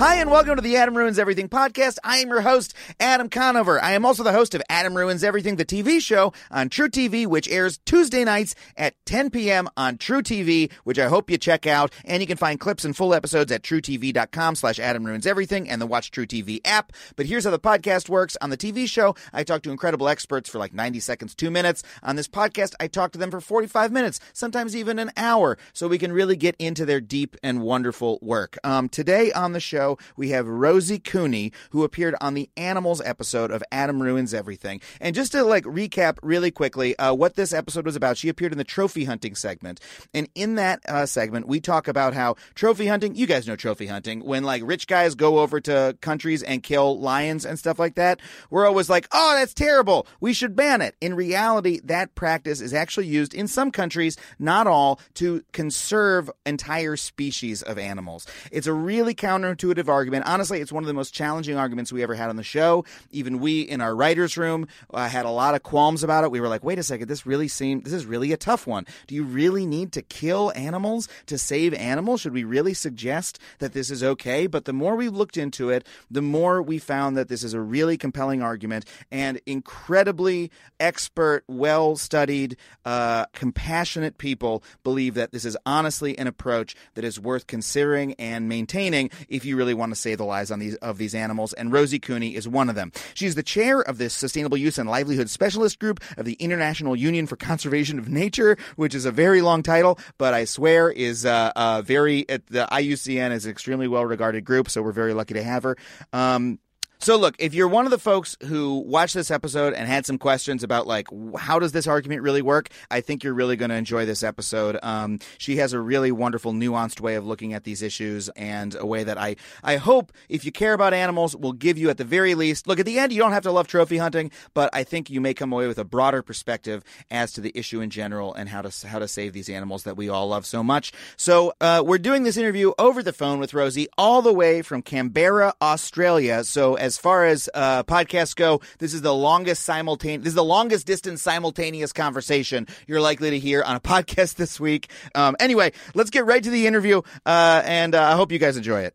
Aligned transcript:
Hi, 0.00 0.14
and 0.14 0.30
welcome 0.30 0.56
to 0.56 0.62
the 0.62 0.78
Adam 0.78 0.96
Ruins 0.96 1.18
Everything 1.18 1.50
podcast. 1.50 1.98
I 2.02 2.20
am 2.20 2.30
your 2.30 2.40
host, 2.40 2.72
Adam 2.98 3.28
Conover. 3.28 3.78
I 3.84 3.92
am 3.92 4.06
also 4.06 4.22
the 4.22 4.32
host 4.32 4.54
of 4.54 4.62
Adam 4.70 4.96
Ruins 4.96 5.22
Everything, 5.22 5.56
the 5.56 5.64
TV 5.66 6.00
show 6.00 6.32
on 6.50 6.70
truTV, 6.70 7.26
which 7.26 7.46
airs 7.50 7.76
Tuesday 7.84 8.24
nights 8.24 8.54
at 8.78 8.94
10 9.04 9.28
p.m. 9.28 9.68
on 9.76 9.98
truTV, 9.98 10.72
which 10.84 10.98
I 10.98 11.08
hope 11.08 11.28
you 11.30 11.36
check 11.36 11.66
out. 11.66 11.92
And 12.06 12.22
you 12.22 12.26
can 12.26 12.38
find 12.38 12.58
clips 12.58 12.82
and 12.86 12.96
full 12.96 13.12
episodes 13.12 13.52
at 13.52 13.62
truetv.com 13.62 14.54
slash 14.54 14.78
Adam 14.78 15.04
Ruins 15.04 15.26
Everything 15.26 15.68
and 15.68 15.82
the 15.82 15.86
Watch 15.86 16.10
truTV 16.12 16.62
app. 16.64 16.94
But 17.16 17.26
here's 17.26 17.44
how 17.44 17.50
the 17.50 17.58
podcast 17.58 18.08
works. 18.08 18.38
On 18.40 18.48
the 18.48 18.56
TV 18.56 18.88
show, 18.88 19.14
I 19.34 19.44
talk 19.44 19.60
to 19.64 19.70
incredible 19.70 20.08
experts 20.08 20.48
for 20.48 20.58
like 20.58 20.72
90 20.72 21.00
seconds, 21.00 21.34
two 21.34 21.50
minutes. 21.50 21.82
On 22.02 22.16
this 22.16 22.26
podcast, 22.26 22.72
I 22.80 22.86
talk 22.86 23.12
to 23.12 23.18
them 23.18 23.30
for 23.30 23.42
45 23.42 23.92
minutes, 23.92 24.18
sometimes 24.32 24.74
even 24.74 24.98
an 24.98 25.10
hour, 25.18 25.58
so 25.74 25.88
we 25.88 25.98
can 25.98 26.10
really 26.10 26.36
get 26.36 26.56
into 26.58 26.86
their 26.86 27.02
deep 27.02 27.36
and 27.42 27.60
wonderful 27.60 28.18
work. 28.22 28.56
Um, 28.64 28.88
today 28.88 29.30
on 29.32 29.52
the 29.52 29.60
show, 29.60 29.89
we 30.16 30.30
have 30.30 30.46
Rosie 30.46 30.98
Cooney, 30.98 31.52
who 31.70 31.84
appeared 31.84 32.14
on 32.20 32.34
the 32.34 32.50
Animals 32.56 33.00
episode 33.02 33.50
of 33.50 33.62
Adam 33.72 34.02
Ruins 34.02 34.34
Everything. 34.34 34.80
And 35.00 35.14
just 35.14 35.32
to 35.32 35.44
like 35.44 35.64
recap 35.64 36.18
really 36.22 36.50
quickly 36.50 36.98
uh, 36.98 37.14
what 37.14 37.36
this 37.36 37.52
episode 37.52 37.84
was 37.84 37.96
about, 37.96 38.16
she 38.16 38.28
appeared 38.28 38.52
in 38.52 38.58
the 38.58 38.64
trophy 38.64 39.04
hunting 39.04 39.34
segment. 39.34 39.80
And 40.14 40.28
in 40.34 40.56
that 40.56 40.80
uh, 40.88 41.06
segment, 41.06 41.48
we 41.48 41.60
talk 41.60 41.88
about 41.88 42.14
how 42.14 42.36
trophy 42.54 42.86
hunting, 42.86 43.14
you 43.14 43.26
guys 43.26 43.46
know 43.46 43.56
trophy 43.56 43.86
hunting, 43.86 44.24
when 44.24 44.44
like 44.44 44.62
rich 44.64 44.86
guys 44.86 45.14
go 45.14 45.38
over 45.38 45.60
to 45.60 45.96
countries 46.00 46.42
and 46.42 46.62
kill 46.62 46.98
lions 47.00 47.44
and 47.44 47.58
stuff 47.58 47.78
like 47.78 47.94
that, 47.94 48.20
we're 48.50 48.66
always 48.66 48.90
like, 48.90 49.08
oh, 49.12 49.34
that's 49.36 49.54
terrible. 49.54 50.06
We 50.20 50.32
should 50.32 50.56
ban 50.56 50.80
it. 50.80 50.96
In 51.00 51.14
reality, 51.14 51.80
that 51.84 52.14
practice 52.14 52.60
is 52.60 52.74
actually 52.74 53.06
used 53.06 53.34
in 53.34 53.48
some 53.48 53.70
countries, 53.70 54.16
not 54.38 54.66
all, 54.66 55.00
to 55.14 55.42
conserve 55.52 56.30
entire 56.46 56.96
species 56.96 57.62
of 57.62 57.78
animals. 57.78 58.26
It's 58.50 58.66
a 58.66 58.72
really 58.72 59.14
counterintuitive 59.14 59.79
argument. 59.88 60.26
Honestly, 60.26 60.60
it's 60.60 60.72
one 60.72 60.82
of 60.82 60.88
the 60.88 60.94
most 60.94 61.14
challenging 61.14 61.56
arguments 61.56 61.92
we 61.92 62.02
ever 62.02 62.14
had 62.14 62.28
on 62.28 62.36
the 62.36 62.42
show. 62.42 62.84
Even 63.10 63.40
we 63.40 63.60
in 63.60 63.80
our 63.80 63.94
writers' 63.94 64.36
room 64.36 64.68
uh, 64.92 65.08
had 65.08 65.24
a 65.24 65.30
lot 65.30 65.54
of 65.54 65.62
qualms 65.62 66.02
about 66.02 66.24
it. 66.24 66.30
We 66.30 66.40
were 66.40 66.48
like, 66.48 66.64
wait 66.64 66.78
a 66.78 66.82
second, 66.82 67.08
this 67.08 67.26
really 67.26 67.48
seemed, 67.48 67.84
this 67.84 67.92
is 67.92 68.06
really 68.06 68.32
a 68.32 68.36
tough 68.36 68.66
one. 68.66 68.86
Do 69.06 69.14
you 69.14 69.24
really 69.24 69.66
need 69.66 69.92
to 69.92 70.02
kill 70.02 70.52
animals 70.54 71.08
to 71.26 71.38
save 71.38 71.74
animals? 71.74 72.20
Should 72.20 72.32
we 72.32 72.44
really 72.44 72.74
suggest 72.74 73.38
that 73.58 73.72
this 73.72 73.90
is 73.90 74.02
okay? 74.02 74.46
But 74.46 74.64
the 74.64 74.72
more 74.72 74.96
we 74.96 75.08
looked 75.08 75.36
into 75.36 75.70
it, 75.70 75.86
the 76.10 76.22
more 76.22 76.62
we 76.62 76.78
found 76.78 77.16
that 77.16 77.28
this 77.28 77.42
is 77.42 77.54
a 77.54 77.60
really 77.60 77.96
compelling 77.96 78.42
argument 78.42 78.84
and 79.10 79.40
incredibly 79.46 80.50
expert, 80.78 81.44
well 81.46 81.96
studied, 81.96 82.56
uh, 82.84 83.26
compassionate 83.32 84.18
people 84.18 84.62
believe 84.82 85.14
that 85.14 85.32
this 85.32 85.44
is 85.44 85.56
honestly 85.64 86.18
an 86.18 86.26
approach 86.26 86.74
that 86.94 87.04
is 87.04 87.20
worth 87.20 87.46
considering 87.46 88.14
and 88.14 88.48
maintaining 88.48 89.10
if 89.28 89.44
you 89.44 89.56
really 89.60 89.74
want 89.74 89.92
to 89.92 89.96
save 89.96 90.16
the 90.16 90.24
lives 90.24 90.50
on 90.50 90.58
these 90.58 90.74
of 90.76 90.96
these 90.96 91.14
animals. 91.14 91.52
And 91.52 91.70
Rosie 91.70 91.98
Cooney 91.98 92.34
is 92.34 92.48
one 92.48 92.70
of 92.70 92.76
them. 92.76 92.92
She's 93.12 93.34
the 93.34 93.42
chair 93.42 93.82
of 93.82 93.98
this 93.98 94.14
Sustainable 94.14 94.56
Use 94.56 94.78
and 94.78 94.88
Livelihood 94.88 95.28
Specialist 95.28 95.78
Group 95.78 96.00
of 96.16 96.24
the 96.24 96.32
International 96.34 96.96
Union 96.96 97.26
for 97.26 97.36
Conservation 97.36 97.98
of 97.98 98.08
Nature, 98.08 98.56
which 98.76 98.94
is 98.94 99.04
a 99.04 99.12
very 99.12 99.42
long 99.42 99.62
title, 99.62 99.98
but 100.16 100.32
I 100.32 100.46
swear 100.46 100.90
is 100.90 101.26
uh, 101.26 101.52
uh, 101.54 101.82
very. 101.82 102.24
the 102.24 102.66
IUCN 102.72 103.32
is 103.32 103.44
an 103.44 103.50
extremely 103.50 103.86
well 103.86 104.06
regarded 104.06 104.44
group, 104.46 104.70
so 104.70 104.80
we're 104.80 104.92
very 104.92 105.12
lucky 105.12 105.34
to 105.34 105.42
have 105.42 105.64
her. 105.64 105.76
Um, 106.14 106.58
so 107.00 107.16
look, 107.16 107.34
if 107.38 107.54
you're 107.54 107.68
one 107.68 107.86
of 107.86 107.90
the 107.90 107.98
folks 107.98 108.36
who 108.44 108.78
watched 108.80 109.14
this 109.14 109.30
episode 109.30 109.72
and 109.72 109.88
had 109.88 110.04
some 110.04 110.18
questions 110.18 110.62
about 110.62 110.86
like 110.86 111.06
how 111.38 111.58
does 111.58 111.72
this 111.72 111.86
argument 111.86 112.22
really 112.22 112.42
work, 112.42 112.68
I 112.90 113.00
think 113.00 113.24
you're 113.24 113.34
really 113.34 113.56
going 113.56 113.70
to 113.70 113.76
enjoy 113.76 114.04
this 114.04 114.22
episode. 114.22 114.78
Um, 114.82 115.18
she 115.38 115.56
has 115.56 115.72
a 115.72 115.80
really 115.80 116.12
wonderful, 116.12 116.52
nuanced 116.52 117.00
way 117.00 117.14
of 117.14 117.26
looking 117.26 117.54
at 117.54 117.64
these 117.64 117.80
issues, 117.80 118.28
and 118.30 118.74
a 118.74 118.84
way 118.84 119.04
that 119.04 119.16
I 119.16 119.36
I 119.64 119.76
hope 119.76 120.12
if 120.28 120.44
you 120.44 120.52
care 120.52 120.74
about 120.74 120.92
animals 120.92 121.34
will 121.34 121.54
give 121.54 121.78
you 121.78 121.88
at 121.88 121.96
the 121.96 122.04
very 122.04 122.34
least. 122.34 122.66
Look 122.66 122.78
at 122.78 122.86
the 122.86 122.98
end, 122.98 123.12
you 123.12 123.18
don't 123.18 123.32
have 123.32 123.44
to 123.44 123.52
love 123.52 123.66
trophy 123.66 123.96
hunting, 123.96 124.30
but 124.52 124.68
I 124.72 124.84
think 124.84 125.08
you 125.08 125.20
may 125.20 125.32
come 125.32 125.52
away 125.52 125.66
with 125.66 125.78
a 125.78 125.84
broader 125.84 126.22
perspective 126.22 126.84
as 127.10 127.32
to 127.32 127.40
the 127.40 127.52
issue 127.54 127.80
in 127.80 127.90
general 127.90 128.34
and 128.34 128.48
how 128.48 128.62
to 128.62 128.86
how 128.86 128.98
to 128.98 129.08
save 129.08 129.32
these 129.32 129.48
animals 129.48 129.84
that 129.84 129.96
we 129.96 130.08
all 130.10 130.28
love 130.28 130.44
so 130.44 130.62
much. 130.62 130.92
So 131.16 131.54
uh, 131.60 131.82
we're 131.84 131.98
doing 131.98 132.24
this 132.24 132.36
interview 132.36 132.72
over 132.78 133.02
the 133.02 133.12
phone 133.12 133.38
with 133.38 133.54
Rosie, 133.54 133.88
all 133.96 134.20
the 134.20 134.34
way 134.34 134.60
from 134.60 134.82
Canberra, 134.82 135.54
Australia. 135.62 136.44
So 136.44 136.74
as 136.74 136.89
as 136.90 136.98
far 136.98 137.24
as 137.24 137.48
uh, 137.54 137.84
podcasts 137.84 138.34
go, 138.34 138.60
this 138.80 138.94
is 138.94 139.00
the 139.00 139.14
longest 139.14 139.62
simultaneous. 139.62 140.24
This 140.24 140.30
is 140.32 140.34
the 140.34 140.42
longest 140.42 140.88
distance 140.88 141.22
simultaneous 141.22 141.92
conversation 141.92 142.66
you're 142.88 143.00
likely 143.00 143.30
to 143.30 143.38
hear 143.38 143.62
on 143.62 143.76
a 143.76 143.80
podcast 143.94 144.34
this 144.34 144.58
week. 144.58 144.90
Um, 145.14 145.36
anyway, 145.38 145.70
let's 145.94 146.10
get 146.10 146.26
right 146.26 146.42
to 146.42 146.50
the 146.50 146.66
interview, 146.66 147.02
uh, 147.24 147.62
and 147.64 147.94
uh, 147.94 148.02
I 148.02 148.16
hope 148.16 148.32
you 148.32 148.40
guys 148.40 148.56
enjoy 148.56 148.80
it. 148.80 148.94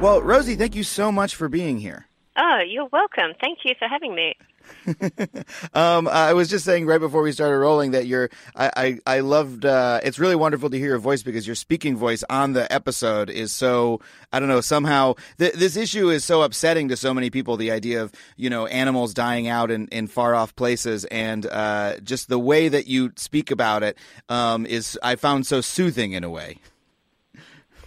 Well, 0.00 0.20
Rosie, 0.20 0.56
thank 0.56 0.74
you 0.74 0.82
so 0.82 1.12
much 1.12 1.36
for 1.36 1.48
being 1.48 1.78
here. 1.78 2.08
Oh, 2.36 2.58
you're 2.66 2.88
welcome. 2.92 3.36
Thank 3.40 3.58
you 3.64 3.76
for 3.78 3.86
having 3.86 4.16
me. 4.16 4.34
um, 5.74 6.08
I 6.08 6.32
was 6.32 6.48
just 6.48 6.64
saying 6.64 6.86
right 6.86 7.00
before 7.00 7.22
we 7.22 7.32
started 7.32 7.58
rolling 7.58 7.92
that 7.92 8.06
you're. 8.06 8.30
I 8.56 8.98
I, 9.06 9.16
I 9.16 9.20
loved. 9.20 9.64
Uh, 9.64 10.00
it's 10.02 10.18
really 10.18 10.36
wonderful 10.36 10.70
to 10.70 10.78
hear 10.78 10.88
your 10.88 10.98
voice 10.98 11.22
because 11.22 11.46
your 11.46 11.56
speaking 11.56 11.96
voice 11.96 12.24
on 12.28 12.52
the 12.52 12.70
episode 12.72 13.30
is 13.30 13.52
so. 13.52 14.00
I 14.32 14.40
don't 14.40 14.48
know. 14.48 14.60
Somehow 14.60 15.14
th- 15.38 15.54
this 15.54 15.76
issue 15.76 16.10
is 16.10 16.24
so 16.24 16.42
upsetting 16.42 16.88
to 16.88 16.96
so 16.96 17.12
many 17.14 17.30
people. 17.30 17.56
The 17.56 17.70
idea 17.70 18.02
of 18.02 18.12
you 18.36 18.50
know 18.50 18.66
animals 18.66 19.14
dying 19.14 19.48
out 19.48 19.70
in, 19.70 19.88
in 19.88 20.06
far 20.06 20.34
off 20.34 20.54
places, 20.56 21.04
and 21.06 21.46
uh, 21.46 21.98
just 22.00 22.28
the 22.28 22.38
way 22.38 22.68
that 22.68 22.86
you 22.86 23.12
speak 23.16 23.50
about 23.50 23.82
it 23.82 23.96
um, 24.28 24.66
is 24.66 24.98
I 25.02 25.16
found 25.16 25.46
so 25.46 25.60
soothing 25.60 26.12
in 26.12 26.24
a 26.24 26.30
way. 26.30 26.58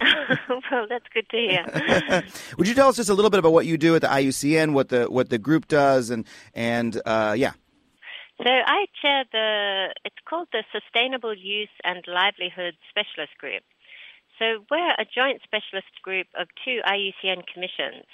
well, 0.70 0.86
that's 0.88 1.06
good 1.12 1.28
to 1.30 1.36
hear. 1.36 2.22
Would 2.58 2.68
you 2.68 2.74
tell 2.74 2.88
us 2.88 2.96
just 2.96 3.08
a 3.08 3.14
little 3.14 3.30
bit 3.30 3.38
about 3.38 3.52
what 3.52 3.66
you 3.66 3.78
do 3.78 3.94
at 3.94 4.02
the 4.02 4.08
IUCN, 4.08 4.72
what 4.72 4.88
the 4.88 5.04
what 5.10 5.30
the 5.30 5.38
group 5.38 5.68
does, 5.68 6.10
and 6.10 6.26
and 6.54 7.00
uh, 7.06 7.34
yeah. 7.36 7.52
So 8.38 8.50
I 8.50 8.86
chair 9.00 9.24
the. 9.32 9.94
It's 10.04 10.16
called 10.28 10.48
the 10.52 10.64
Sustainable 10.72 11.34
Use 11.34 11.72
and 11.84 12.04
Livelihood 12.06 12.74
Specialist 12.90 13.38
Group. 13.38 13.62
So 14.38 14.64
we're 14.70 14.92
a 14.98 15.06
joint 15.08 15.40
specialist 15.42 16.02
group 16.02 16.26
of 16.38 16.48
two 16.64 16.80
IUCN 16.84 17.48
commissions. 17.48 18.04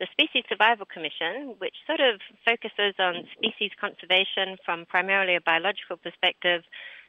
The 0.00 0.06
Species 0.10 0.44
Survival 0.48 0.86
Commission, 0.86 1.54
which 1.58 1.74
sort 1.86 1.98
of 2.00 2.20
focuses 2.46 2.94
on 2.98 3.26
species 3.34 3.70
conservation 3.80 4.58
from 4.64 4.86
primarily 4.86 5.34
a 5.34 5.40
biological 5.40 5.96
perspective, 5.96 6.62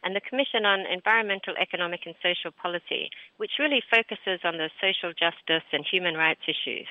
and 0.04 0.16
the 0.16 0.22
Commission 0.22 0.66
on 0.66 0.86
Environmental, 0.86 1.56
Economic 1.60 2.02
and 2.06 2.16
Social 2.24 2.52
Policy, 2.52 3.10
which 3.38 3.60
really 3.60 3.82
focuses 3.90 4.40
on 4.44 4.58
the 4.58 4.70
social 4.82 5.12
justice 5.12 5.68
and 5.72 5.86
human 5.86 6.16
rights 6.16 6.42
issues. 6.48 6.88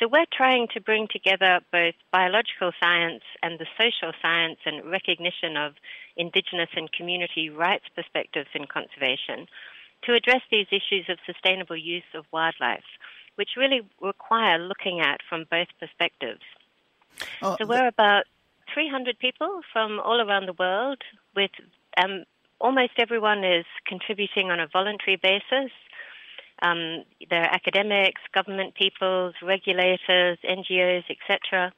So 0.00 0.08
we're 0.08 0.30
trying 0.32 0.68
to 0.72 0.80
bring 0.80 1.08
together 1.10 1.60
both 1.70 1.94
biological 2.10 2.72
science 2.80 3.22
and 3.42 3.58
the 3.58 3.66
social 3.76 4.12
science 4.22 4.58
and 4.64 4.90
recognition 4.90 5.58
of 5.58 5.74
indigenous 6.16 6.70
and 6.74 6.90
community 6.90 7.50
rights 7.50 7.84
perspectives 7.94 8.48
in 8.54 8.66
conservation 8.66 9.46
to 10.04 10.14
address 10.14 10.40
these 10.50 10.66
issues 10.72 11.08
of 11.10 11.18
sustainable 11.26 11.76
use 11.76 12.08
of 12.14 12.24
wildlife, 12.32 12.88
which 13.34 13.50
really 13.56 13.82
require 14.00 14.58
looking 14.58 15.00
at 15.00 15.20
from 15.28 15.44
both 15.50 15.68
perspectives. 15.78 16.40
Oh, 17.42 17.56
so 17.58 17.66
we're 17.66 17.86
about 17.86 18.24
300 18.72 19.18
people 19.18 19.60
from 19.72 20.00
all 20.00 20.20
around 20.20 20.46
the 20.46 20.54
world 20.54 21.02
with 21.36 21.50
um, 22.02 22.24
almost 22.60 22.92
everyone 22.98 23.44
is 23.44 23.64
contributing 23.86 24.50
on 24.50 24.60
a 24.60 24.68
voluntary 24.72 25.16
basis. 25.16 25.72
Um, 26.62 27.04
there 27.30 27.42
are 27.42 27.54
academics, 27.54 28.20
government 28.34 28.74
peoples, 28.74 29.34
regulators, 29.42 30.38
NGOs, 30.44 31.04
etc. 31.08 31.72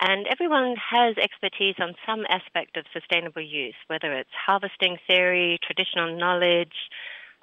And 0.00 0.26
everyone 0.28 0.76
has 0.90 1.16
expertise 1.18 1.76
on 1.78 1.94
some 2.06 2.24
aspect 2.28 2.76
of 2.76 2.84
sustainable 2.92 3.42
use, 3.42 3.74
whether 3.86 4.12
it's 4.12 4.30
harvesting 4.46 4.98
theory, 5.06 5.58
traditional 5.62 6.16
knowledge, 6.16 6.90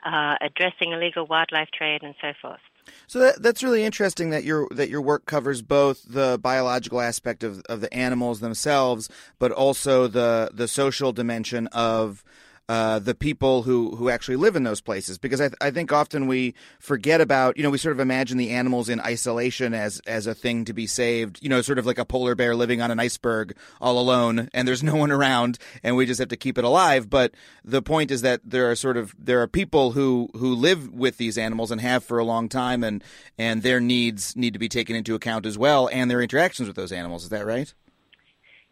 uh, 0.06 0.36
addressing 0.42 0.92
illegal 0.92 1.26
wildlife 1.26 1.70
trade, 1.72 2.02
and 2.04 2.16
so 2.22 2.34
forth. 2.42 2.60
So 3.06 3.20
that, 3.20 3.44
that's 3.44 3.64
really 3.64 3.84
interesting 3.84 4.30
that 4.30 4.44
your 4.44 4.68
that 4.72 4.90
your 4.90 5.02
work 5.02 5.26
covers 5.26 5.62
both 5.62 6.04
the 6.08 6.40
biological 6.42 7.02
aspect 7.02 7.44
of, 7.44 7.62
of 7.68 7.82
the 7.82 7.94
animals 7.94 8.40
themselves, 8.40 9.10
but 9.40 9.52
also 9.52 10.08
the 10.08 10.52
the 10.54 10.68
social 10.68 11.12
dimension 11.12 11.68
of 11.68 12.24
uh, 12.70 13.00
the 13.00 13.16
people 13.16 13.64
who, 13.64 13.96
who 13.96 14.10
actually 14.10 14.36
live 14.36 14.56
in 14.56 14.64
those 14.64 14.82
places. 14.82 15.18
Because 15.18 15.40
I, 15.40 15.48
th- 15.48 15.58
I 15.62 15.72
think 15.72 15.94
often 15.94 16.28
we 16.28 16.54
forget 16.80 17.22
about 17.22 17.58
you 17.58 17.64
know 17.64 17.70
we 17.70 17.78
sort 17.78 17.94
of 17.94 18.00
imagine 18.00 18.38
the 18.38 18.52
animals 18.52 18.90
in 18.90 19.00
isolation 19.00 19.74
as 19.74 20.02
as 20.06 20.28
a 20.28 20.36
thing 20.36 20.66
to 20.66 20.74
be 20.74 20.86
saved 20.88 21.40
you 21.42 21.50
know 21.50 21.62
sort 21.62 21.80
of 21.80 21.86
like 21.86 21.98
a 21.98 22.06
polar 22.06 22.36
bear 22.36 22.56
living 22.56 22.82
on 22.82 22.92
an 22.92 23.00
iceberg 23.00 23.56
all 23.80 24.00
alone 24.00 24.50
and 24.54 24.68
there's 24.68 24.84
no 24.84 24.96
one 24.96 25.12
around 25.12 25.58
and 25.84 25.96
we 25.96 26.06
just 26.06 26.20
have 26.20 26.30
to 26.30 26.38
keep 26.38 26.58
it 26.58 26.64
alive. 26.64 27.10
But 27.10 27.34
the 27.64 27.82
point 27.82 28.12
is 28.12 28.22
that 28.22 28.42
there 28.44 28.70
are 28.70 28.76
sort 28.76 28.98
of 28.98 29.16
there 29.18 29.42
are 29.42 29.48
people 29.48 29.92
who 29.92 30.30
who 30.34 30.54
live 30.54 30.92
with 30.92 31.18
these 31.18 31.38
animals 31.38 31.72
and 31.72 31.80
have 31.82 32.04
for 32.04 32.20
a 32.20 32.26
long 32.26 32.50
time 32.50 32.84
and 32.84 33.04
and 33.38 33.64
their 33.64 33.80
needs 33.80 34.36
need 34.36 34.54
to 34.54 34.60
be 34.60 34.70
taken 34.70 34.96
into 34.96 35.16
account 35.16 35.46
as 35.46 35.58
well 35.58 35.90
and 35.92 36.12
their 36.12 36.22
interactions 36.22 36.68
with 36.68 36.76
those 36.76 36.92
animals. 36.92 37.24
Is 37.24 37.30
that 37.30 37.46
right 37.46 37.74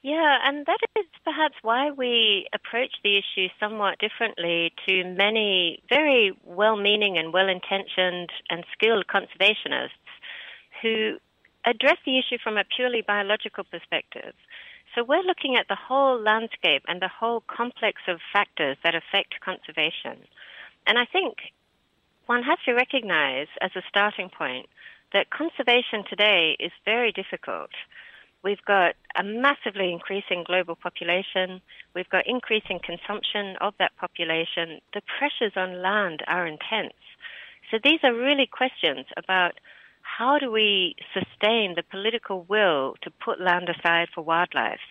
Yeah, 0.05 0.37
and 0.43 0.67
that 0.67 0.77
is 0.99 1.07
perhaps 1.23 1.55
why 1.63 1.89
we 1.89 2.45
approach 2.53 2.91
the 3.03 3.17
issue 3.17 3.47
somewhat 3.59 3.97
differently 3.97 4.71
to 4.87 5.03
many 5.03 5.81
very 5.89 6.31
well 6.43 6.77
meaning 6.77 7.17
and 7.17 7.33
well 7.33 7.49
intentioned 7.49 8.29
and 8.51 8.63
skilled 8.71 9.07
conservationists 9.07 10.05
who 10.83 11.17
address 11.65 11.97
the 12.05 12.19
issue 12.19 12.37
from 12.37 12.55
a 12.55 12.63
purely 12.75 13.01
biological 13.01 13.63
perspective. 13.63 14.35
So 14.93 15.03
we're 15.03 15.23
looking 15.25 15.55
at 15.55 15.69
the 15.69 15.81
whole 15.87 16.21
landscape 16.21 16.83
and 16.87 17.01
the 17.01 17.09
whole 17.09 17.41
complex 17.47 18.03
of 18.07 18.19
factors 18.31 18.77
that 18.83 18.93
affect 18.93 19.41
conservation. 19.43 20.21
And 20.85 20.99
I 20.99 21.05
think 21.11 21.37
one 22.27 22.43
has 22.43 22.59
to 22.65 22.73
recognize 22.73 23.47
as 23.59 23.71
a 23.75 23.81
starting 23.89 24.29
point 24.29 24.67
that 25.13 25.31
conservation 25.31 26.03
today 26.07 26.57
is 26.59 26.71
very 26.85 27.11
difficult. 27.11 27.71
We've 28.45 28.63
got 28.67 28.93
a 29.17 29.23
massively 29.23 29.91
increasing 29.91 30.43
global 30.45 30.75
population. 30.75 31.61
We've 31.95 32.09
got 32.09 32.27
increasing 32.27 32.79
consumption 32.79 33.55
of 33.59 33.73
that 33.79 33.97
population. 33.97 34.81
The 34.93 35.01
pressures 35.17 35.53
on 35.55 35.81
land 35.81 36.21
are 36.27 36.45
intense. 36.45 36.93
So 37.71 37.79
these 37.83 38.01
are 38.03 38.13
really 38.13 38.45
questions 38.45 39.07
about 39.17 39.53
how 40.03 40.37
do 40.37 40.51
we 40.51 40.95
sustain 41.11 41.73
the 41.75 41.81
political 41.89 42.45
will 42.47 42.93
to 43.01 43.09
put 43.09 43.41
land 43.41 43.67
aside 43.67 44.09
for 44.13 44.21
wildlife? 44.21 44.85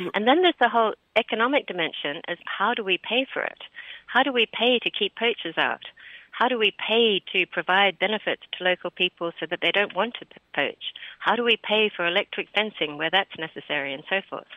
Mm. 0.00 0.10
And 0.14 0.26
then 0.26 0.42
there's 0.42 0.58
the 0.58 0.68
whole 0.68 0.94
economic 1.14 1.68
dimension 1.68 2.22
as 2.26 2.38
how 2.44 2.74
do 2.74 2.82
we 2.82 2.98
pay 2.98 3.24
for 3.32 3.42
it? 3.42 3.62
How 4.08 4.24
do 4.24 4.32
we 4.32 4.48
pay 4.52 4.80
to 4.80 4.90
keep 4.90 5.14
poachers 5.14 5.56
out? 5.56 5.84
How 6.34 6.48
do 6.48 6.58
we 6.58 6.72
pay 6.72 7.22
to 7.32 7.46
provide 7.46 8.00
benefits 8.00 8.42
to 8.58 8.64
local 8.64 8.90
people 8.90 9.30
so 9.38 9.46
that 9.48 9.60
they 9.62 9.70
don't 9.70 9.94
want 9.94 10.14
to 10.14 10.26
poach? 10.52 10.92
How 11.20 11.36
do 11.36 11.44
we 11.44 11.56
pay 11.56 11.92
for 11.94 12.04
electric 12.04 12.48
fencing 12.52 12.98
where 12.98 13.10
that's 13.10 13.38
necessary 13.38 13.94
and 13.94 14.02
so 14.10 14.20
forth? 14.28 14.50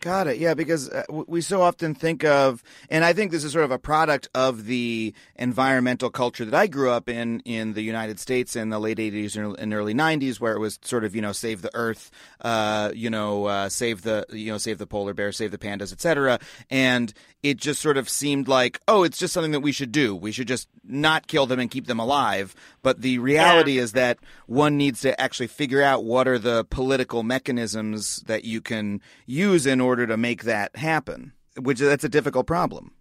Got 0.00 0.28
it. 0.28 0.38
Yeah, 0.38 0.54
because 0.54 0.88
uh, 0.88 1.02
we 1.10 1.42
so 1.42 1.60
often 1.60 1.94
think 1.94 2.24
of, 2.24 2.62
and 2.88 3.04
I 3.04 3.12
think 3.12 3.30
this 3.30 3.44
is 3.44 3.52
sort 3.52 3.66
of 3.66 3.70
a 3.70 3.78
product 3.78 4.30
of 4.34 4.64
the 4.64 5.12
environmental 5.36 6.08
culture 6.08 6.46
that 6.46 6.54
I 6.54 6.68
grew 6.68 6.90
up 6.90 7.08
in 7.08 7.40
in 7.40 7.74
the 7.74 7.82
United 7.82 8.18
States 8.18 8.56
in 8.56 8.70
the 8.70 8.78
late 8.78 8.96
80s 8.96 9.36
and 9.58 9.74
early 9.74 9.92
90s, 9.92 10.40
where 10.40 10.54
it 10.54 10.58
was 10.58 10.78
sort 10.82 11.04
of, 11.04 11.14
you 11.14 11.20
know, 11.20 11.32
save 11.32 11.60
the 11.60 11.70
earth, 11.74 12.10
uh, 12.40 12.92
you 12.94 13.10
know, 13.10 13.44
uh, 13.44 13.68
save 13.68 14.00
the, 14.00 14.24
you 14.30 14.50
know, 14.50 14.58
save 14.58 14.78
the 14.78 14.86
polar 14.86 15.12
bear, 15.12 15.32
save 15.32 15.50
the 15.50 15.58
pandas, 15.58 15.92
etc. 15.92 16.38
And 16.70 17.12
it 17.42 17.58
just 17.58 17.82
sort 17.82 17.96
of 17.96 18.08
seemed 18.08 18.48
like, 18.48 18.80
oh, 18.88 19.02
it's 19.02 19.18
just 19.18 19.34
something 19.34 19.52
that 19.52 19.60
we 19.60 19.72
should 19.72 19.92
do. 19.92 20.16
We 20.16 20.32
should 20.32 20.48
just 20.48 20.68
not 20.82 21.26
kill 21.26 21.46
them 21.46 21.60
and 21.60 21.70
keep 21.70 21.86
them 21.86 21.98
alive. 21.98 22.54
But 22.82 23.02
the 23.02 23.18
reality 23.18 23.72
yeah. 23.72 23.82
is 23.82 23.92
that 23.92 24.18
one 24.46 24.76
needs 24.76 25.00
to 25.02 25.18
actually 25.20 25.46
figure 25.46 25.82
out 25.82 26.04
what 26.04 26.26
are 26.26 26.38
the 26.38 26.64
political 26.64 27.22
mechanisms 27.22 28.22
that 28.26 28.44
you 28.44 28.60
can 28.60 29.00
use 29.26 29.59
in 29.66 29.80
order 29.80 30.06
to 30.06 30.16
make 30.16 30.44
that 30.44 30.76
happen, 30.76 31.32
which 31.56 31.78
that's 31.78 32.04
a 32.04 32.08
difficult 32.08 32.46
problem. 32.46 32.92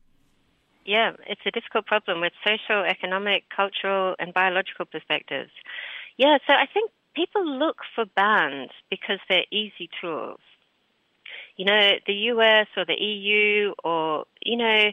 Yeah, 0.85 1.11
it's 1.27 1.41
a 1.45 1.51
difficult 1.51 1.85
problem 1.85 2.21
with 2.21 2.33
social, 2.45 2.83
economic, 2.83 3.43
cultural, 3.55 4.15
and 4.17 4.33
biological 4.33 4.85
perspectives. 4.85 5.51
Yeah, 6.17 6.37
so 6.47 6.53
I 6.53 6.65
think 6.73 6.91
people 7.15 7.45
look 7.45 7.77
for 7.93 8.05
bans 8.05 8.71
because 8.89 9.19
they're 9.29 9.45
easy 9.51 9.89
tools 10.01 10.39
you 11.59 11.65
know, 11.65 11.91
the 12.07 12.13
US 12.31 12.67
or 12.77 12.85
the 12.85 12.95
EU 12.95 13.73
or, 13.83 14.23
you 14.41 14.55
know, 14.55 14.91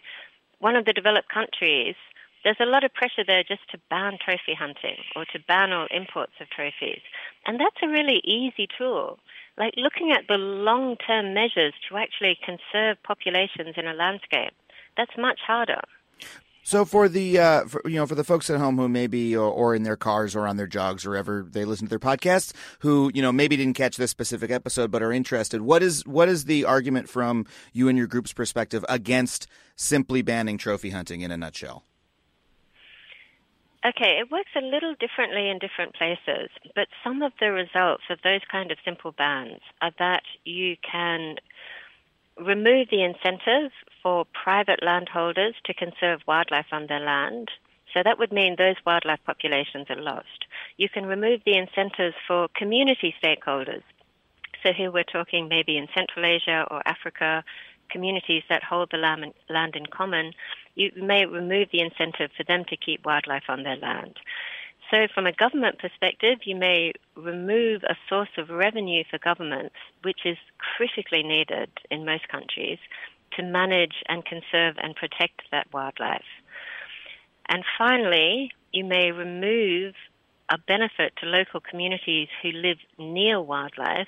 one 0.58 0.74
of 0.74 0.84
the 0.84 0.92
developed 0.92 1.28
countries, 1.28 1.94
there's 2.42 2.58
a 2.58 2.66
lot 2.66 2.82
of 2.82 2.92
pressure 2.92 3.22
there 3.24 3.44
just 3.44 3.70
to 3.70 3.78
ban 3.88 4.18
trophy 4.18 4.52
hunting 4.58 4.98
or 5.14 5.24
to 5.26 5.38
ban 5.46 5.72
all 5.72 5.86
imports 5.92 6.32
of 6.40 6.50
trophies. 6.50 7.02
And 7.46 7.60
that's 7.60 7.76
a 7.84 7.88
really 7.88 8.20
easy 8.24 8.66
tool. 8.76 9.20
Like 9.58 9.75
looking 9.76 10.12
at 10.12 10.25
the 10.29 10.37
long 10.37 10.97
term 10.97 11.32
measures 11.32 11.73
to 11.88 11.97
actually 11.97 12.38
conserve 12.44 12.97
populations 13.03 13.75
in 13.76 13.87
a 13.87 13.94
landscape, 13.94 14.53
that's 14.97 15.17
much 15.17 15.41
harder. 15.47 15.81
So 16.67 16.85
for 16.85 17.08
the 17.08 17.38
uh, 17.38 17.64
for, 17.67 17.81
you 17.85 17.94
know 17.94 18.06
for 18.06 18.17
the 18.17 18.25
folks 18.25 18.50
at 18.50 18.58
home 18.58 18.76
who 18.76 18.88
maybe 18.88 19.37
or, 19.37 19.49
or, 19.49 19.75
in 19.76 19.85
their 19.85 19.97
cars 19.97 20.35
or 20.35 20.49
on 20.49 20.56
their 20.56 20.67
jogs 20.67 21.06
or 21.06 21.11
wherever 21.11 21.47
they 21.49 21.64
listen 21.64 21.87
to 21.87 21.91
their 21.91 22.00
podcasts 22.00 22.53
who 22.81 23.08
you 23.14 23.23
know 23.23 23.31
maybe 23.31 23.56
didn't 23.56 23.75
catch 23.75 23.97
this 23.97 24.11
specific 24.11 24.50
episode 24.50 24.91
but 24.91 25.00
are 25.00 25.12
interested, 25.12 25.61
what 25.61 25.81
is 25.81 26.05
what 26.06 26.29
is 26.29 26.47
the 26.47 26.64
argument 26.64 27.09
from 27.09 27.47
you 27.73 27.88
and 27.88 27.97
your 27.97 28.09
group's 28.09 28.32
perspective 28.32 28.85
against 28.88 29.47
simply 29.76 30.23
banning 30.23 30.59
trophy 30.59 30.91
hunting 30.91 31.20
in 31.20 31.31
a 31.31 31.37
nutshell? 31.37 31.85
Okay, 33.87 34.19
it 34.19 34.33
works 34.33 34.50
a 34.56 34.61
little 34.61 34.97
differently 34.99 35.49
in 35.49 35.61
different 35.61 35.94
places, 35.94 36.50
but 36.75 36.88
some 37.05 37.23
of 37.23 37.33
the 37.38 37.53
results 37.53 38.03
of 38.11 38.19
those 38.25 38.41
kind 38.50 38.73
of 38.73 38.79
simple 38.85 39.12
bans 39.12 39.61
are 39.81 39.93
that 40.00 40.25
you 40.44 40.77
can 40.83 41.37
remove 42.37 42.88
the 42.91 43.05
incentive 43.05 43.71
for 44.03 44.25
private 44.33 44.81
landholders 44.83 45.55
to 45.67 45.75
conserve 45.75 46.21
wildlife 46.27 46.67
on 46.73 46.87
their 46.88 46.99
land. 46.99 47.49
So 47.94 48.03
that 48.03 48.19
would 48.19 48.33
mean 48.33 48.56
those 48.59 48.75
wildlife 48.85 49.21
populations 49.25 49.87
are 49.88 50.03
lost. 50.03 50.47
You 50.79 50.88
can 50.88 51.06
remove 51.06 51.43
the 51.47 51.56
incentives 51.56 52.17
for 52.27 52.49
community 52.56 53.15
stakeholders. 53.23 53.83
So 54.65 54.73
here 54.73 54.91
we're 54.91 55.05
talking 55.05 55.47
maybe 55.49 55.77
in 55.77 55.87
Central 55.97 56.27
Asia 56.27 56.67
or 56.73 56.83
Africa, 56.87 57.44
communities 57.88 58.43
that 58.49 58.65
hold 58.65 58.91
the 58.91 58.99
land 58.99 59.77
in 59.77 59.87
common. 59.87 60.33
You 60.76 60.93
may 60.96 61.26
remove 61.26 61.69
the 61.73 61.81
incentive 61.81 62.31
for 62.37 62.44
them 62.44 62.64
to 62.69 62.76
keep 62.76 63.05
wildlife 63.05 63.44
on 63.49 63.64
their 63.64 63.76
land. 63.76 64.19
So, 64.90 65.08
from 65.12 65.26
a 65.26 65.32
government 65.32 65.81
perspective, 65.81 66.40
you 66.44 66.55
may 66.55 66.93
remove 67.17 67.82
a 67.82 67.96
source 68.08 68.28
of 68.38 68.50
revenue 68.50 69.02
for 69.11 69.19
governments, 69.19 69.75
which 70.02 70.20
is 70.25 70.37
critically 70.58 71.25
needed 71.25 71.70
in 71.90 72.05
most 72.05 72.28
countries 72.28 72.78
to 73.32 73.43
manage 73.43 73.96
and 74.08 74.25
conserve 74.25 74.76
and 74.78 74.94
protect 74.94 75.43
that 75.50 75.67
wildlife. 75.73 76.23
And 77.49 77.64
finally, 77.76 78.52
you 78.73 78.84
may 78.84 79.11
remove 79.11 79.94
a 80.50 80.58
benefit 80.58 81.14
to 81.17 81.26
local 81.26 81.61
communities 81.61 82.28
who 82.43 82.50
live 82.52 82.78
near 82.99 83.40
wildlife 83.40 84.06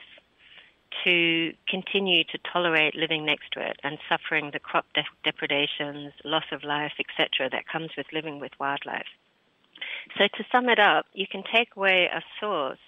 to 1.04 1.52
continue 1.68 2.24
to 2.24 2.38
tolerate 2.52 2.94
living 2.94 3.24
next 3.24 3.52
to 3.52 3.60
it 3.60 3.78
and 3.82 3.98
suffering 4.08 4.50
the 4.52 4.58
crop 4.58 4.86
de- 4.94 5.04
depredations, 5.24 6.12
loss 6.24 6.44
of 6.52 6.64
life, 6.64 6.92
etc., 6.98 7.48
that 7.50 7.68
comes 7.68 7.90
with 7.96 8.06
living 8.12 8.40
with 8.40 8.52
wildlife. 8.58 9.06
So 10.16 10.24
to 10.26 10.44
sum 10.50 10.68
it 10.68 10.78
up, 10.78 11.06
you 11.12 11.26
can 11.30 11.42
take 11.52 11.76
away 11.76 12.08
a 12.12 12.22
source 12.40 12.78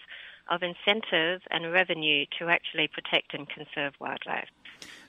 of 0.50 0.62
incentive 0.62 1.42
and 1.50 1.72
revenue 1.72 2.26
to 2.38 2.48
actually 2.48 2.88
protect 2.88 3.34
and 3.34 3.48
conserve 3.48 3.94
wildlife. 4.00 4.48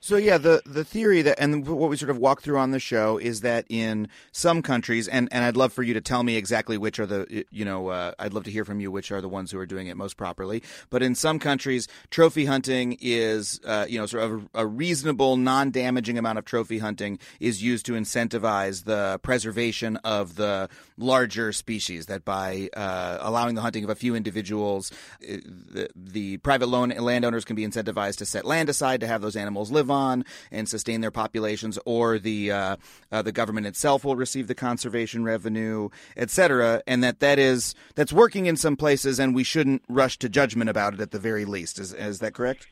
So 0.03 0.17
yeah, 0.17 0.39
the 0.39 0.63
the 0.65 0.83
theory 0.83 1.21
that 1.21 1.39
and 1.39 1.67
what 1.67 1.91
we 1.91 1.95
sort 1.95 2.09
of 2.09 2.17
walk 2.17 2.41
through 2.41 2.57
on 2.57 2.71
the 2.71 2.79
show 2.79 3.19
is 3.19 3.41
that 3.41 3.65
in 3.69 4.07
some 4.31 4.63
countries, 4.63 5.07
and, 5.07 5.29
and 5.31 5.43
I'd 5.43 5.55
love 5.55 5.71
for 5.71 5.83
you 5.83 5.93
to 5.93 6.01
tell 6.01 6.23
me 6.23 6.37
exactly 6.37 6.75
which 6.75 6.99
are 6.99 7.05
the 7.05 7.45
you 7.51 7.63
know 7.63 7.89
uh, 7.89 8.13
I'd 8.17 8.33
love 8.33 8.43
to 8.45 8.51
hear 8.51 8.65
from 8.65 8.79
you 8.79 8.89
which 8.89 9.11
are 9.11 9.21
the 9.21 9.29
ones 9.29 9.51
who 9.51 9.59
are 9.59 9.65
doing 9.67 9.85
it 9.85 9.97
most 9.97 10.17
properly. 10.17 10.63
But 10.89 11.03
in 11.03 11.13
some 11.13 11.37
countries, 11.37 11.87
trophy 12.09 12.45
hunting 12.45 12.97
is 12.99 13.61
uh, 13.63 13.85
you 13.87 13.99
know 13.99 14.07
sort 14.07 14.23
of 14.23 14.49
a, 14.55 14.61
a 14.61 14.65
reasonable, 14.65 15.37
non-damaging 15.37 16.17
amount 16.17 16.39
of 16.39 16.45
trophy 16.45 16.79
hunting 16.79 17.19
is 17.39 17.61
used 17.61 17.85
to 17.85 17.91
incentivize 17.91 18.85
the 18.85 19.19
preservation 19.21 19.97
of 19.97 20.35
the 20.35 20.67
larger 20.97 21.53
species. 21.53 22.07
That 22.07 22.25
by 22.25 22.69
uh, 22.75 23.19
allowing 23.21 23.53
the 23.53 23.61
hunting 23.61 23.83
of 23.83 23.91
a 23.91 23.95
few 23.95 24.15
individuals, 24.15 24.91
uh, 25.21 25.37
the, 25.45 25.89
the 25.95 26.37
private 26.37 26.69
loan 26.69 26.89
landowners 26.89 27.45
can 27.45 27.55
be 27.55 27.67
incentivized 27.67 28.17
to 28.17 28.25
set 28.25 28.45
land 28.45 28.67
aside 28.67 29.01
to 29.01 29.07
have 29.07 29.21
those 29.21 29.35
animals 29.35 29.69
live 29.69 29.90
on 29.91 30.25
and 30.51 30.67
sustain 30.67 31.01
their 31.01 31.11
populations, 31.11 31.77
or 31.85 32.17
the 32.17 32.51
uh, 32.51 32.75
uh, 33.11 33.21
the 33.21 33.31
government 33.31 33.67
itself 33.67 34.03
will 34.03 34.15
receive 34.15 34.47
the 34.47 34.55
conservation 34.55 35.23
revenue, 35.23 35.89
etc. 36.17 36.81
And 36.87 37.03
that 37.03 37.19
that 37.19 37.37
is 37.37 37.75
that's 37.95 38.13
working 38.13 38.45
in 38.45 38.57
some 38.57 38.75
places, 38.75 39.19
and 39.19 39.35
we 39.35 39.43
shouldn't 39.43 39.83
rush 39.87 40.17
to 40.19 40.29
judgment 40.29 40.69
about 40.69 40.93
it 40.93 41.01
at 41.01 41.11
the 41.11 41.19
very 41.19 41.45
least. 41.45 41.79
Is 41.79 41.93
is 41.93 42.19
that 42.19 42.33
correct? 42.33 42.67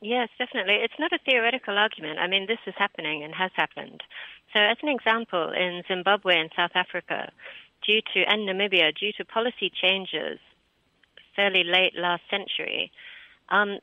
Yes, 0.00 0.28
definitely. 0.38 0.74
It's 0.82 0.98
not 0.98 1.12
a 1.12 1.18
theoretical 1.24 1.78
argument. 1.78 2.18
I 2.18 2.26
mean, 2.26 2.46
this 2.46 2.58
is 2.66 2.74
happening 2.76 3.24
and 3.24 3.34
has 3.34 3.50
happened. 3.54 4.02
So, 4.52 4.60
as 4.60 4.76
an 4.82 4.88
example, 4.88 5.52
in 5.52 5.82
Zimbabwe 5.88 6.38
and 6.38 6.50
South 6.54 6.72
Africa, 6.74 7.32
due 7.86 8.00
to 8.14 8.22
and 8.28 8.48
Namibia, 8.48 8.94
due 8.94 9.12
to 9.16 9.24
policy 9.24 9.70
changes 9.70 10.38
fairly 11.34 11.64
late 11.64 11.94
last 11.96 12.22
century, 12.30 12.92
um, 13.48 13.78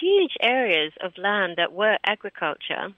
huge 0.00 0.36
areas 0.40 0.92
of 1.00 1.16
land 1.18 1.54
that 1.56 1.72
were 1.72 1.98
agriculture, 2.04 2.94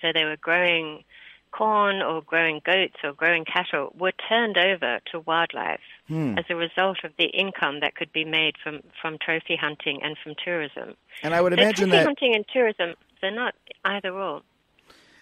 so 0.00 0.08
they 0.12 0.24
were 0.24 0.36
growing 0.36 1.04
corn 1.50 2.02
or 2.02 2.22
growing 2.22 2.60
goats 2.64 2.96
or 3.02 3.12
growing 3.12 3.44
cattle, 3.44 3.92
were 3.98 4.12
turned 4.28 4.58
over 4.58 5.00
to 5.10 5.20
wildlife 5.20 5.80
hmm. 6.06 6.36
as 6.38 6.44
a 6.50 6.56
result 6.56 6.98
of 7.04 7.12
the 7.18 7.26
income 7.26 7.80
that 7.80 7.94
could 7.94 8.12
be 8.12 8.24
made 8.24 8.54
from, 8.62 8.80
from 9.00 9.16
trophy 9.18 9.56
hunting 9.56 10.00
and 10.02 10.16
from 10.22 10.34
tourism. 10.44 10.94
And 11.22 11.34
I 11.34 11.40
would 11.40 11.52
so 11.52 11.58
imagine 11.58 11.88
trophy 11.88 11.90
that 11.98 12.06
hunting 12.06 12.34
and 12.34 12.44
tourism, 12.52 12.94
they're 13.20 13.30
not 13.30 13.54
either 13.84 14.10
or. 14.10 14.42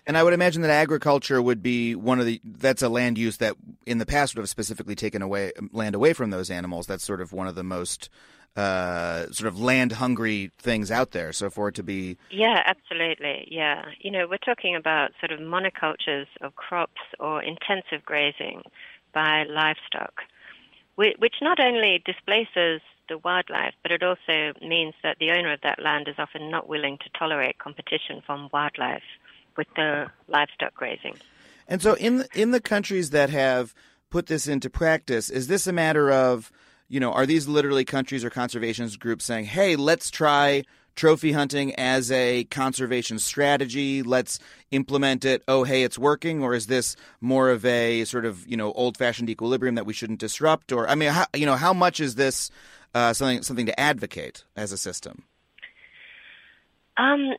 And 0.07 0.17
I 0.17 0.23
would 0.23 0.33
imagine 0.33 0.63
that 0.63 0.71
agriculture 0.71 1.43
would 1.43 1.63
be 1.63 1.97
one 1.97 2.21
of 2.21 2.27
the 2.27 2.41
that's 2.45 2.83
a 2.83 2.89
land 2.89 3.19
use 3.19 3.39
that 3.39 3.57
in 3.87 3.99
the 3.99 4.07
past 4.07 4.37
would 4.37 4.43
have 4.43 4.49
specifically 4.49 4.95
taken 4.95 5.21
away 5.21 5.53
land 5.73 5.97
away 5.97 6.13
from 6.13 6.31
those 6.31 6.49
animals. 6.49 6.87
That's 6.87 7.05
sort 7.05 7.21
of 7.21 7.33
one 7.33 7.49
of 7.49 7.57
the 7.57 7.65
most 7.65 8.09
uh, 8.57 9.27
sort 9.33 9.49
of 9.49 9.61
land 9.61 9.93
hungry 9.93 10.53
things 10.59 10.93
out 10.93 11.11
there. 11.11 11.33
So 11.33 11.51
for 11.51 11.69
it 11.69 11.75
to 11.75 11.83
be 11.83 12.17
yeah, 12.31 12.63
absolutely, 12.65 13.49
yeah. 13.51 13.83
You 14.01 14.13
know, 14.13 14.29
we're 14.31 14.39
talking 14.39 14.77
about 14.77 15.11
sort 15.19 15.33
of 15.33 15.41
monocultures 15.41 16.27
of 16.41 16.55
crops 16.55 17.03
or 17.19 17.43
intensive 17.43 18.05
grazing 18.05 18.63
by 19.13 19.45
livestock, 19.45 20.23
which 20.95 21.35
not 21.43 21.59
only 21.59 22.01
displaces 22.05 22.81
the 23.09 23.19
wildlife, 23.19 23.75
but 23.83 23.91
it 23.93 24.03
also 24.03 24.53
means 24.63 24.95
that 25.03 25.17
the 25.19 25.31
owner 25.31 25.53
of 25.53 25.61
that 25.63 25.83
land 25.83 26.07
is 26.09 26.15
often 26.19 26.51
not 26.51 26.69
willing 26.69 26.99
to 26.99 27.11
tolerate 27.19 27.59
competition 27.59 28.23
from 28.25 28.49
wildlife 28.53 29.03
with 29.57 29.69
the 29.77 30.07
livestock 30.29 30.75
grazing. 30.75 31.17
And 31.69 31.83
so, 31.83 31.95
in 31.95 32.19
the, 32.19 32.29
in 32.35 32.51
the 32.53 32.61
countries 32.61 33.11
that 33.11 33.31
have 33.31 33.75
put 34.11 34.27
this 34.27 34.47
into 34.47 34.71
practice, 34.71 35.31
is 35.31 35.49
this 35.49 35.67
a 35.67 35.73
matter 35.73 36.11
of 36.11 36.53
you 36.89 37.01
know, 37.01 37.13
are 37.13 37.27
these 37.27 37.49
literally 37.49 37.85
countries 37.85 38.25
or 38.25 38.31
conservation 38.31 38.89
groups 39.01 39.25
saying, 39.25 39.47
"Hey, 39.47 39.75
let's 39.75 40.09
try 40.11 40.63
trophy 40.97 41.33
hunting 41.33 41.75
as 41.75 42.11
a 42.11 42.45
conservation 42.45 43.19
strategy. 43.19 44.03
Let's 44.03 44.41
implement 44.71 45.25
it. 45.25 45.43
Oh, 45.47 45.63
hey, 45.63 45.85
it's 45.85 45.99
working. 45.99 46.43
Or 46.43 46.55
is 46.55 46.67
this 46.67 46.97
more 47.21 47.51
of 47.51 47.65
a 47.65 48.05
sort 48.05 48.25
of 48.25 48.47
you 48.49 48.57
know 48.57 48.73
old 48.73 48.97
fashioned 48.97 49.31
equilibrium 49.31 49.77
that 49.77 49.87
we 49.87 49.93
shouldn't 49.93 50.19
disrupt? 50.19 50.73
Or 50.73 50.89
I 50.89 50.97
mean, 50.97 51.11
how, 51.11 51.27
you 51.35 51.47
know, 51.47 51.55
how 51.55 51.73
much 51.73 52.01
is 52.01 52.17
this 52.17 52.51
uh, 52.95 53.13
something 53.13 53.43
something 53.43 53.67
to 53.67 53.79
advocate 53.79 54.45
as 54.57 54.73
a 54.73 54.79
system? 54.79 55.25
Um, 56.97 57.35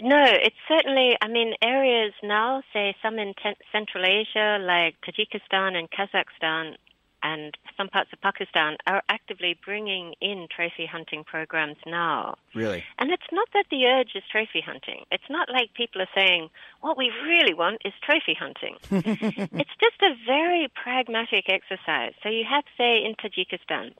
no, 0.00 0.24
it's 0.24 0.56
certainly. 0.68 1.16
I 1.20 1.28
mean, 1.28 1.54
areas 1.62 2.12
now, 2.22 2.62
say 2.72 2.94
some 3.02 3.18
in 3.18 3.34
Central 3.70 4.04
Asia, 4.04 4.58
like 4.60 4.96
Tajikistan 5.06 5.76
and 5.76 5.88
Kazakhstan, 5.90 6.76
and 7.22 7.56
some 7.76 7.88
parts 7.88 8.10
of 8.12 8.20
Pakistan 8.20 8.76
are 8.86 9.02
actively 9.08 9.58
bringing 9.64 10.14
in 10.20 10.48
trophy 10.54 10.86
hunting 10.86 11.24
programs 11.24 11.76
now. 11.86 12.36
Really? 12.54 12.84
And 12.98 13.10
it's 13.10 13.30
not 13.30 13.48
that 13.54 13.66
the 13.70 13.86
urge 13.86 14.10
is 14.14 14.22
trophy 14.30 14.60
hunting. 14.60 15.04
It's 15.10 15.30
not 15.30 15.48
like 15.50 15.74
people 15.74 16.02
are 16.02 16.14
saying, 16.14 16.50
what 16.80 16.98
we 16.98 17.10
really 17.24 17.54
want 17.54 17.82
is 17.84 17.92
trophy 18.02 18.36
hunting. 18.38 18.76
it's 18.90 19.70
just 19.80 20.02
a 20.02 20.14
very 20.26 20.68
pragmatic 20.82 21.48
exercise. 21.48 22.12
So 22.22 22.28
you 22.28 22.44
have, 22.48 22.64
say, 22.76 23.04
in 23.04 23.14
Tajikistan, 23.14 23.92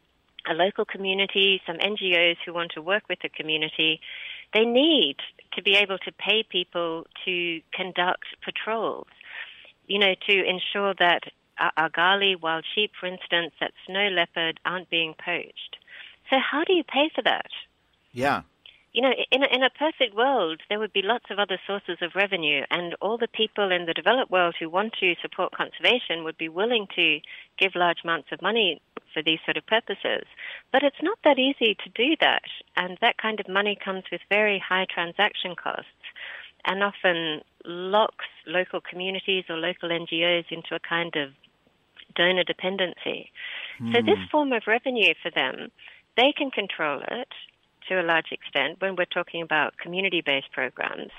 a 0.48 0.54
local 0.54 0.84
community, 0.84 1.60
some 1.66 1.76
NGOs 1.76 2.36
who 2.44 2.52
want 2.52 2.72
to 2.74 2.82
work 2.82 3.04
with 3.08 3.20
the 3.22 3.28
community. 3.28 4.00
They 4.54 4.64
need 4.64 5.16
to 5.54 5.62
be 5.62 5.74
able 5.74 5.98
to 5.98 6.12
pay 6.12 6.42
people 6.48 7.06
to 7.24 7.60
conduct 7.72 8.26
patrols 8.44 9.06
you 9.86 9.98
know, 9.98 10.14
to 10.26 10.32
ensure 10.32 10.94
that 10.98 11.24
argali, 11.78 12.40
wild 12.40 12.64
sheep, 12.74 12.92
for 12.98 13.06
instance, 13.06 13.52
that 13.60 13.72
snow 13.86 14.08
leopard 14.08 14.58
aren't 14.64 14.90
being 14.90 15.14
poached. 15.22 15.76
So 16.30 16.36
how 16.38 16.64
do 16.64 16.72
you 16.72 16.84
pay 16.84 17.10
for 17.14 17.22
that? 17.22 17.50
Yeah. 18.12 18.42
You 18.92 19.02
know, 19.02 19.12
in 19.30 19.42
a, 19.42 19.46
in 19.54 19.62
a 19.62 19.70
perfect 19.70 20.14
world, 20.14 20.60
there 20.68 20.78
would 20.78 20.92
be 20.92 21.02
lots 21.02 21.26
of 21.30 21.38
other 21.38 21.58
sources 21.66 21.98
of 22.02 22.14
revenue, 22.14 22.62
and 22.70 22.94
all 23.00 23.16
the 23.16 23.28
people 23.28 23.72
in 23.72 23.86
the 23.86 23.94
developed 23.94 24.30
world 24.30 24.54
who 24.58 24.68
want 24.68 24.94
to 25.00 25.14
support 25.22 25.52
conservation 25.52 26.24
would 26.24 26.36
be 26.36 26.48
willing 26.48 26.86
to 26.96 27.20
give 27.58 27.72
large 27.74 27.98
amounts 28.04 28.28
of 28.32 28.42
money 28.42 28.80
for 29.12 29.22
these 29.22 29.38
sort 29.44 29.56
of 29.56 29.66
purposes. 29.66 30.24
But 30.72 30.82
it's 30.82 31.02
not 31.02 31.18
that 31.24 31.38
easy 31.38 31.76
to 31.82 31.90
do 31.94 32.16
that, 32.20 32.42
and 32.76 32.98
that 33.00 33.18
kind 33.18 33.40
of 33.40 33.48
money 33.48 33.76
comes 33.82 34.04
with 34.10 34.20
very 34.28 34.62
high 34.66 34.86
transaction 34.92 35.54
costs 35.56 35.86
and 36.64 36.82
often 36.82 37.42
locks 37.64 38.26
local 38.46 38.80
communities 38.80 39.44
or 39.48 39.56
local 39.56 39.88
NGOs 39.88 40.44
into 40.50 40.74
a 40.74 40.80
kind 40.80 41.14
of 41.16 41.30
donor 42.14 42.44
dependency. 42.44 43.30
Mm. 43.80 43.92
So 43.92 44.02
this 44.02 44.18
hmm. 44.18 44.30
form 44.30 44.52
of 44.52 44.62
revenue 44.66 45.14
for 45.22 45.30
them, 45.30 45.70
they 46.16 46.32
can 46.36 46.50
control 46.50 47.00
it 47.00 47.28
to 47.88 48.00
a 48.00 48.04
large 48.04 48.30
extent 48.30 48.80
when 48.80 48.96
we're 48.96 49.06
talking 49.06 49.42
about 49.42 49.76
community-based 49.78 50.52
programs. 50.52 51.10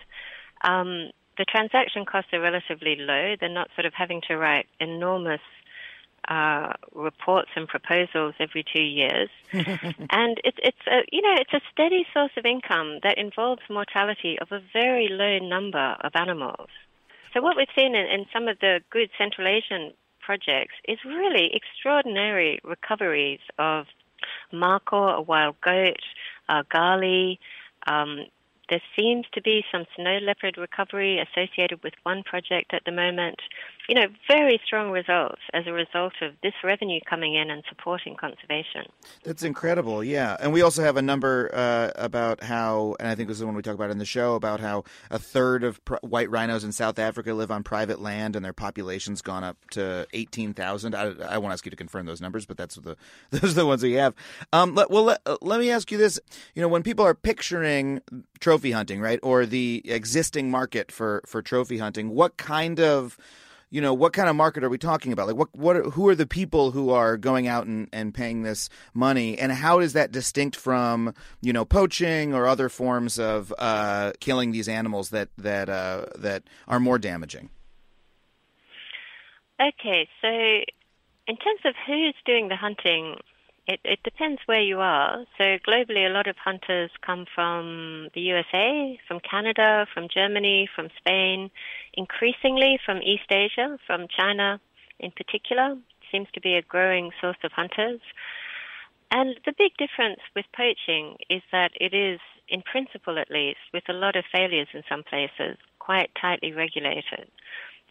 Um, 0.63 1.09
the 1.37 1.45
transaction 1.45 2.05
costs 2.05 2.31
are 2.31 2.39
relatively 2.39 2.95
low. 2.97 3.35
They're 3.39 3.49
not 3.49 3.69
sort 3.75 3.85
of 3.85 3.93
having 3.93 4.21
to 4.27 4.37
write 4.37 4.67
enormous 4.79 5.41
uh, 6.27 6.73
reports 6.93 7.49
and 7.55 7.67
proposals 7.67 8.33
every 8.39 8.63
two 8.63 8.81
years, 8.81 9.29
and 9.51 10.39
it's 10.43 10.57
it's 10.63 10.87
a 10.87 11.01
you 11.11 11.21
know 11.21 11.35
it's 11.39 11.53
a 11.53 11.61
steady 11.71 12.05
source 12.13 12.31
of 12.37 12.45
income 12.45 12.99
that 13.03 13.17
involves 13.17 13.61
mortality 13.69 14.37
of 14.39 14.51
a 14.51 14.61
very 14.71 15.07
low 15.09 15.39
number 15.39 15.97
of 16.01 16.11
animals. 16.15 16.69
So 17.33 17.41
what 17.41 17.57
we've 17.57 17.67
seen 17.75 17.95
in, 17.95 18.05
in 18.05 18.25
some 18.31 18.47
of 18.47 18.59
the 18.59 18.81
good 18.91 19.09
Central 19.17 19.47
Asian 19.47 19.93
projects 20.21 20.75
is 20.87 20.99
really 21.05 21.51
extraordinary 21.53 22.59
recoveries 22.63 23.39
of 23.57 23.85
markhor, 24.51 25.17
a 25.17 25.21
wild 25.21 25.55
goat, 25.61 25.99
uh, 26.47 26.63
gali. 26.73 27.39
Um, 27.87 28.25
there 28.69 28.81
seems 28.97 29.25
to 29.33 29.41
be 29.41 29.63
some 29.71 29.85
snow 29.95 30.19
leopard 30.21 30.57
recovery 30.57 31.19
associated 31.19 31.83
with 31.83 31.93
one 32.03 32.23
project 32.23 32.73
at 32.73 32.83
the 32.85 32.91
moment 32.91 33.39
you 33.89 33.95
know, 33.95 34.07
very 34.27 34.59
strong 34.65 34.91
results 34.91 35.41
as 35.53 35.67
a 35.67 35.73
result 35.73 36.13
of 36.21 36.33
this 36.41 36.53
revenue 36.63 36.99
coming 37.09 37.35
in 37.35 37.49
and 37.49 37.63
supporting 37.67 38.15
conservation. 38.15 38.85
That's 39.23 39.43
incredible, 39.43 40.03
yeah. 40.03 40.37
And 40.39 40.53
we 40.53 40.61
also 40.61 40.83
have 40.83 40.95
a 40.95 41.01
number 41.01 41.49
uh, 41.53 41.91
about 41.95 42.43
how, 42.43 42.95
and 42.99 43.09
I 43.09 43.15
think 43.15 43.27
this 43.27 43.35
is 43.35 43.39
the 43.41 43.45
one 43.45 43.55
we 43.55 43.61
talk 43.61 43.75
about 43.75 43.91
in 43.91 43.97
the 43.97 44.05
show, 44.05 44.35
about 44.35 44.61
how 44.61 44.85
a 45.09 45.19
third 45.19 45.63
of 45.63 45.83
pr- 45.83 45.95
white 46.01 46.29
rhinos 46.29 46.63
in 46.63 46.71
South 46.71 46.97
Africa 46.97 47.33
live 47.33 47.51
on 47.51 47.63
private 47.63 48.01
land 48.01 48.35
and 48.35 48.45
their 48.45 48.53
population's 48.53 49.21
gone 49.21 49.43
up 49.43 49.57
to 49.71 50.07
18,000. 50.13 50.95
I, 50.95 51.13
I 51.27 51.37
won't 51.37 51.51
ask 51.51 51.65
you 51.65 51.71
to 51.71 51.75
confirm 51.75 52.05
those 52.05 52.21
numbers, 52.21 52.45
but 52.45 52.55
that's 52.55 52.75
the 52.75 52.95
those 53.31 53.51
are 53.51 53.61
the 53.61 53.65
ones 53.65 53.83
we 53.83 53.93
have. 53.93 54.13
Um, 54.53 54.75
let, 54.75 54.89
well, 54.89 55.03
let, 55.03 55.21
uh, 55.25 55.37
let 55.41 55.59
me 55.59 55.69
ask 55.69 55.91
you 55.91 55.97
this. 55.97 56.19
You 56.55 56.61
know, 56.61 56.67
when 56.67 56.83
people 56.83 57.05
are 57.05 57.13
picturing 57.13 58.01
trophy 58.39 58.71
hunting, 58.71 59.01
right, 59.01 59.19
or 59.21 59.45
the 59.45 59.81
existing 59.85 60.49
market 60.49 60.91
for, 60.91 61.21
for 61.25 61.41
trophy 61.41 61.79
hunting, 61.79 62.09
what 62.09 62.37
kind 62.37 62.79
of 62.79 63.17
you 63.73 63.81
know, 63.81 63.91
what 63.91 64.13
kind 64.13 64.29
of 64.29 64.35
market 64.35 64.63
are 64.63 64.69
we 64.69 64.77
talking 64.77 65.11
about? 65.13 65.25
Like, 65.25 65.35
what, 65.35 65.49
what, 65.55 65.75
who 65.93 66.07
are 66.07 66.13
the 66.13 66.27
people 66.27 66.69
who 66.69 66.91
are 66.91 67.17
going 67.17 67.47
out 67.47 67.65
and, 67.65 67.89
and 67.91 68.13
paying 68.13 68.43
this 68.43 68.69
money, 68.93 69.35
and 69.39 69.51
how 69.51 69.79
is 69.79 69.93
that 69.93 70.11
distinct 70.11 70.55
from, 70.55 71.15
you 71.41 71.51
know, 71.51 71.65
poaching 71.65 72.35
or 72.35 72.45
other 72.45 72.69
forms 72.69 73.17
of 73.17 73.51
uh, 73.57 74.11
killing 74.19 74.51
these 74.51 74.69
animals 74.69 75.09
that 75.09 75.29
that 75.39 75.69
uh, 75.69 76.05
that 76.19 76.43
are 76.67 76.79
more 76.79 76.99
damaging? 76.99 77.49
Okay, 79.59 80.07
so 80.21 80.27
in 80.27 81.37
terms 81.37 81.61
of 81.65 81.73
who's 81.87 82.13
doing 82.27 82.49
the 82.49 82.55
hunting, 82.55 83.15
it, 83.67 83.79
it 83.83 84.03
depends 84.03 84.39
where 84.45 84.61
you 84.61 84.81
are. 84.81 85.25
So 85.37 85.57
globally, 85.67 86.05
a 86.05 86.13
lot 86.13 86.27
of 86.27 86.35
hunters 86.37 86.91
come 87.01 87.25
from 87.33 88.09
the 88.13 88.21
USA, 88.21 88.99
from 89.07 89.19
Canada, 89.19 89.87
from 89.91 90.09
Germany, 90.13 90.69
from 90.75 90.89
Spain, 90.97 91.49
increasingly 91.93 92.79
from 92.85 93.01
East 93.01 93.31
Asia, 93.31 93.77
from 93.85 94.07
China 94.07 94.59
in 94.99 95.11
particular. 95.11 95.77
Seems 96.11 96.27
to 96.33 96.41
be 96.41 96.55
a 96.55 96.61
growing 96.61 97.11
source 97.19 97.37
of 97.43 97.51
hunters. 97.51 98.01
And 99.11 99.35
the 99.45 99.53
big 99.57 99.77
difference 99.77 100.21
with 100.35 100.45
poaching 100.55 101.17
is 101.29 101.41
that 101.51 101.71
it 101.79 101.93
is, 101.93 102.19
in 102.49 102.61
principle 102.63 103.19
at 103.19 103.29
least, 103.29 103.59
with 103.73 103.83
a 103.87 103.93
lot 103.93 104.15
of 104.15 104.25
failures 104.31 104.67
in 104.73 104.83
some 104.89 105.03
places, 105.03 105.57
quite 105.79 106.09
tightly 106.19 106.51
regulated. 106.51 107.29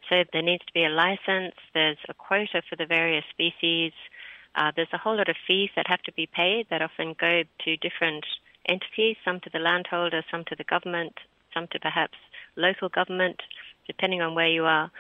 So 0.09 0.25
there 0.33 0.43
needs 0.43 0.65
to 0.67 0.73
be 0.73 0.85
a 0.85 0.89
license, 0.89 1.55
there's 1.75 1.99
a 2.09 2.15
quota 2.15 2.63
for 2.69 2.77
the 2.77 2.87
various 2.87 3.25
species, 3.31 3.93
uh, 4.57 4.73
there's 4.75 4.93
a 4.93 4.99
whole 4.99 5.17
lot 5.17 5.29
of 5.29 5.37
fees 5.47 5.71
that 5.77 5.87
have 5.87 6.03
to 6.03 6.13
be 6.13 6.27
paid 6.27 6.67
that 6.71 6.83
often 6.83 7.15
go 7.19 7.45
to 7.65 7.77
different 7.77 8.27
entities, 8.69 9.17
some 9.25 9.41
to 9.41 9.51
the 9.51 9.59
landholder, 9.59 10.23
some 10.31 10.45
to 10.47 10.57
the 10.57 10.65
government, 10.65 11.15
some 11.55 11.69
to 11.69 11.79
perhaps 11.79 12.19
local 12.57 12.89
government, 12.89 13.41
depending 13.87 14.23
on 14.23 14.35
where 14.35 14.49
you 14.49 14.65
are. 14.65 14.91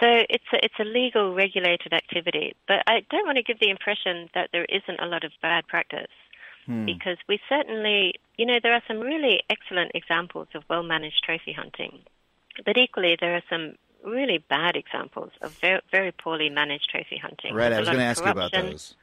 So 0.00 0.06
it's 0.08 0.44
a, 0.52 0.64
it's 0.64 0.74
a 0.80 0.84
legal 0.84 1.34
regulated 1.34 1.92
activity, 1.92 2.54
but 2.66 2.82
I 2.86 3.02
don't 3.10 3.24
want 3.24 3.36
to 3.36 3.42
give 3.42 3.60
the 3.60 3.70
impression 3.70 4.28
that 4.34 4.50
there 4.52 4.64
isn't 4.64 5.00
a 5.00 5.06
lot 5.06 5.22
of 5.24 5.32
bad 5.40 5.66
practice. 5.68 6.10
Hmm. 6.66 6.86
Because 6.86 7.18
we 7.28 7.40
certainly, 7.48 8.14
you 8.36 8.46
know, 8.46 8.58
there 8.62 8.72
are 8.72 8.82
some 8.86 9.00
really 9.00 9.42
excellent 9.50 9.92
examples 9.94 10.48
of 10.54 10.62
well 10.68 10.82
managed 10.82 11.22
trophy 11.24 11.52
hunting. 11.52 12.00
But 12.64 12.76
equally, 12.76 13.16
there 13.20 13.34
are 13.34 13.42
some 13.50 13.74
really 14.04 14.38
bad 14.38 14.76
examples 14.76 15.30
of 15.40 15.52
very, 15.60 15.80
very 15.90 16.12
poorly 16.12 16.50
managed 16.50 16.88
trophy 16.90 17.16
hunting. 17.16 17.54
Right, 17.54 17.72
I 17.72 17.78
was 17.78 17.88
going 17.88 17.98
to 17.98 18.04
ask 18.04 18.24
you 18.24 18.30
about 18.30 18.52
those. 18.52 18.94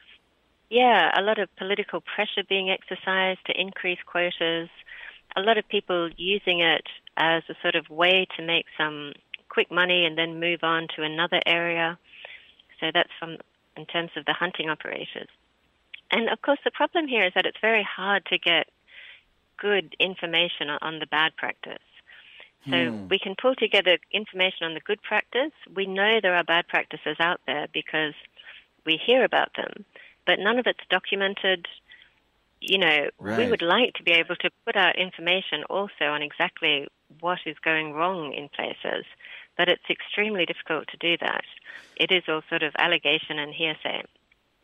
Yeah, 0.69 1.09
a 1.17 1.21
lot 1.21 1.39
of 1.39 1.53
political 1.55 2.01
pressure 2.01 2.43
being 2.47 2.69
exercised 2.69 3.39
to 3.47 3.59
increase 3.59 3.97
quotas, 4.05 4.69
a 5.35 5.41
lot 5.41 5.57
of 5.57 5.67
people 5.67 6.09
using 6.15 6.59
it 6.59 6.85
as 7.19 7.43
a 7.49 7.55
sort 7.61 7.75
of 7.75 7.89
way 7.89 8.25
to 8.37 8.45
make 8.45 8.65
some 8.77 9.13
quick 9.49 9.69
money 9.71 10.05
and 10.05 10.17
then 10.17 10.39
move 10.39 10.63
on 10.63 10.87
to 10.95 11.03
another 11.03 11.41
area. 11.45 11.99
So 12.79 12.87
that's 12.93 13.09
from 13.19 13.37
in 13.75 13.85
terms 13.85 14.11
of 14.15 14.25
the 14.25 14.33
hunting 14.33 14.69
operators. 14.69 15.29
And 16.11 16.29
of 16.29 16.41
course, 16.41 16.59
the 16.63 16.71
problem 16.71 17.07
here 17.07 17.25
is 17.25 17.33
that 17.35 17.45
it's 17.45 17.59
very 17.61 17.83
hard 17.83 18.25
to 18.27 18.37
get 18.37 18.67
good 19.57 19.95
information 19.99 20.69
on 20.81 20.99
the 20.99 21.05
bad 21.05 21.35
practice. 21.35 21.83
So 22.69 22.91
Hmm. 22.91 23.07
we 23.09 23.19
can 23.19 23.35
pull 23.41 23.55
together 23.55 23.97
information 24.11 24.65
on 24.65 24.73
the 24.73 24.81
good 24.81 25.01
practice. 25.01 25.53
We 25.73 25.85
know 25.85 26.19
there 26.21 26.35
are 26.35 26.43
bad 26.43 26.67
practices 26.67 27.17
out 27.19 27.39
there 27.47 27.67
because 27.73 28.13
we 28.85 28.97
hear 28.97 29.23
about 29.23 29.53
them, 29.55 29.85
but 30.25 30.39
none 30.39 30.59
of 30.59 30.67
it's 30.67 30.85
documented. 30.89 31.67
You 32.61 32.77
know, 32.77 33.09
we 33.19 33.49
would 33.49 33.61
like 33.61 33.93
to 33.93 34.03
be 34.03 34.11
able 34.11 34.35
to 34.37 34.49
put 34.65 34.75
out 34.75 34.97
information 34.97 35.63
also 35.69 36.05
on 36.05 36.21
exactly 36.21 36.87
what 37.21 37.39
is 37.45 37.55
going 37.63 37.93
wrong 37.93 38.33
in 38.33 38.49
places, 38.49 39.05
but 39.57 39.69
it's 39.69 39.89
extremely 39.89 40.45
difficult 40.45 40.87
to 40.89 40.97
do 40.97 41.17
that. 41.21 41.45
It 41.95 42.11
is 42.11 42.23
all 42.27 42.41
sort 42.49 42.63
of 42.63 42.73
allegation 42.77 43.39
and 43.39 43.53
hearsay. 43.53 44.03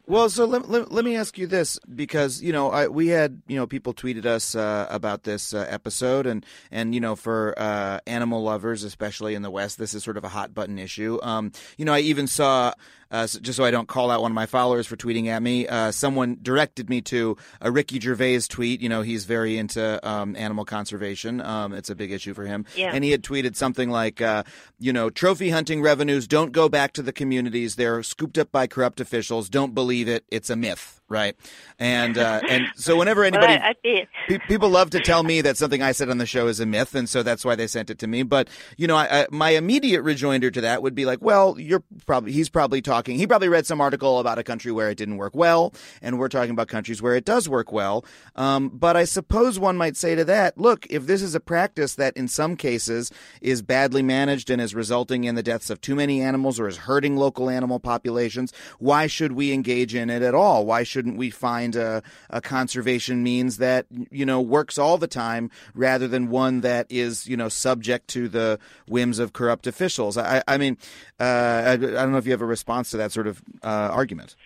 Well, 0.07 0.29
so 0.29 0.45
let, 0.45 0.69
let, 0.69 0.91
let 0.91 1.03
me 1.03 1.15
ask 1.15 1.37
you 1.37 1.47
this 1.47 1.79
because 1.93 2.41
you 2.41 2.53
know 2.53 2.69
I, 2.69 2.87
we 2.87 3.07
had 3.07 3.41
you 3.47 3.55
know 3.55 3.65
people 3.65 3.93
tweeted 3.93 4.25
us 4.25 4.55
uh, 4.55 4.85
about 4.89 5.23
this 5.23 5.53
uh, 5.53 5.65
episode 5.67 6.27
and 6.27 6.45
and 6.69 6.93
you 6.93 7.01
know 7.01 7.15
for 7.15 7.55
uh, 7.57 7.99
animal 8.05 8.43
lovers 8.43 8.83
especially 8.83 9.33
in 9.33 9.41
the 9.41 9.49
West 9.49 9.79
this 9.79 9.93
is 9.95 10.03
sort 10.03 10.17
of 10.17 10.23
a 10.23 10.29
hot 10.29 10.53
button 10.53 10.77
issue. 10.77 11.19
Um, 11.23 11.51
you 11.77 11.85
know 11.85 11.93
I 11.93 12.01
even 12.01 12.27
saw 12.27 12.73
uh, 13.11 13.27
just 13.27 13.57
so 13.57 13.63
I 13.63 13.71
don't 13.71 13.87
call 13.87 14.11
out 14.11 14.21
one 14.21 14.31
of 14.31 14.35
my 14.35 14.45
followers 14.45 14.87
for 14.87 14.95
tweeting 14.95 15.27
at 15.27 15.41
me. 15.41 15.67
Uh, 15.67 15.91
someone 15.91 16.37
directed 16.41 16.89
me 16.89 17.01
to 17.01 17.37
a 17.61 17.71
Ricky 17.71 17.99
Gervais 17.99 18.41
tweet. 18.49 18.81
You 18.81 18.89
know 18.89 19.01
he's 19.01 19.25
very 19.25 19.57
into 19.57 20.05
um, 20.07 20.35
animal 20.35 20.65
conservation. 20.65 21.41
Um, 21.41 21.73
it's 21.73 21.89
a 21.89 21.95
big 21.95 22.11
issue 22.11 22.33
for 22.33 22.45
him. 22.45 22.65
Yeah. 22.75 22.91
And 22.93 23.03
he 23.03 23.11
had 23.11 23.23
tweeted 23.23 23.55
something 23.55 23.89
like, 23.89 24.21
uh, 24.21 24.43
you 24.79 24.91
know, 24.91 25.09
trophy 25.09 25.49
hunting 25.49 25.81
revenues 25.81 26.27
don't 26.27 26.51
go 26.51 26.67
back 26.67 26.93
to 26.93 27.01
the 27.01 27.13
communities. 27.13 27.75
They're 27.75 28.03
scooped 28.03 28.37
up 28.37 28.51
by 28.51 28.67
corrupt 28.67 28.99
officials. 28.99 29.49
Don't 29.49 29.73
believe 29.73 29.94
it. 30.03 30.25
It's 30.29 30.49
a 30.49 30.55
myth, 30.55 31.01
right? 31.09 31.35
And 31.79 32.17
uh, 32.17 32.41
and 32.49 32.67
so 32.75 32.97
whenever 32.97 33.21
Well, 33.21 33.27
anybody. 33.27 33.53
I, 33.53 33.69
I'd 33.69 33.81
Pe- 34.27 34.39
People 34.47 34.69
love 34.69 34.89
to 34.91 34.99
tell 34.99 35.23
me 35.23 35.41
that 35.41 35.57
something 35.57 35.81
I 35.81 35.91
said 35.91 36.09
on 36.09 36.17
the 36.17 36.25
show 36.25 36.47
is 36.47 36.59
a 36.59 36.65
myth, 36.65 36.95
and 36.95 37.07
so 37.07 37.23
that's 37.23 37.45
why 37.45 37.55
they 37.55 37.67
sent 37.67 37.89
it 37.89 37.99
to 37.99 38.07
me. 38.07 38.23
But 38.23 38.47
you 38.77 38.87
know, 38.87 38.95
I, 38.95 39.21
I, 39.21 39.27
my 39.31 39.51
immediate 39.51 40.01
rejoinder 40.01 40.49
to 40.51 40.61
that 40.61 40.81
would 40.81 40.95
be 40.95 41.05
like, 41.05 41.21
well, 41.21 41.59
you're 41.59 41.83
probably 42.05 42.31
he's 42.31 42.49
probably 42.49 42.81
talking. 42.81 43.17
He 43.17 43.27
probably 43.27 43.49
read 43.49 43.65
some 43.65 43.81
article 43.81 44.19
about 44.19 44.37
a 44.39 44.43
country 44.43 44.71
where 44.71 44.89
it 44.89 44.97
didn't 44.97 45.17
work 45.17 45.35
well, 45.35 45.73
and 46.01 46.17
we're 46.17 46.29
talking 46.29 46.51
about 46.51 46.67
countries 46.67 47.01
where 47.01 47.15
it 47.15 47.25
does 47.25 47.47
work 47.47 47.71
well. 47.71 48.05
Um, 48.35 48.69
but 48.69 48.95
I 48.95 49.03
suppose 49.03 49.59
one 49.59 49.77
might 49.77 49.97
say 49.97 50.15
to 50.15 50.25
that, 50.25 50.57
look, 50.57 50.87
if 50.89 51.05
this 51.05 51.21
is 51.21 51.35
a 51.35 51.39
practice 51.39 51.95
that 51.95 52.15
in 52.17 52.27
some 52.27 52.55
cases 52.55 53.11
is 53.41 53.61
badly 53.61 54.01
managed 54.01 54.49
and 54.49 54.61
is 54.61 54.73
resulting 54.73 55.25
in 55.25 55.35
the 55.35 55.43
deaths 55.43 55.69
of 55.69 55.81
too 55.81 55.95
many 55.95 56.21
animals 56.21 56.59
or 56.59 56.67
is 56.67 56.77
hurting 56.77 57.15
local 57.17 57.49
animal 57.49 57.79
populations, 57.79 58.53
why 58.79 59.07
should 59.07 59.33
we 59.33 59.51
engage 59.51 59.93
in 59.95 60.09
it 60.09 60.21
at 60.21 60.33
all? 60.35 60.65
Why 60.65 60.83
shouldn't 60.95 61.17
we 61.17 61.29
find 61.29 61.75
a, 61.75 62.01
a 62.29 62.39
conservation 62.39 63.21
means 63.21 63.57
that 63.57 63.85
you 64.11 64.25
know 64.25 64.39
works 64.39 64.77
all 64.77 64.97
the 64.97 65.07
time 65.07 65.51
rather 65.73 66.07
than 66.07 66.29
one 66.29 66.61
that 66.61 66.87
is 66.89 67.27
you 67.27 67.35
know 67.35 67.49
subject 67.49 68.07
to 68.07 68.29
the 68.29 68.57
whims 68.87 69.19
of 69.19 69.33
corrupt 69.33 69.67
officials? 69.67 70.17
I, 70.17 70.41
I 70.47 70.57
mean, 70.57 70.77
uh, 71.19 71.23
I, 71.23 71.71
I 71.73 71.75
don't 71.75 72.13
know 72.13 72.17
if 72.17 72.25
you 72.25 72.31
have 72.31 72.41
a 72.41 72.45
response 72.45 72.91
to 72.91 72.97
that 72.97 73.11
sort 73.11 73.27
of 73.27 73.41
uh, 73.61 73.89
argument. 73.91 74.37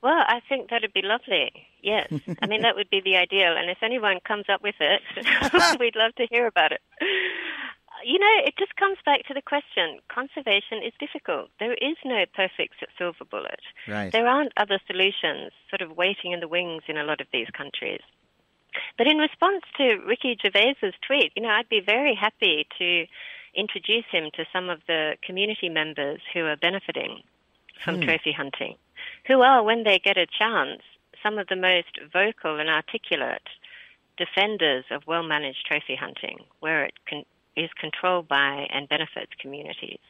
well, 0.00 0.22
I 0.28 0.40
think 0.48 0.70
that'd 0.70 0.92
be 0.92 1.02
lovely. 1.02 1.50
Yes. 1.82 2.06
I 2.42 2.46
mean, 2.46 2.62
that 2.62 2.76
would 2.76 2.88
be 2.88 3.00
the 3.00 3.16
ideal. 3.16 3.56
And 3.56 3.68
if 3.68 3.78
anyone 3.82 4.20
comes 4.24 4.44
up 4.48 4.62
with 4.62 4.76
it, 4.78 5.02
we'd 5.80 5.96
love 5.96 6.14
to 6.14 6.26
hear 6.30 6.46
about 6.46 6.70
it. 6.70 6.80
You 8.04 8.18
know, 8.18 8.36
it 8.44 8.54
just 8.58 8.76
comes 8.76 8.98
back 9.04 9.26
to 9.28 9.34
the 9.34 9.42
question 9.42 9.98
conservation 10.12 10.82
is 10.84 10.92
difficult. 11.00 11.48
There 11.58 11.72
is 11.74 11.96
no 12.04 12.24
perfect 12.34 12.74
silver 12.98 13.24
bullet. 13.24 13.60
Right. 13.88 14.12
There 14.12 14.26
aren't 14.26 14.52
other 14.56 14.78
solutions 14.86 15.52
sort 15.70 15.80
of 15.80 15.96
waiting 15.96 16.32
in 16.32 16.40
the 16.40 16.48
wings 16.48 16.82
in 16.86 16.98
a 16.98 17.04
lot 17.04 17.20
of 17.20 17.26
these 17.32 17.48
countries. 17.56 18.02
But 18.98 19.06
in 19.06 19.18
response 19.18 19.62
to 19.78 20.02
Ricky 20.06 20.36
Gervais's 20.40 20.94
tweet, 21.06 21.32
you 21.34 21.42
know, 21.42 21.48
I'd 21.48 21.68
be 21.68 21.80
very 21.80 22.14
happy 22.14 22.66
to 22.78 23.06
introduce 23.54 24.04
him 24.10 24.30
to 24.34 24.44
some 24.52 24.68
of 24.68 24.80
the 24.86 25.16
community 25.24 25.68
members 25.68 26.20
who 26.32 26.44
are 26.44 26.56
benefiting 26.56 27.22
from 27.82 27.96
hmm. 27.96 28.02
trophy 28.02 28.32
hunting, 28.32 28.76
who 29.26 29.40
are, 29.42 29.62
when 29.62 29.84
they 29.84 29.98
get 29.98 30.16
a 30.16 30.26
chance, 30.26 30.82
some 31.22 31.38
of 31.38 31.46
the 31.48 31.56
most 31.56 31.98
vocal 32.12 32.58
and 32.58 32.68
articulate 32.68 33.48
defenders 34.16 34.84
of 34.90 35.06
well 35.06 35.22
managed 35.22 35.64
trophy 35.66 35.96
hunting, 35.96 36.38
where 36.60 36.84
it 36.84 36.94
can, 37.06 37.24
is 37.56 37.70
controlled 37.80 38.28
by 38.28 38.66
and 38.72 38.88
benefits 38.88 39.32
communities. 39.40 40.00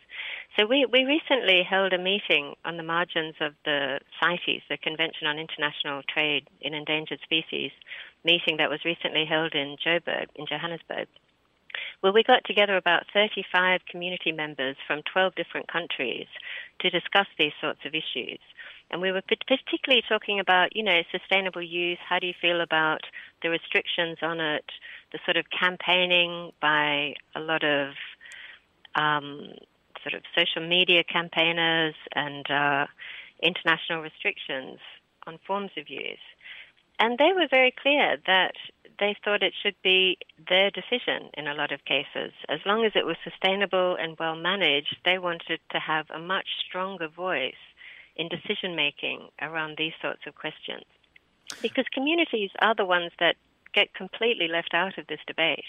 So 0.57 0.67
we, 0.67 0.87
we 0.91 1.05
recently 1.05 1.63
held 1.69 1.93
a 1.93 1.99
meeting 1.99 2.55
on 2.65 2.77
the 2.77 2.83
margins 2.83 3.35
of 3.41 3.53
the 3.65 4.01
CITES, 4.21 4.63
the 4.69 4.79
Convention 4.79 5.27
on 5.27 5.39
International 5.39 6.03
Trade 6.07 6.49
in 6.61 6.75
Endangered 6.75 7.21
Species, 7.25 7.73
meeting 8.25 8.57
that 8.59 8.71
was 8.71 8.85
recently 8.85 9.25
held 9.25 9.55
in 9.55 9.77
Joburg, 9.85 10.27
in 10.37 10.47
Johannesburg, 10.47 11.09
Well, 12.03 12.13
we 12.13 12.23
got 12.23 12.45
together 12.45 12.77
about 12.77 13.05
35 13.13 13.81
community 13.91 14.33
members 14.33 14.77
from 14.87 15.03
12 15.13 15.35
different 15.35 15.69
countries 15.69 16.27
to 16.81 16.91
discuss 16.91 17.27
these 17.39 17.53
sorts 17.61 17.81
of 17.85 17.95
issues. 17.95 18.39
And 18.91 19.01
we 19.01 19.13
were 19.13 19.23
particularly 19.23 20.03
talking 20.09 20.39
about, 20.39 20.77
you 20.77 20.83
know, 20.83 21.01
sustainable 21.11 21.63
use. 21.63 21.99
How 22.07 22.19
do 22.19 22.27
you 22.27 22.35
feel 22.41 22.61
about 22.61 23.01
the 23.43 23.51
restrictions 23.51 24.19
on 24.23 24.41
it, 24.41 24.65
the 25.13 25.19
sort 25.25 25.37
of 25.37 25.47
campaigning 25.51 26.53
by 26.61 27.15
a 27.35 27.41
lot 27.41 27.65
of 27.65 27.95
um, 28.95 29.49
sort 30.03 30.15
of 30.15 30.23
social 30.37 30.67
media 30.67 31.03
campaigners 31.03 31.95
and 32.15 32.49
uh, 32.51 32.87
international 33.43 34.03
restrictions 34.03 34.79
on 35.27 35.39
forms 35.47 35.71
of 35.77 35.89
use. 35.89 36.19
And 37.01 37.19
they 37.19 37.33
were 37.35 37.49
very 37.51 37.75
clear 37.83 38.17
that 38.27 38.55
they 39.01 39.17
thought 39.25 39.43
it 39.43 39.55
should 39.61 39.75
be 39.83 40.19
their 40.49 40.71
decision 40.71 41.31
in 41.37 41.49
a 41.49 41.55
lot 41.55 41.73
of 41.73 41.85
cases. 41.85 42.33
As 42.49 42.61
long 42.65 42.85
as 42.85 42.93
it 42.95 43.05
was 43.05 43.17
sustainable 43.25 43.97
and 43.99 44.17
well 44.19 44.37
managed, 44.37 44.97
they 45.05 45.19
wanted 45.19 45.59
to 45.73 45.81
have 45.81 46.07
a 46.11 46.21
much 46.21 46.47
stronger 46.69 47.09
voice 47.09 47.55
in 48.17 48.29
decision 48.29 48.77
making 48.77 49.29
around 49.41 49.77
these 49.79 49.93
sorts 50.01 50.23
of 50.27 50.35
questions. 50.35 50.85
Because 51.61 51.85
communities 51.93 52.51
are 52.61 52.75
the 52.75 52.85
ones 52.85 53.13
that 53.21 53.37
get 53.75 53.93
completely 53.93 54.49
left 54.49 54.73
out 54.73 54.97
of 54.99 55.07
this 55.09 55.19
debate. 55.27 55.65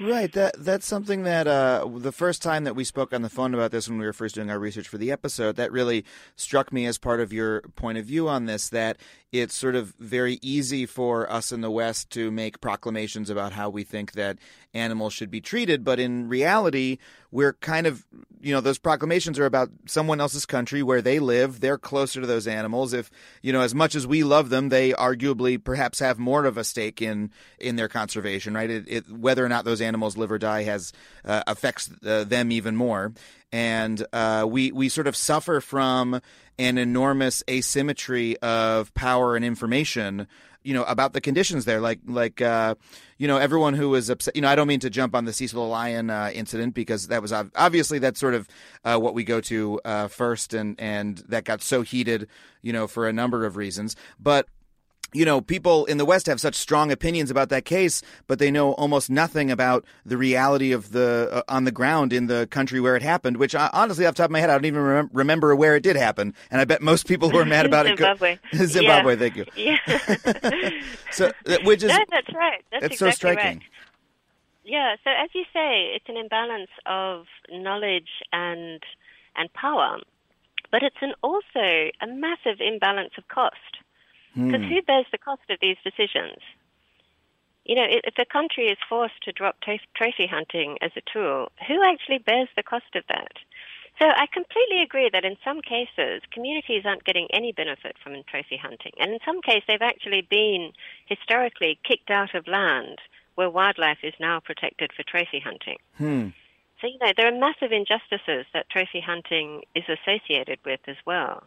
Right. 0.00 0.30
That 0.32 0.56
that's 0.58 0.86
something 0.86 1.22
that 1.22 1.46
uh, 1.46 1.88
the 1.96 2.12
first 2.12 2.42
time 2.42 2.64
that 2.64 2.74
we 2.74 2.84
spoke 2.84 3.12
on 3.12 3.22
the 3.22 3.30
phone 3.30 3.54
about 3.54 3.70
this 3.70 3.88
when 3.88 3.98
we 3.98 4.04
were 4.04 4.12
first 4.12 4.34
doing 4.34 4.50
our 4.50 4.58
research 4.58 4.88
for 4.88 4.98
the 4.98 5.12
episode, 5.12 5.56
that 5.56 5.72
really 5.72 6.04
struck 6.36 6.72
me 6.72 6.84
as 6.86 6.98
part 6.98 7.20
of 7.20 7.32
your 7.32 7.62
point 7.76 7.96
of 7.96 8.04
view 8.04 8.28
on 8.28 8.46
this. 8.46 8.68
That 8.68 8.98
it's 9.34 9.56
sort 9.56 9.74
of 9.74 9.94
very 9.98 10.38
easy 10.42 10.86
for 10.86 11.30
us 11.30 11.50
in 11.50 11.60
the 11.60 11.70
West 11.70 12.08
to 12.10 12.30
make 12.30 12.60
proclamations 12.60 13.30
about 13.30 13.52
how 13.52 13.68
we 13.68 13.82
think 13.82 14.12
that 14.12 14.38
animals 14.72 15.12
should 15.12 15.30
be 15.30 15.40
treated, 15.40 15.82
but 15.82 15.98
in 15.98 16.28
reality, 16.28 16.98
we're 17.32 17.54
kind 17.54 17.88
of 17.88 18.06
you 18.40 18.54
know 18.54 18.60
those 18.60 18.78
proclamations 18.78 19.38
are 19.40 19.44
about 19.46 19.70
someone 19.86 20.20
else's 20.20 20.46
country 20.46 20.84
where 20.84 21.02
they 21.02 21.18
live. 21.18 21.58
They're 21.58 21.78
closer 21.78 22.20
to 22.20 22.28
those 22.28 22.46
animals. 22.46 22.92
If 22.92 23.10
you 23.42 23.52
know 23.52 23.62
as 23.62 23.74
much 23.74 23.96
as 23.96 24.06
we 24.06 24.22
love 24.22 24.50
them, 24.50 24.68
they 24.68 24.92
arguably 24.92 25.62
perhaps 25.62 25.98
have 25.98 26.18
more 26.18 26.44
of 26.44 26.56
a 26.56 26.62
stake 26.62 27.02
in 27.02 27.32
in 27.58 27.74
their 27.74 27.88
conservation. 27.88 28.54
Right. 28.54 28.70
It, 28.70 28.84
it, 28.86 29.10
whether 29.10 29.44
or 29.44 29.48
not 29.48 29.64
those 29.64 29.80
animals 29.80 30.16
live 30.16 30.30
or 30.30 30.38
die 30.38 30.62
has 30.62 30.92
uh, 31.24 31.42
affects 31.48 31.90
uh, 32.06 32.22
them 32.22 32.52
even 32.52 32.76
more, 32.76 33.12
and 33.50 34.06
uh, 34.12 34.46
we 34.48 34.70
we 34.70 34.88
sort 34.88 35.08
of 35.08 35.16
suffer 35.16 35.60
from 35.60 36.20
an 36.58 36.78
enormous 36.78 37.42
asymmetry 37.48 38.36
of 38.38 38.92
power 38.94 39.36
and 39.36 39.44
information 39.44 40.26
you 40.64 40.72
know 40.72 40.84
about 40.84 41.12
the 41.12 41.20
conditions 41.20 41.66
there. 41.66 41.80
Like 41.80 42.00
like 42.06 42.40
uh, 42.40 42.74
you 43.18 43.28
know 43.28 43.36
everyone 43.36 43.74
who 43.74 43.90
was 43.90 44.10
upset 44.10 44.34
you 44.34 44.42
know 44.42 44.48
i 44.48 44.54
don't 44.54 44.66
mean 44.66 44.80
to 44.80 44.90
jump 44.90 45.14
on 45.14 45.24
the 45.24 45.32
cecil 45.32 45.68
lion 45.68 46.10
uh, 46.10 46.30
incident 46.34 46.74
because 46.74 47.08
that 47.08 47.22
was 47.22 47.32
ob- 47.32 47.52
obviously 47.54 47.98
that's 47.98 48.18
sort 48.18 48.34
of 48.34 48.48
uh, 48.84 48.98
what 48.98 49.14
we 49.14 49.22
go 49.24 49.40
to 49.40 49.80
uh, 49.84 50.08
first 50.08 50.54
and 50.54 50.74
and 50.80 51.18
that 51.28 51.44
got 51.44 51.62
so 51.62 51.82
heated 51.82 52.28
you 52.62 52.72
know 52.72 52.86
for 52.88 53.06
a 53.06 53.12
number 53.12 53.44
of 53.44 53.56
reasons. 53.56 53.94
But 54.18 54.48
you 55.14 55.24
know, 55.24 55.40
people 55.40 55.84
in 55.86 55.96
the 55.96 56.04
West 56.04 56.26
have 56.26 56.40
such 56.40 56.54
strong 56.56 56.90
opinions 56.92 57.30
about 57.30 57.48
that 57.48 57.64
case, 57.64 58.02
but 58.26 58.38
they 58.38 58.50
know 58.50 58.72
almost 58.72 59.08
nothing 59.08 59.50
about 59.50 59.84
the 60.04 60.16
reality 60.16 60.72
of 60.72 60.90
the 60.92 61.28
uh, 61.32 61.42
on 61.48 61.64
the 61.64 61.72
ground 61.72 62.12
in 62.12 62.26
the 62.26 62.46
country 62.50 62.80
where 62.80 62.96
it 62.96 63.02
happened. 63.02 63.36
Which, 63.38 63.54
I, 63.54 63.70
honestly, 63.72 64.04
off 64.06 64.14
the 64.14 64.18
top 64.22 64.26
of 64.26 64.32
my 64.32 64.40
head, 64.40 64.50
I 64.50 64.54
don't 64.54 64.64
even 64.66 64.82
remem- 64.82 65.10
remember 65.12 65.54
where 65.56 65.76
it 65.76 65.82
did 65.82 65.96
happen. 65.96 66.34
And 66.50 66.60
I 66.60 66.64
bet 66.64 66.82
most 66.82 67.06
people 67.06 67.30
who 67.30 67.38
are 67.38 67.44
mad 67.44 67.64
about 67.64 67.86
Zimbabwe. 67.86 68.38
it, 68.52 68.66
Zimbabwe, 68.66 69.14
Yeah. 69.14 69.18
thank 69.18 69.36
you. 69.36 69.44
Yeah. 69.56 70.70
So, 71.10 71.30
uh, 71.46 71.56
which 71.64 71.82
is 71.84 71.90
no, 71.90 71.98
that's 72.10 72.34
right. 72.34 72.64
That's 72.72 72.86
it's 72.86 72.98
so 72.98 73.06
exactly 73.06 73.32
striking. 73.34 73.58
right. 73.58 73.68
Yeah. 74.64 74.96
So 75.04 75.10
as 75.10 75.30
you 75.34 75.44
say, 75.52 75.92
it's 75.94 76.06
an 76.08 76.16
imbalance 76.16 76.70
of 76.86 77.26
knowledge 77.52 78.08
and 78.32 78.82
and 79.36 79.52
power, 79.52 79.98
but 80.72 80.82
it's 80.82 80.96
an 81.02 81.12
also 81.22 81.44
a 81.60 82.06
massive 82.08 82.60
imbalance 82.60 83.12
of 83.18 83.28
cost. 83.28 83.54
Because 84.34 84.62
Hmm. 84.62 84.68
who 84.68 84.82
bears 84.82 85.06
the 85.12 85.18
cost 85.18 85.42
of 85.50 85.58
these 85.60 85.76
decisions? 85.84 86.38
You 87.64 87.76
know, 87.76 87.86
if 87.88 88.18
a 88.18 88.26
country 88.26 88.66
is 88.66 88.78
forced 88.88 89.22
to 89.22 89.32
drop 89.32 89.60
tro- 89.60 89.78
trophy 89.96 90.26
hunting 90.26 90.76
as 90.82 90.92
a 90.96 91.02
tool, 91.10 91.50
who 91.66 91.82
actually 91.82 92.18
bears 92.18 92.48
the 92.56 92.62
cost 92.62 92.94
of 92.94 93.04
that? 93.08 93.32
So 93.98 94.06
I 94.06 94.26
completely 94.32 94.82
agree 94.82 95.08
that 95.12 95.24
in 95.24 95.36
some 95.44 95.62
cases, 95.62 96.20
communities 96.30 96.82
aren't 96.84 97.04
getting 97.04 97.28
any 97.32 97.52
benefit 97.52 97.96
from 98.02 98.22
trophy 98.24 98.56
hunting. 98.56 98.92
And 98.98 99.12
in 99.12 99.18
some 99.24 99.40
cases, 99.40 99.62
they've 99.68 99.80
actually 99.80 100.22
been 100.22 100.72
historically 101.06 101.78
kicked 101.84 102.10
out 102.10 102.34
of 102.34 102.48
land 102.48 102.98
where 103.36 103.48
wildlife 103.48 104.02
is 104.02 104.14
now 104.18 104.40
protected 104.40 104.92
for 104.92 105.04
trophy 105.04 105.38
hunting. 105.38 105.78
Hmm. 105.96 106.28
So, 106.80 106.88
you 106.88 106.98
know, 107.00 107.12
there 107.16 107.28
are 107.28 107.38
massive 107.38 107.72
injustices 107.72 108.46
that 108.52 108.68
trophy 108.68 109.00
hunting 109.00 109.62
is 109.74 109.84
associated 109.88 110.58
with 110.66 110.80
as 110.86 110.96
well. 111.06 111.44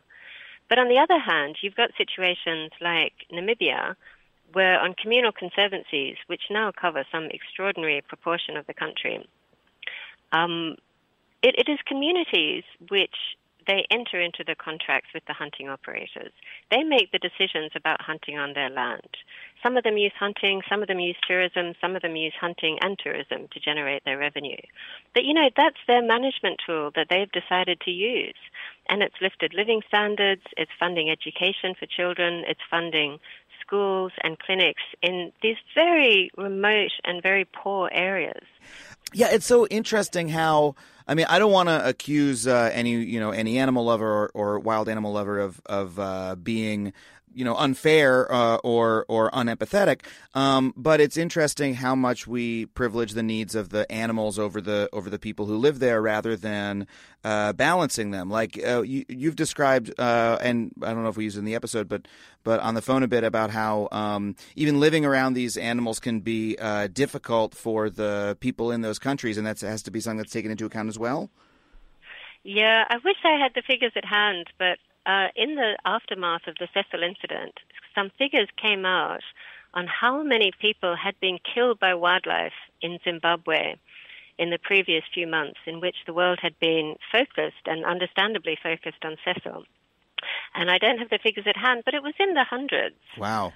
But 0.69 0.79
on 0.79 0.89
the 0.89 0.99
other 0.99 1.19
hand, 1.19 1.57
you've 1.61 1.75
got 1.75 1.91
situations 1.97 2.71
like 2.81 3.13
Namibia, 3.31 3.95
where 4.53 4.79
on 4.79 4.95
communal 5.01 5.31
conservancies, 5.31 6.17
which 6.27 6.43
now 6.49 6.71
cover 6.71 7.05
some 7.11 7.25
extraordinary 7.25 8.01
proportion 8.01 8.57
of 8.57 8.67
the 8.67 8.73
country, 8.73 9.27
um, 10.31 10.75
it, 11.41 11.55
it 11.57 11.71
is 11.71 11.79
communities 11.85 12.63
which 12.89 13.15
they 13.67 13.85
enter 13.91 14.19
into 14.19 14.43
the 14.45 14.55
contracts 14.55 15.09
with 15.13 15.23
the 15.27 15.33
hunting 15.33 15.67
operators. 15.69 16.31
They 16.71 16.83
make 16.83 17.11
the 17.11 17.19
decisions 17.19 17.71
about 17.75 18.01
hunting 18.01 18.37
on 18.37 18.53
their 18.53 18.69
land. 18.69 19.17
Some 19.61 19.75
of 19.75 19.83
them 19.83 19.97
use 19.97 20.13
hunting, 20.17 20.61
some 20.69 20.81
of 20.81 20.87
them 20.87 20.99
use 20.99 21.17
tourism, 21.27 21.73
some 21.81 21.95
of 21.95 22.01
them 22.01 22.15
use 22.15 22.33
hunting 22.39 22.77
and 22.81 22.97
tourism 22.97 23.47
to 23.51 23.59
generate 23.59 24.05
their 24.05 24.17
revenue. 24.17 24.61
But 25.13 25.25
you 25.25 25.33
know, 25.33 25.49
that's 25.55 25.77
their 25.87 26.01
management 26.01 26.61
tool 26.65 26.91
that 26.95 27.07
they've 27.09 27.31
decided 27.31 27.81
to 27.81 27.91
use. 27.91 28.39
And 28.89 29.03
it's 29.03 29.21
lifted 29.21 29.53
living 29.53 29.81
standards, 29.87 30.43
it's 30.55 30.71
funding 30.79 31.09
education 31.09 31.75
for 31.77 31.85
children, 31.85 32.43
it's 32.47 32.61
funding 32.69 33.19
schools 33.67 34.11
and 34.23 34.39
clinics 34.39 34.81
in 35.01 35.31
these 35.41 35.57
very 35.75 36.31
remote 36.37 36.91
and 37.03 37.21
very 37.21 37.45
poor 37.45 37.89
areas. 37.91 38.43
Yeah, 39.13 39.27
it's 39.31 39.45
so 39.45 39.67
interesting 39.67 40.29
how 40.29 40.75
I 41.07 41.13
mean, 41.13 41.25
I 41.29 41.39
don't 41.39 41.53
want 41.53 41.69
to 41.69 41.87
accuse 41.87 42.47
uh, 42.47 42.69
any 42.73 42.91
you 42.91 43.19
know 43.19 43.31
any 43.31 43.57
animal 43.59 43.85
lover 43.85 44.05
or, 44.05 44.31
or 44.33 44.59
wild 44.59 44.89
animal 44.89 45.13
lover 45.13 45.39
of 45.39 45.61
of 45.65 45.97
uh, 45.97 46.35
being 46.35 46.93
you 47.37 47.45
know 47.45 47.55
unfair 47.55 48.29
uh, 48.33 48.55
or 48.57 49.05
or 49.07 49.29
unempathetic. 49.31 50.01
Um, 50.33 50.73
but 50.75 50.99
it's 50.99 51.17
interesting 51.17 51.75
how 51.75 51.95
much 51.95 52.25
we 52.25 52.65
privilege 52.65 53.11
the 53.13 53.21
needs 53.21 53.53
of 53.53 53.69
the 53.69 53.89
animals 53.91 54.39
over 54.39 54.59
the 54.59 54.89
over 54.91 55.09
the 55.09 55.19
people 55.19 55.45
who 55.45 55.55
live 55.55 55.77
there, 55.77 56.01
rather 56.01 56.35
than 56.35 56.87
uh, 57.23 57.53
balancing 57.53 58.09
them. 58.09 58.29
Like 58.31 58.59
uh, 58.65 58.81
you, 58.81 59.05
have 59.25 59.35
described, 59.35 59.93
uh, 59.99 60.39
and 60.41 60.71
I 60.81 60.93
don't 60.93 61.03
know 61.03 61.09
if 61.09 61.17
we 61.17 61.25
used 61.25 61.37
it 61.37 61.39
in 61.39 61.45
the 61.45 61.55
episode, 61.55 61.87
but 61.87 62.07
but 62.43 62.59
on 62.61 62.73
the 62.73 62.81
phone 62.81 63.03
a 63.03 63.07
bit 63.07 63.23
about 63.23 63.51
how 63.51 63.87
um, 63.91 64.35
even 64.55 64.79
living 64.79 65.05
around 65.05 65.33
these 65.33 65.57
animals 65.57 65.99
can 65.99 66.21
be 66.21 66.57
uh, 66.59 66.87
difficult 66.87 67.53
for 67.53 67.91
the 67.91 68.35
people 68.39 68.71
in 68.71 68.81
those 68.81 68.97
countries, 68.97 69.37
and 69.37 69.45
that 69.45 69.61
has 69.61 69.83
to 69.83 69.91
be 69.91 69.99
something 69.99 70.17
that's 70.17 70.33
taken 70.33 70.49
into 70.49 70.65
account 70.65 70.89
as 70.89 70.97
well. 70.97 71.29
Yeah, 72.43 72.85
I 72.89 72.95
wish 73.03 73.17
I 73.23 73.37
had 73.37 73.51
the 73.53 73.61
figures 73.61 73.91
at 73.95 74.05
hand, 74.05 74.47
but 74.57 74.79
uh, 75.07 75.29
in 75.35 75.55
the 75.55 75.77
aftermath 75.85 76.47
of 76.47 76.55
the 76.59 76.67
Cecil 76.73 77.01
incident, 77.01 77.55
some 77.95 78.11
figures 78.17 78.49
came 78.61 78.85
out 78.85 79.23
on 79.73 79.87
how 79.87 80.21
many 80.21 80.51
people 80.59 80.95
had 80.95 81.19
been 81.19 81.39
killed 81.53 81.79
by 81.79 81.93
wildlife 81.93 82.59
in 82.81 82.99
Zimbabwe 83.03 83.75
in 84.37 84.49
the 84.49 84.59
previous 84.59 85.03
few 85.13 85.25
months, 85.25 85.59
in 85.65 85.79
which 85.79 85.95
the 86.05 86.13
world 86.13 86.39
had 86.41 86.59
been 86.59 86.95
focused 87.11 87.65
and 87.65 87.85
understandably 87.85 88.57
focused 88.61 89.03
on 89.03 89.17
Cecil. 89.25 89.63
And 90.53 90.69
I 90.69 90.77
don't 90.77 90.99
have 90.99 91.09
the 91.09 91.19
figures 91.21 91.47
at 91.47 91.57
hand, 91.57 91.83
but 91.85 91.93
it 91.93 92.03
was 92.03 92.13
in 92.19 92.33
the 92.33 92.43
hundreds. 92.43 92.95
Wow. 93.17 93.53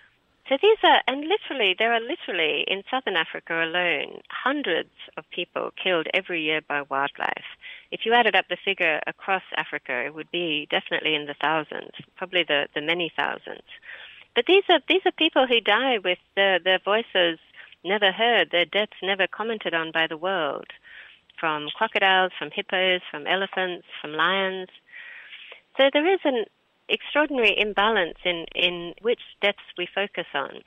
So 0.49 0.57
these 0.61 0.77
are, 0.83 1.01
and 1.07 1.23
literally, 1.27 1.75
there 1.77 1.93
are 1.93 1.99
literally 1.99 2.65
in 2.67 2.83
southern 2.89 3.15
Africa 3.15 3.63
alone 3.63 4.21
hundreds 4.29 4.89
of 5.17 5.23
people 5.29 5.71
killed 5.81 6.07
every 6.13 6.41
year 6.43 6.61
by 6.67 6.81
wildlife. 6.81 7.45
If 7.91 8.05
you 8.05 8.13
added 8.13 8.35
up 8.35 8.45
the 8.49 8.57
figure 8.63 9.01
across 9.05 9.43
Africa, 9.55 10.03
it 10.05 10.13
would 10.13 10.31
be 10.31 10.67
definitely 10.71 11.13
in 11.13 11.25
the 11.25 11.35
thousands, 11.41 11.91
probably 12.15 12.43
the, 12.43 12.67
the 12.73 12.81
many 12.81 13.11
thousands. 13.15 13.67
But 14.33 14.45
these 14.45 14.63
are 14.69 14.79
these 14.87 15.01
are 15.05 15.11
people 15.11 15.45
who 15.45 15.59
die 15.59 15.97
with 15.97 16.19
their, 16.35 16.57
their 16.59 16.79
voices 16.79 17.37
never 17.83 18.11
heard, 18.11 18.51
their 18.51 18.65
deaths 18.65 18.97
never 19.03 19.27
commented 19.27 19.73
on 19.73 19.91
by 19.91 20.07
the 20.07 20.17
world, 20.17 20.67
from 21.39 21.67
crocodiles, 21.75 22.31
from 22.37 22.51
hippos, 22.51 23.01
from 23.09 23.27
elephants, 23.27 23.85
from 23.99 24.13
lions. 24.13 24.69
So 25.77 25.89
there 25.91 26.13
is 26.13 26.19
an 26.23 26.45
extraordinary 26.87 27.57
imbalance 27.57 28.17
in, 28.23 28.45
in 28.55 28.93
which 29.01 29.21
deaths 29.41 29.59
we 29.77 29.87
focus 29.93 30.27
on. 30.33 30.61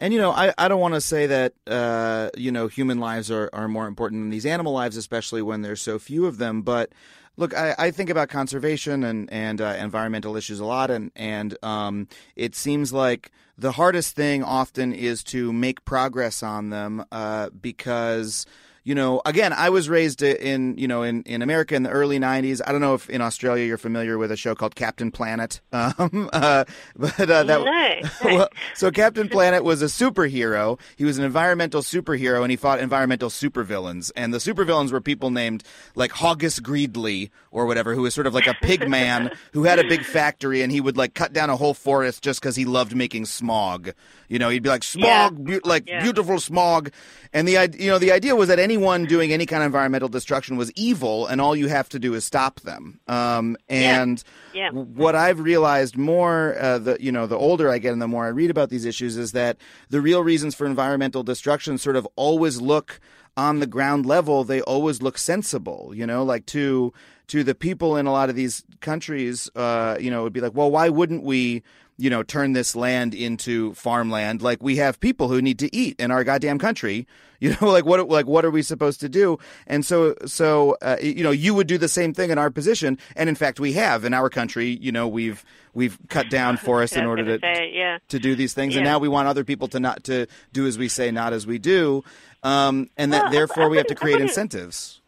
And 0.00 0.12
you 0.12 0.20
know, 0.20 0.30
I, 0.30 0.52
I 0.58 0.68
don't 0.68 0.80
want 0.80 0.94
to 0.94 1.00
say 1.00 1.26
that 1.26 1.54
uh, 1.66 2.30
you 2.36 2.52
know 2.52 2.68
human 2.68 2.98
lives 2.98 3.30
are, 3.30 3.50
are 3.52 3.68
more 3.68 3.86
important 3.86 4.22
than 4.22 4.30
these 4.30 4.46
animal 4.46 4.72
lives, 4.72 4.96
especially 4.96 5.42
when 5.42 5.62
there's 5.62 5.80
so 5.80 5.98
few 5.98 6.26
of 6.26 6.38
them. 6.38 6.62
But 6.62 6.90
look, 7.36 7.56
I, 7.56 7.74
I 7.78 7.90
think 7.90 8.10
about 8.10 8.28
conservation 8.28 9.04
and 9.04 9.32
and 9.32 9.60
uh, 9.60 9.76
environmental 9.78 10.36
issues 10.36 10.60
a 10.60 10.64
lot, 10.64 10.90
and 10.90 11.10
and 11.16 11.56
um, 11.62 12.08
it 12.36 12.54
seems 12.54 12.92
like 12.92 13.30
the 13.58 13.72
hardest 13.72 14.16
thing 14.16 14.42
often 14.42 14.92
is 14.92 15.22
to 15.24 15.52
make 15.52 15.84
progress 15.84 16.42
on 16.42 16.70
them 16.70 17.04
uh, 17.12 17.50
because 17.50 18.46
you 18.84 18.96
know, 18.96 19.22
again, 19.24 19.52
I 19.52 19.70
was 19.70 19.88
raised 19.88 20.22
in, 20.22 20.76
you 20.76 20.88
know, 20.88 21.02
in, 21.02 21.22
in 21.22 21.40
America 21.40 21.76
in 21.76 21.84
the 21.84 21.90
early 21.90 22.18
90s. 22.18 22.60
I 22.66 22.72
don't 22.72 22.80
know 22.80 22.94
if 22.94 23.08
in 23.08 23.20
Australia 23.20 23.64
you're 23.64 23.78
familiar 23.78 24.18
with 24.18 24.32
a 24.32 24.36
show 24.36 24.54
called 24.54 24.74
Captain 24.74 25.10
Planet. 25.10 25.60
Um, 25.82 26.30
uh, 26.32 26.64
but 26.96 27.18
uh, 27.20 27.42
that, 27.42 27.60
no. 27.60 28.08
well, 28.36 28.48
so 28.74 28.90
Captain 28.90 29.28
Planet 29.28 29.64
was 29.64 29.82
a 29.82 29.86
superhero. 29.86 30.78
He 30.96 31.04
was 31.04 31.18
an 31.18 31.24
environmental 31.24 31.82
superhero 31.82 32.42
and 32.42 32.50
he 32.50 32.56
fought 32.56 32.78
environmental 32.78 33.28
supervillains. 33.28 34.12
And 34.14 34.32
the 34.32 34.38
supervillains 34.38 34.92
were 34.92 35.00
people 35.00 35.30
named 35.30 35.64
like 35.96 36.12
Hoggish 36.12 36.60
Greedly 36.60 37.30
or 37.50 37.66
whatever, 37.66 37.94
who 37.94 38.02
was 38.02 38.14
sort 38.14 38.26
of 38.26 38.34
like 38.34 38.46
a 38.46 38.54
pig 38.62 38.88
man 38.88 39.30
who 39.52 39.64
had 39.64 39.78
a 39.78 39.88
big 39.88 40.04
factory 40.04 40.62
and 40.62 40.70
he 40.70 40.80
would 40.80 40.96
like 40.96 41.14
cut 41.14 41.32
down 41.32 41.50
a 41.50 41.56
whole 41.56 41.74
forest 41.74 42.22
just 42.22 42.40
because 42.40 42.54
he 42.54 42.64
loved 42.64 42.94
making 42.94 43.26
smog. 43.26 43.92
You 44.28 44.38
know, 44.38 44.48
he'd 44.48 44.62
be 44.62 44.68
like 44.68 44.84
smog, 44.84 45.38
yeah. 45.38 45.58
be- 45.58 45.68
like 45.68 45.88
yeah. 45.88 46.02
beautiful 46.02 46.38
smog. 46.38 46.90
And 47.32 47.46
the 47.46 47.74
you 47.78 47.90
know 47.90 47.98
the 47.98 48.12
idea 48.12 48.36
was 48.36 48.48
that 48.48 48.58
anyone 48.72 49.04
doing 49.04 49.32
any 49.32 49.44
kind 49.44 49.62
of 49.62 49.66
environmental 49.66 50.08
destruction 50.08 50.56
was 50.56 50.72
evil, 50.72 51.26
and 51.26 51.40
all 51.40 51.54
you 51.54 51.68
have 51.68 51.88
to 51.90 51.98
do 51.98 52.14
is 52.14 52.24
stop 52.24 52.60
them. 52.60 53.00
Um, 53.06 53.56
and 53.68 54.22
yeah. 54.54 54.70
Yeah. 54.72 54.80
what 54.80 55.14
I've 55.14 55.40
realized 55.40 55.96
more, 55.96 56.56
uh, 56.58 56.78
the 56.78 56.96
you 56.98 57.12
know, 57.12 57.26
the 57.26 57.36
older 57.36 57.70
I 57.70 57.78
get 57.78 57.92
and 57.92 58.00
the 58.00 58.08
more 58.08 58.24
I 58.24 58.28
read 58.28 58.50
about 58.50 58.70
these 58.70 58.86
issues, 58.86 59.18
is 59.18 59.32
that 59.32 59.58
the 59.90 60.00
real 60.00 60.22
reasons 60.24 60.54
for 60.54 60.66
environmental 60.66 61.22
destruction 61.22 61.76
sort 61.76 61.96
of 61.96 62.08
always 62.16 62.60
look 62.60 62.98
on 63.36 63.60
the 63.60 63.66
ground 63.66 64.06
level. 64.06 64.42
They 64.42 64.62
always 64.62 65.02
look 65.02 65.18
sensible. 65.18 65.92
You 65.94 66.06
know, 66.06 66.24
like 66.24 66.46
to 66.46 66.94
to 67.32 67.42
the 67.42 67.54
people 67.54 67.96
in 67.96 68.04
a 68.04 68.12
lot 68.12 68.28
of 68.28 68.36
these 68.36 68.62
countries, 68.82 69.48
uh, 69.56 69.96
you 69.98 70.10
know, 70.10 70.20
it 70.20 70.24
would 70.24 70.32
be 70.34 70.42
like, 70.42 70.54
well, 70.54 70.70
why 70.70 70.90
wouldn't 70.90 71.24
we? 71.24 71.62
you 71.98 72.08
know, 72.08 72.22
turn 72.22 72.52
this 72.52 72.74
land 72.74 73.14
into 73.14 73.74
farmland. 73.74 74.40
Like 74.42 74.62
we 74.62 74.76
have 74.76 74.98
people 74.98 75.28
who 75.28 75.40
need 75.40 75.58
to 75.60 75.76
eat 75.76 76.00
in 76.00 76.10
our 76.10 76.24
goddamn 76.24 76.58
country. 76.58 77.06
You 77.42 77.56
know, 77.60 77.72
like 77.72 77.84
what 77.84 78.08
like 78.08 78.26
what 78.26 78.44
are 78.44 78.52
we 78.52 78.62
supposed 78.62 79.00
to 79.00 79.08
do? 79.08 79.36
And 79.66 79.84
so 79.84 80.14
so 80.26 80.76
uh, 80.80 80.98
you 81.02 81.24
know, 81.24 81.32
you 81.32 81.54
would 81.54 81.66
do 81.66 81.76
the 81.76 81.88
same 81.88 82.14
thing 82.14 82.30
in 82.30 82.38
our 82.38 82.52
position, 82.52 82.98
and 83.16 83.28
in 83.28 83.34
fact, 83.34 83.58
we 83.58 83.72
have 83.72 84.04
in 84.04 84.14
our 84.14 84.30
country. 84.30 84.78
You 84.80 84.92
know, 84.92 85.08
we've 85.08 85.44
we've 85.74 85.98
cut 86.08 86.30
down 86.30 86.56
forests 86.66 86.96
in 86.96 87.04
order 87.04 87.24
to 87.24 87.40
say, 87.40 87.72
yeah. 87.74 87.98
to 88.10 88.20
do 88.20 88.36
these 88.36 88.54
things, 88.54 88.74
yeah. 88.74 88.78
and 88.78 88.84
now 88.84 89.00
we 89.00 89.08
want 89.08 89.26
other 89.26 89.42
people 89.42 89.66
to 89.70 89.80
not 89.80 90.04
to 90.04 90.28
do 90.52 90.68
as 90.68 90.78
we 90.78 90.86
say, 90.86 91.10
not 91.10 91.32
as 91.32 91.44
we 91.44 91.58
do, 91.58 92.04
um, 92.44 92.88
and 92.96 93.12
that 93.12 93.24
well, 93.24 93.32
therefore 93.32 93.68
we 93.68 93.76
have 93.76 93.88
to 93.88 93.96
create 93.96 94.20
incentives. 94.20 95.01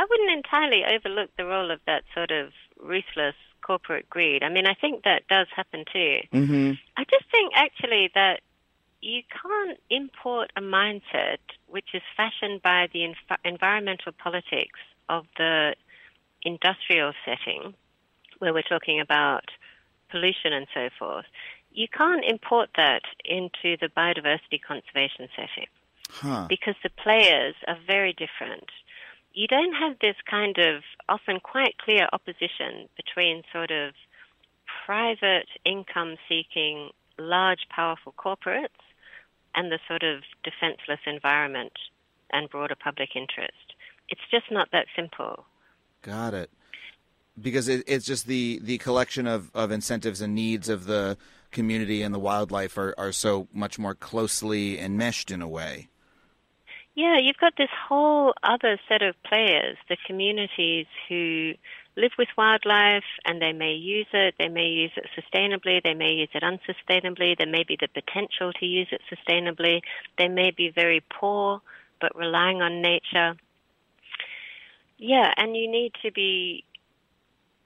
I 0.00 0.06
wouldn't 0.08 0.30
entirely 0.30 0.82
overlook 0.86 1.28
the 1.36 1.44
role 1.44 1.70
of 1.70 1.78
that 1.86 2.04
sort 2.14 2.30
of 2.30 2.52
ruthless 2.82 3.34
corporate 3.60 4.08
greed. 4.08 4.42
I 4.42 4.48
mean, 4.48 4.66
I 4.66 4.72
think 4.72 5.04
that 5.04 5.28
does 5.28 5.46
happen 5.54 5.84
too. 5.92 6.20
Mm-hmm. 6.32 6.72
I 6.96 7.04
just 7.04 7.30
think 7.30 7.52
actually 7.54 8.10
that 8.14 8.40
you 9.02 9.20
can't 9.30 9.78
import 9.90 10.52
a 10.56 10.62
mindset 10.62 11.36
which 11.66 11.88
is 11.92 12.00
fashioned 12.16 12.62
by 12.62 12.88
the 12.94 13.00
env- 13.00 13.36
environmental 13.44 14.12
politics 14.12 14.80
of 15.10 15.26
the 15.36 15.74
industrial 16.44 17.12
setting, 17.26 17.74
where 18.38 18.54
we're 18.54 18.62
talking 18.62 19.00
about 19.00 19.44
pollution 20.10 20.54
and 20.54 20.66
so 20.72 20.88
forth. 20.98 21.26
You 21.72 21.88
can't 21.88 22.24
import 22.24 22.70
that 22.78 23.02
into 23.26 23.76
the 23.76 23.88
biodiversity 23.94 24.62
conservation 24.66 25.28
setting 25.36 25.66
huh. 26.08 26.46
because 26.48 26.76
the 26.82 26.90
players 26.90 27.54
are 27.68 27.76
very 27.86 28.14
different 28.14 28.70
you 29.32 29.46
don't 29.46 29.74
have 29.74 29.98
this 30.00 30.16
kind 30.28 30.58
of 30.58 30.82
often 31.08 31.40
quite 31.40 31.78
clear 31.78 32.08
opposition 32.12 32.88
between 32.96 33.42
sort 33.52 33.70
of 33.70 33.94
private 34.86 35.48
income 35.64 36.16
seeking 36.28 36.90
large 37.18 37.66
powerful 37.68 38.14
corporates 38.18 38.68
and 39.54 39.70
the 39.70 39.78
sort 39.86 40.02
of 40.02 40.22
defenseless 40.42 41.00
environment 41.06 41.72
and 42.32 42.48
broader 42.48 42.76
public 42.82 43.10
interest. 43.14 43.74
It's 44.08 44.20
just 44.30 44.50
not 44.50 44.68
that 44.72 44.86
simple. 44.96 45.44
Got 46.02 46.34
it. 46.34 46.50
Because 47.40 47.68
it, 47.68 47.84
it's 47.86 48.04
just 48.04 48.26
the, 48.26 48.60
the 48.62 48.78
collection 48.78 49.26
of, 49.26 49.50
of 49.54 49.70
incentives 49.70 50.20
and 50.20 50.34
needs 50.34 50.68
of 50.68 50.86
the 50.86 51.16
community 51.50 52.02
and 52.02 52.14
the 52.14 52.18
wildlife 52.18 52.76
are, 52.76 52.94
are 52.98 53.12
so 53.12 53.48
much 53.52 53.78
more 53.78 53.94
closely 53.94 54.78
enmeshed 54.78 55.30
in 55.30 55.42
a 55.42 55.48
way. 55.48 55.89
Yeah, 56.94 57.18
you've 57.18 57.38
got 57.38 57.54
this 57.56 57.70
whole 57.88 58.34
other 58.42 58.78
set 58.88 59.02
of 59.02 59.14
players, 59.22 59.76
the 59.88 59.96
communities 60.06 60.86
who 61.08 61.52
live 61.96 62.12
with 62.18 62.28
wildlife 62.36 63.04
and 63.24 63.40
they 63.40 63.52
may 63.52 63.72
use 63.72 64.06
it, 64.12 64.34
they 64.38 64.48
may 64.48 64.66
use 64.66 64.90
it 64.96 65.06
sustainably, 65.16 65.82
they 65.82 65.94
may 65.94 66.12
use 66.12 66.28
it 66.34 66.42
unsustainably, 66.42 67.36
there 67.36 67.46
may 67.46 67.64
be 67.64 67.76
the 67.80 67.88
potential 67.88 68.52
to 68.54 68.66
use 68.66 68.88
it 68.90 69.00
sustainably, 69.10 69.80
they 70.18 70.28
may 70.28 70.50
be 70.50 70.70
very 70.70 71.02
poor 71.10 71.60
but 72.00 72.16
relying 72.16 72.62
on 72.62 72.82
nature. 72.82 73.36
Yeah, 74.98 75.32
and 75.36 75.56
you 75.56 75.70
need 75.70 75.92
to 76.02 76.10
be 76.10 76.64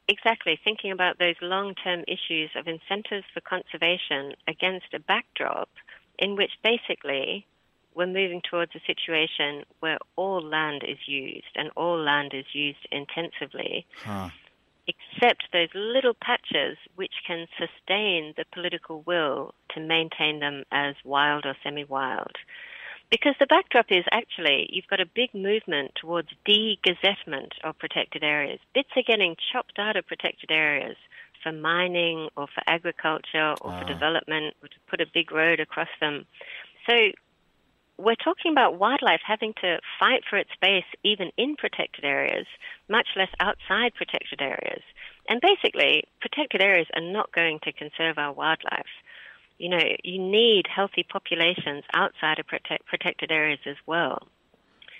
exactly 0.09 0.59
thinking 0.63 0.93
about 0.93 1.19
those 1.19 1.37
long 1.41 1.75
term 1.75 2.05
issues 2.07 2.51
of 2.57 2.67
incentives 2.69 3.25
for 3.33 3.41
conservation 3.41 4.35
against 4.47 4.93
a 4.93 4.99
backdrop 4.99 5.69
in 6.19 6.37
which 6.37 6.53
basically 6.63 7.47
we're 7.95 8.07
moving 8.07 8.43
towards 8.49 8.73
a 8.75 8.81
situation 8.87 9.65
where 9.81 9.99
all 10.17 10.43
land 10.43 10.83
is 10.87 10.99
used 11.07 11.55
and 11.55 11.71
all 11.77 11.99
land 11.99 12.33
is 12.35 12.47
used 12.53 12.87
intensively, 12.91 13.87
huh. 14.05 14.31
except 14.87 15.45
those 15.53 15.69
little 15.75 16.15
patches 16.21 16.77
which 16.97 17.15
can 17.27 17.47
sustain 17.59 18.35
the 18.37 18.45
political 18.53 19.03
will 19.07 19.55
to 19.71 19.81
maintain 19.81 20.41
them 20.41 20.65
as 20.73 20.95
wild 21.05 21.47
or 21.47 21.57
semi 21.63 21.85
wild. 21.85 22.33
Because 23.11 23.35
the 23.39 23.47
backdrop 23.47 23.87
is 23.91 24.05
actually 24.11 24.69
you've 24.71 24.89
got 24.89 25.01
a 25.01 25.07
big 25.07 25.33
movement 25.35 25.93
towards 26.01 26.29
de-gazettement 26.45 27.53
of 27.63 27.79
protected 27.79 28.25
areas. 28.25 28.59
Bits 28.75 28.89
are 28.97 29.03
getting 29.07 29.37
chopped 29.53 29.79
out 29.79 29.97
of 29.97 30.07
protected 30.07 30.51
areas 30.51 30.97
for 31.43 31.53
mining 31.53 32.29
or 32.37 32.49
for 32.49 32.63
agriculture 32.67 33.55
or 33.61 33.71
for 33.71 33.85
ah. 33.85 33.87
development 33.87 34.55
or 34.63 34.69
to 34.69 34.77
put 34.89 35.01
a 35.01 35.07
big 35.13 35.31
road 35.31 35.61
across 35.61 35.89
them. 36.01 36.27
So 36.89 37.13
we're 37.97 38.17
talking 38.17 38.51
about 38.51 38.79
wildlife 38.79 39.21
having 39.27 39.55
to 39.61 39.79
fight 40.01 40.23
for 40.29 40.37
its 40.37 40.51
space 40.53 40.85
even 41.05 41.31
in 41.37 41.57
protected 41.57 42.05
areas, 42.05 42.47
much 42.89 43.09
less 43.17 43.29
outside 43.41 43.95
protected 43.95 44.41
areas. 44.41 44.83
And 45.29 45.41
basically, 45.41 46.05
protected 46.21 46.61
areas 46.61 46.87
are 46.95 47.03
not 47.03 47.33
going 47.33 47.61
to 47.65 47.73
conserve 47.73 48.19
our 48.19 48.33
wildlife. 48.33 48.91
You 49.59 49.69
know, 49.71 49.79
you 50.03 50.21
need 50.21 50.65
healthy 50.67 51.05
populations 51.09 51.85
outside 51.95 52.41
of 52.41 52.47
protect, 52.47 52.87
protected 52.87 53.31
areas 53.31 53.61
as 53.67 53.77
well. 53.87 54.27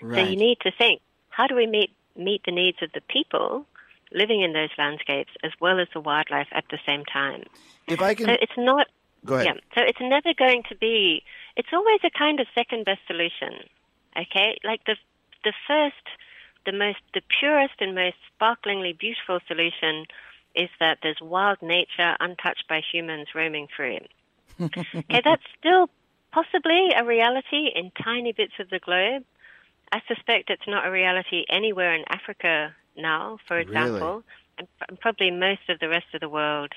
Right. 0.01 0.23
So 0.23 0.29
you 0.31 0.37
need 0.37 0.57
to 0.61 0.71
think, 0.77 1.01
how 1.29 1.47
do 1.47 1.55
we 1.55 1.67
meet 1.67 1.91
meet 2.17 2.41
the 2.45 2.51
needs 2.51 2.77
of 2.81 2.89
the 2.93 3.01
people 3.01 3.65
living 4.13 4.41
in 4.41 4.53
those 4.53 4.69
landscapes 4.77 5.31
as 5.43 5.51
well 5.59 5.81
as 5.81 5.87
the 5.93 5.99
wildlife 5.99 6.47
at 6.53 6.63
the 6.71 6.79
same 6.87 7.03
time? 7.11 7.43
If 7.87 8.01
I 8.01 8.15
can, 8.15 8.27
so 8.27 8.31
it's 8.41 8.57
not. 8.57 8.87
Go 9.25 9.35
ahead. 9.35 9.47
Yeah, 9.47 9.53
so 9.75 9.81
it's 9.85 9.99
never 9.99 10.33
going 10.37 10.63
to 10.69 10.75
be 10.75 11.23
it's 11.55 11.73
always 11.73 11.99
a 12.03 12.09
kind 12.09 12.39
of 12.39 12.47
second 12.53 12.85
best 12.85 13.01
solution. 13.07 13.67
Okay, 14.17 14.57
like 14.63 14.83
the 14.85 14.95
the 15.43 15.53
first, 15.67 16.05
the 16.65 16.71
most, 16.71 16.99
the 17.13 17.21
purest 17.39 17.75
and 17.79 17.95
most 17.95 18.17
sparklingly 18.33 18.93
beautiful 18.93 19.39
solution 19.47 20.05
is 20.55 20.69
that 20.79 20.97
there's 21.03 21.21
wild 21.21 21.61
nature 21.61 22.15
untouched 22.19 22.65
by 22.67 22.81
humans 22.91 23.27
roaming 23.35 23.67
free. 23.75 23.99
okay, 24.61 25.21
that's 25.23 25.43
still 25.59 25.89
possibly 26.31 26.89
a 26.95 27.05
reality 27.05 27.69
in 27.73 27.91
tiny 28.03 28.31
bits 28.31 28.53
of 28.59 28.69
the 28.69 28.79
globe. 28.79 29.23
I 29.91 30.01
suspect 30.07 30.49
it's 30.49 30.67
not 30.67 30.87
a 30.87 30.91
reality 30.91 31.45
anywhere 31.49 31.93
in 31.93 32.03
Africa 32.09 32.75
now, 32.97 33.37
for 33.47 33.59
example, 33.59 34.23
really? 34.57 34.67
and 34.89 34.99
probably 34.99 35.31
most 35.31 35.69
of 35.69 35.79
the 35.79 35.89
rest 35.89 36.07
of 36.13 36.21
the 36.21 36.29
world 36.29 36.71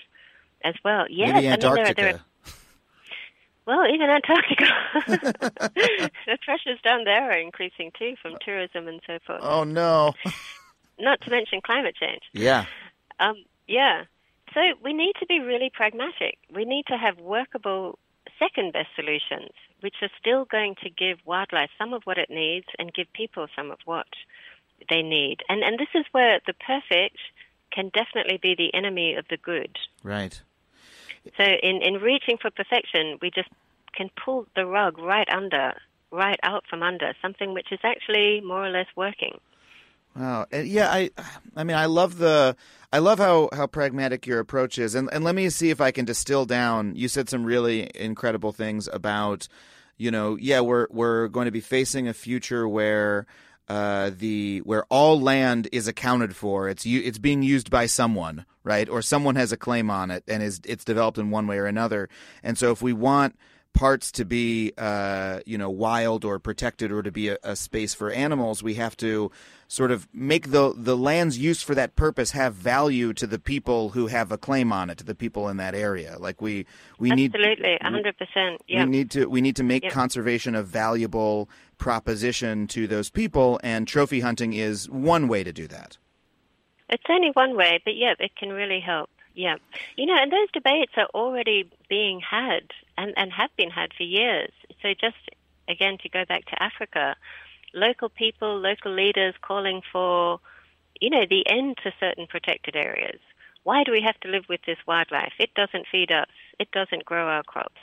as 0.62 0.74
well. 0.84 1.06
Yes, 1.08 1.34
Maybe 1.34 1.48
Antarctica. 1.48 1.78
I 1.78 1.84
mean, 1.84 1.94
there, 1.94 1.94
there 1.94 2.14
are, 2.14 2.20
well, 3.68 3.87
even 3.87 4.09
Antarctica. 4.09 4.64
the 6.26 6.38
pressures 6.42 6.81
down 6.83 7.04
there 7.04 7.31
are 7.31 7.38
increasing 7.38 7.92
too 7.98 8.14
from 8.22 8.33
tourism 8.42 8.88
and 8.88 8.98
so 9.07 9.18
forth. 9.26 9.40
Oh 9.42 9.62
no! 9.64 10.14
Not 10.98 11.20
to 11.20 11.31
mention 11.31 11.61
climate 11.61 11.94
change. 11.94 12.22
Yeah. 12.33 12.64
Um, 13.20 13.35
yeah. 13.66 14.04
So 14.54 14.61
we 14.83 14.94
need 14.94 15.12
to 15.20 15.26
be 15.26 15.40
really 15.40 15.70
pragmatic. 15.72 16.38
We 16.50 16.64
need 16.64 16.87
to 16.87 16.96
have 16.96 17.18
workable 17.18 17.98
second 18.38 18.72
best 18.72 18.88
solutions, 18.96 19.50
which 19.81 19.96
are 20.00 20.09
still 20.18 20.46
going 20.46 20.76
to 20.83 20.88
give 20.88 21.18
wildlife 21.26 21.68
some 21.76 21.92
of 21.92 22.04
what 22.04 22.16
it 22.16 22.31
needs 22.31 22.66
and 22.78 22.94
give 22.94 23.12
people 23.12 23.48
some 23.54 23.70
of 23.70 23.81
what 23.85 24.09
they 24.88 25.02
need. 25.02 25.42
And 25.50 25.62
and 25.62 25.78
this 25.78 25.92
is 25.94 26.07
where 26.12 26.40
the 26.46 26.54
perfect 26.54 27.18
can 27.70 27.90
definitely 27.90 28.38
be 28.40 28.54
the 28.57 28.72
enemy 28.72 29.14
of 29.16 29.26
the 29.28 29.37
good. 29.37 29.76
Right. 30.02 30.40
So 31.37 31.44
in, 31.44 31.83
in 31.83 31.94
reaching 31.94 32.37
for 32.40 32.50
perfection, 32.50 33.18
we 33.20 33.31
just 33.31 33.48
can 33.94 34.11
pull 34.24 34.46
the 34.54 34.66
rug 34.66 34.98
right 34.98 35.28
under, 35.28 35.74
right 36.11 36.38
out 36.42 36.64
from 36.68 36.83
under 36.83 37.14
something 37.20 37.54
which 37.54 37.72
is 37.72 37.81
actually 37.83 38.40
more 38.40 38.64
or 38.64 38.70
less 38.70 38.87
working. 38.96 39.38
Wow. 40.16 40.46
Yeah, 40.52 40.88
I 40.90 41.11
I 41.54 41.64
mean 41.64 41.76
I 41.76 41.87
love 41.87 42.18
the 42.18 42.57
I 42.92 42.98
love 42.98 43.18
how, 43.18 43.50
how 43.52 43.66
pragmatic 43.66 44.26
your 44.26 44.40
approach 44.40 44.78
is. 44.78 44.94
And 44.94 45.09
and 45.12 45.22
let 45.22 45.35
me 45.35 45.48
see 45.50 45.70
if 45.70 45.81
I 45.81 45.90
can 45.90 46.04
distill 46.04 46.44
down. 46.44 46.96
You 46.96 47.09
said 47.09 47.28
some 47.28 47.44
really 47.44 47.90
incredible 47.94 48.52
things 48.52 48.88
about, 48.88 49.46
you 49.96 50.11
know, 50.11 50.37
yeah, 50.37 50.61
we're 50.61 50.87
we're 50.90 51.28
going 51.28 51.44
to 51.44 51.52
be 51.52 51.61
facing 51.61 52.09
a 52.09 52.14
future 52.14 52.68
where 52.68 53.26
uh, 53.68 54.11
the 54.16 54.61
where 54.64 54.85
all 54.85 55.20
land 55.20 55.68
is 55.72 55.87
accounted 55.87 56.35
for. 56.35 56.68
It's 56.68 56.87
it's 56.87 57.18
being 57.18 57.42
used 57.42 57.70
by 57.70 57.87
someone, 57.87 58.46
right? 58.64 58.88
Or 58.88 59.02
someone 59.02 59.37
has 59.37 59.52
a 59.52 59.57
claim 59.57 59.90
on 59.90 60.11
it, 60.11 60.24
and 60.26 60.42
is 60.42 60.61
it's 60.64 60.85
developed 60.85 61.18
in 61.18 61.31
one 61.31 61.46
way 61.46 61.59
or 61.59 61.66
another. 61.66 62.09
And 62.42 62.57
so, 62.57 62.70
if 62.70 62.81
we 62.81 62.92
want 62.92 63.37
parts 63.74 64.11
to 64.11 64.24
be 64.24 64.72
uh, 64.78 65.40
you 65.46 65.59
know 65.59 65.70
wild 65.70 66.24
or 66.24 66.38
protected 66.38 66.90
or 66.90 67.02
to 67.02 67.12
be 67.12 67.28
a, 67.28 67.38
a, 67.42 67.54
space 67.54 67.94
for 67.94 68.11
animals, 68.11 68.62
we 68.62 68.74
have 68.74 68.96
to 68.96 69.31
sort 69.68 69.90
of 69.90 70.09
make 70.12 70.50
the 70.50 70.72
the 70.76 70.96
land's 70.96 71.38
use 71.38 71.62
for 71.62 71.74
that 71.74 71.94
purpose 71.94 72.31
have 72.33 72.54
value 72.54 73.12
to 73.12 73.26
the 73.26 73.38
people 73.38 73.90
who 73.90 74.07
have 74.07 74.33
a 74.33 74.38
claim 74.38 74.72
on 74.72 74.90
it, 74.90 74.98
to 74.98 75.04
the 75.04 75.14
people 75.14 75.48
in 75.48 75.59
that 75.59 75.74
area. 75.74 76.16
Like 76.18 76.40
we 76.40 76.66
we 76.98 77.12
absolutely, 77.12 77.38
need 77.38 77.52
absolutely, 77.52 77.78
hundred 77.83 78.18
percent. 78.18 78.62
Yeah, 78.66 78.85
we 78.85 78.90
need 78.90 79.11
to 79.12 79.26
we 79.26 79.40
need 79.40 79.57
to 79.57 79.64
make 79.64 79.85
yep. 79.85 79.92
conservation 79.92 80.54
a 80.54 80.62
valuable 80.62 81.48
proposition 81.78 82.66
to 82.68 82.86
those 82.86 83.10
people, 83.10 83.60
and 83.62 83.86
trophy 83.86 84.20
hunting 84.20 84.52
is 84.52 84.88
one 84.90 85.28
way 85.28 85.44
to 85.44 85.52
do 85.52 85.66
that. 85.68 85.96
It's 86.90 87.04
only 87.08 87.30
one 87.30 87.56
way, 87.56 87.80
but 87.84 87.96
yeah, 87.96 88.14
it 88.18 88.34
can 88.36 88.50
really 88.50 88.80
help. 88.80 89.10
Yeah. 89.34 89.56
You 89.96 90.06
know, 90.06 90.16
and 90.16 90.32
those 90.32 90.50
debates 90.52 90.92
are 90.96 91.08
already 91.14 91.70
being 91.88 92.20
had 92.20 92.70
and, 92.96 93.14
and 93.16 93.32
have 93.32 93.50
been 93.56 93.70
had 93.70 93.92
for 93.96 94.02
years. 94.02 94.50
So 94.82 94.94
just 95.00 95.16
again 95.68 95.98
to 96.02 96.08
go 96.08 96.24
back 96.24 96.46
to 96.46 96.62
Africa, 96.62 97.14
local 97.72 98.08
people, 98.08 98.58
local 98.58 98.92
leaders 98.92 99.34
calling 99.40 99.82
for, 99.92 100.40
you 101.00 101.10
know, 101.10 101.24
the 101.28 101.48
end 101.48 101.76
to 101.84 101.92
certain 102.00 102.26
protected 102.26 102.74
areas. 102.74 103.20
Why 103.62 103.84
do 103.84 103.92
we 103.92 104.02
have 104.04 104.18
to 104.20 104.28
live 104.28 104.44
with 104.48 104.60
this 104.66 104.78
wildlife? 104.86 105.34
It 105.38 105.54
doesn't 105.54 105.86
feed 105.92 106.10
us. 106.10 106.30
It 106.58 106.70
doesn't 106.72 107.04
grow 107.04 107.26
our 107.26 107.42
crops. 107.42 107.80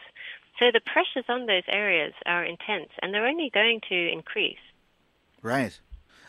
So 0.59 0.65
the 0.71 0.79
pressures 0.79 1.25
on 1.27 1.45
those 1.45 1.63
areas 1.67 2.13
are 2.25 2.43
intense, 2.43 2.89
and 3.01 3.13
they're 3.13 3.27
only 3.27 3.49
going 3.53 3.81
to 3.89 4.11
increase. 4.11 4.57
Right. 5.41 5.79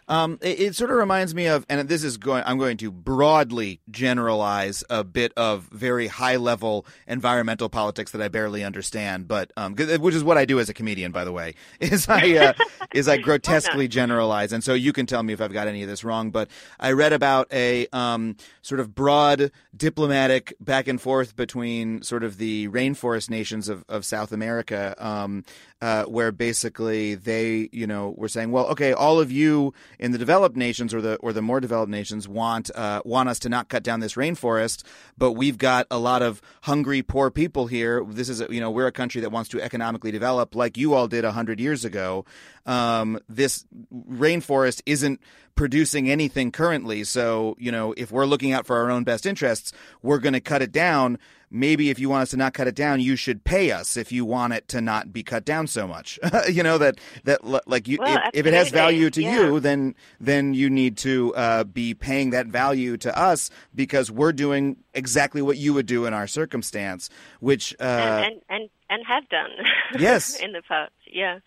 Um, 0.09 0.38
it, 0.40 0.61
it, 0.61 0.77
sort 0.77 0.90
of 0.92 0.99
reminds 0.99 1.35
me 1.35 1.47
of, 1.47 1.66
and 1.69 1.88
this 1.88 2.05
is 2.05 2.16
going, 2.16 2.45
I'm 2.47 2.59
going 2.59 2.77
to 2.77 2.92
broadly 2.92 3.81
generalize 3.90 4.85
a 4.88 5.03
bit 5.03 5.33
of 5.37 5.64
very 5.73 6.07
high 6.07 6.37
level 6.37 6.87
environmental 7.09 7.69
politics 7.69 8.12
that 8.12 8.23
I 8.23 8.29
barely 8.29 8.62
understand, 8.62 9.27
but 9.27 9.51
um, 9.57 9.75
which 9.75 10.14
is 10.14 10.23
what 10.23 10.38
I 10.38 10.45
do 10.45 10.61
as 10.61 10.69
a 10.69 10.75
comedian, 10.75 11.11
by 11.11 11.25
the 11.25 11.33
way, 11.33 11.55
is 11.81 12.09
I 12.09 12.37
uh, 12.37 12.53
is 12.95 13.09
I 13.09 13.16
grotesquely 13.16 13.88
generalize, 13.88 14.53
and 14.53 14.62
so 14.62 14.75
you 14.75 14.92
can 14.92 15.07
tell 15.07 15.25
me 15.25 15.33
if 15.33 15.40
I've 15.40 15.53
got 15.53 15.66
any 15.66 15.83
of 15.83 15.88
this 15.88 16.05
wrong. 16.05 16.31
But 16.31 16.49
I 16.79 16.92
read 16.92 17.12
about 17.12 17.53
a 17.53 17.88
um, 17.92 18.37
sort 18.62 18.81
of 18.81 18.95
broad 18.95 19.51
diplomatic 19.77 20.55
back 20.61 20.87
and 20.87 21.01
forth 21.01 21.35
between 21.35 22.03
sort 22.03 22.23
of 22.23 22.38
the 22.38 22.69
rainforest 22.69 23.29
nations 23.29 23.69
of, 23.69 23.85
of 23.88 24.05
South 24.05 24.33
America, 24.33 24.95
um, 24.99 25.45
uh, 25.81 26.05
where 26.05 26.33
basically 26.33 27.14
they, 27.14 27.69
you 27.73 27.87
know, 27.87 28.14
were 28.16 28.29
saying, 28.29 28.51
well, 28.51 28.66
okay, 28.69 28.92
all 28.92 29.21
of 29.21 29.31
you 29.31 29.75
in 29.98 30.12
the 30.12 30.18
developed 30.18 30.56
nations 30.56 30.92
or 30.94 31.00
the 31.00 31.16
or 31.16 31.32
the 31.32 31.42
more 31.42 31.61
developed 31.61 31.90
nations 31.90 32.28
want 32.28 32.70
uh, 32.74 33.02
want 33.04 33.28
us 33.28 33.38
to 33.40 33.48
not 33.48 33.68
cut 33.68 33.82
down 33.82 34.00
this 34.00 34.14
rainforest, 34.14 34.82
but 35.16 35.32
we've 35.32 35.59
got 35.59 35.87
a 35.90 35.98
lot 35.98 36.22
of 36.22 36.40
hungry, 36.62 37.02
poor 37.02 37.30
people 37.30 37.66
here. 37.66 38.04
This 38.04 38.28
is 38.28 38.42
you 38.50 38.61
know 38.61 38.70
we're 38.70 38.87
a 38.87 38.92
country 38.92 39.20
that 39.20 39.30
wants 39.30 39.50
to 39.50 39.61
economically 39.61 40.11
develop 40.11 40.54
like 40.54 40.76
you 40.76 40.94
all 40.94 41.09
did 41.09 41.24
hundred 41.24 41.61
years 41.61 41.85
ago. 41.85 42.24
Um, 42.64 43.20
this 43.28 43.64
rainforest 43.92 44.82
isn't 44.87 45.20
producing 45.54 46.11
anything 46.11 46.52
currently, 46.52 47.04
so 47.04 47.56
you 47.59 47.72
know 47.72 47.94
if 47.96 48.11
we're 48.11 48.26
looking 48.26 48.52
out 48.52 48.66
for 48.66 48.76
our 48.76 48.90
own 48.90 49.04
best 49.04 49.26
interests, 49.26 49.72
we're 50.02 50.18
going 50.18 50.35
to 50.35 50.40
cut 50.40 50.62
it 50.62 50.72
down 50.72 51.18
maybe 51.59 51.90
if 51.90 51.99
you 51.99 52.09
want 52.09 52.23
us 52.23 52.31
to 52.31 52.37
not 52.37 52.55
cut 52.55 52.66
it 52.66 52.75
down, 52.75 53.01
you 53.01 53.16
should 53.16 53.45
pay 53.45 53.71
us 53.71 53.97
if 53.97 54.12
you 54.12 54.25
want 54.25 54.53
it 54.53 54.69
to 54.69 54.81
not 54.81 55.12
be 55.12 55.23
cut 55.23 55.45
down 55.45 55.66
so 55.66 55.87
much. 55.87 56.19
you 56.51 56.62
know 56.62 56.79
that 56.79 56.99
that 57.25 57.45
like 57.66 57.88
you 57.88 57.99
well, 58.01 58.16
if, 58.33 58.40
if, 58.40 58.47
it 58.47 58.55
has 58.55 58.71
value 58.71 59.11
to 59.11 59.23
yeah. 59.23 59.47
you, 59.47 59.61
then 59.61 59.95
then 60.21 60.55
you 60.55 60.71
need 60.71 60.97
to 60.99 61.35
uh, 61.35 61.64
be 61.64 61.95
paying 61.95 62.31
that 62.31 62.47
value 62.47 62.97
to 62.99 63.19
us 63.19 63.51
because 63.75 64.11
we're 64.11 64.33
doing 64.33 64.77
exactly 64.95 65.42
what 65.42 65.57
you 65.57 65.75
would 65.75 65.87
do 65.87 66.07
in 66.07 66.14
our 66.14 66.27
circumstance, 66.27 67.11
which 67.40 67.75
uh, 67.81 67.83
and, 67.83 68.25
and, 68.25 68.42
and 68.49 68.71
and 68.88 69.07
have 69.07 69.29
done 69.29 69.51
yes 69.99 70.38
in 70.40 70.53
the 70.53 70.62
past, 70.69 70.92
yeah. 71.11 71.38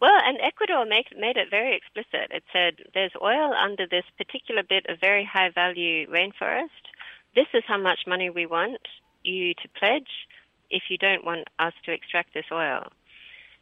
Well, 0.00 0.18
and 0.24 0.38
Ecuador 0.40 0.86
make, 0.86 1.08
made 1.14 1.36
it 1.36 1.48
very 1.50 1.76
explicit. 1.76 2.30
It 2.30 2.42
said 2.54 2.76
there's 2.94 3.12
oil 3.20 3.52
under 3.52 3.86
this 3.86 4.04
particular 4.16 4.62
bit 4.66 4.86
of 4.88 4.98
very 4.98 5.28
high 5.30 5.50
value 5.50 6.08
rainforest. 6.08 6.88
This 7.34 7.48
is 7.52 7.62
how 7.68 7.76
much 7.76 8.00
money 8.06 8.30
we 8.30 8.46
want 8.46 8.80
you 9.22 9.54
to 9.54 9.68
pledge 9.78 10.28
if 10.70 10.84
you 10.88 10.98
don't 10.98 11.24
want 11.24 11.48
us 11.58 11.72
to 11.84 11.92
extract 11.92 12.34
this 12.34 12.46
oil. 12.52 12.84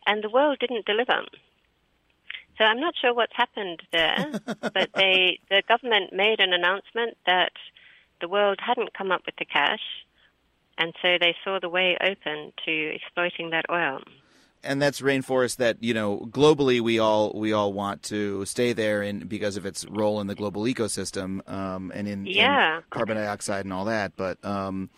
And 0.06 0.22
the 0.22 0.30
world 0.30 0.58
didn't 0.60 0.86
deliver. 0.86 1.22
So 2.56 2.64
I'm 2.64 2.80
not 2.80 2.94
sure 3.00 3.14
what's 3.14 3.36
happened 3.36 3.82
there, 3.92 4.40
but 4.60 4.90
they 4.94 5.38
the 5.48 5.62
government 5.68 6.12
made 6.12 6.40
an 6.40 6.52
announcement 6.52 7.16
that 7.26 7.52
the 8.20 8.28
world 8.28 8.58
hadn't 8.60 8.94
come 8.94 9.12
up 9.12 9.22
with 9.26 9.36
the 9.36 9.44
cash, 9.44 9.82
and 10.76 10.92
so 11.00 11.18
they 11.20 11.36
saw 11.44 11.60
the 11.60 11.68
way 11.68 11.96
open 12.00 12.52
to 12.64 12.94
exploiting 12.94 13.50
that 13.50 13.66
oil 13.70 14.00
and 14.62 14.82
that's 14.82 15.00
rainforest 15.00 15.56
that 15.56 15.82
you 15.82 15.94
know 15.94 16.28
globally 16.30 16.80
we 16.80 16.98
all 16.98 17.32
we 17.34 17.52
all 17.52 17.72
want 17.72 18.02
to 18.02 18.44
stay 18.44 18.72
there 18.72 19.02
and 19.02 19.28
because 19.28 19.56
of 19.56 19.64
its 19.64 19.84
role 19.86 20.20
in 20.20 20.26
the 20.26 20.34
global 20.34 20.62
ecosystem 20.62 21.48
um, 21.48 21.92
and 21.94 22.08
in, 22.08 22.26
yeah. 22.26 22.78
in, 22.78 22.82
carbon 22.90 23.16
dioxide 23.16 23.64
and 23.64 23.72
all 23.72 23.84
that 23.84 24.12
but 24.16 24.42
um, 24.44 24.90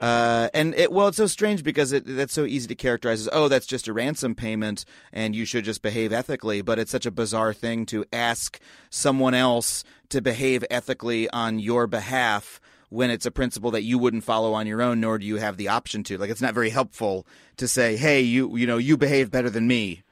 uh, 0.00 0.48
and 0.54 0.74
it, 0.74 0.90
well, 0.90 1.08
it's 1.08 1.18
so 1.18 1.26
strange 1.26 1.62
because 1.62 1.92
it, 1.92 2.04
that's 2.06 2.32
so 2.32 2.44
easy 2.44 2.66
to 2.68 2.74
characterize 2.74 3.20
as, 3.20 3.28
oh, 3.32 3.48
that's 3.48 3.66
just 3.66 3.86
a 3.86 3.92
ransom 3.92 4.34
payment 4.34 4.84
and 5.12 5.36
you 5.36 5.44
should 5.44 5.64
just 5.64 5.82
behave 5.82 6.12
ethically. 6.12 6.62
But 6.62 6.78
it's 6.78 6.90
such 6.90 7.06
a 7.06 7.10
bizarre 7.10 7.52
thing 7.52 7.84
to 7.86 8.04
ask 8.12 8.58
someone 8.88 9.34
else 9.34 9.84
to 10.08 10.22
behave 10.22 10.64
ethically 10.70 11.28
on 11.30 11.58
your 11.58 11.86
behalf 11.86 12.60
when 12.88 13.10
it's 13.10 13.26
a 13.26 13.30
principle 13.30 13.70
that 13.70 13.82
you 13.82 13.98
wouldn't 13.98 14.24
follow 14.24 14.52
on 14.54 14.66
your 14.66 14.82
own, 14.82 15.00
nor 15.00 15.18
do 15.18 15.26
you 15.26 15.36
have 15.36 15.56
the 15.56 15.68
option 15.68 16.02
to. 16.04 16.18
Like, 16.18 16.30
it's 16.30 16.40
not 16.40 16.54
very 16.54 16.70
helpful 16.70 17.24
to 17.56 17.68
say, 17.68 17.96
"Hey, 17.96 18.20
you, 18.20 18.56
you 18.56 18.66
know, 18.66 18.78
you 18.78 18.96
behave 18.96 19.30
better 19.30 19.48
than 19.48 19.68
me." 19.68 20.02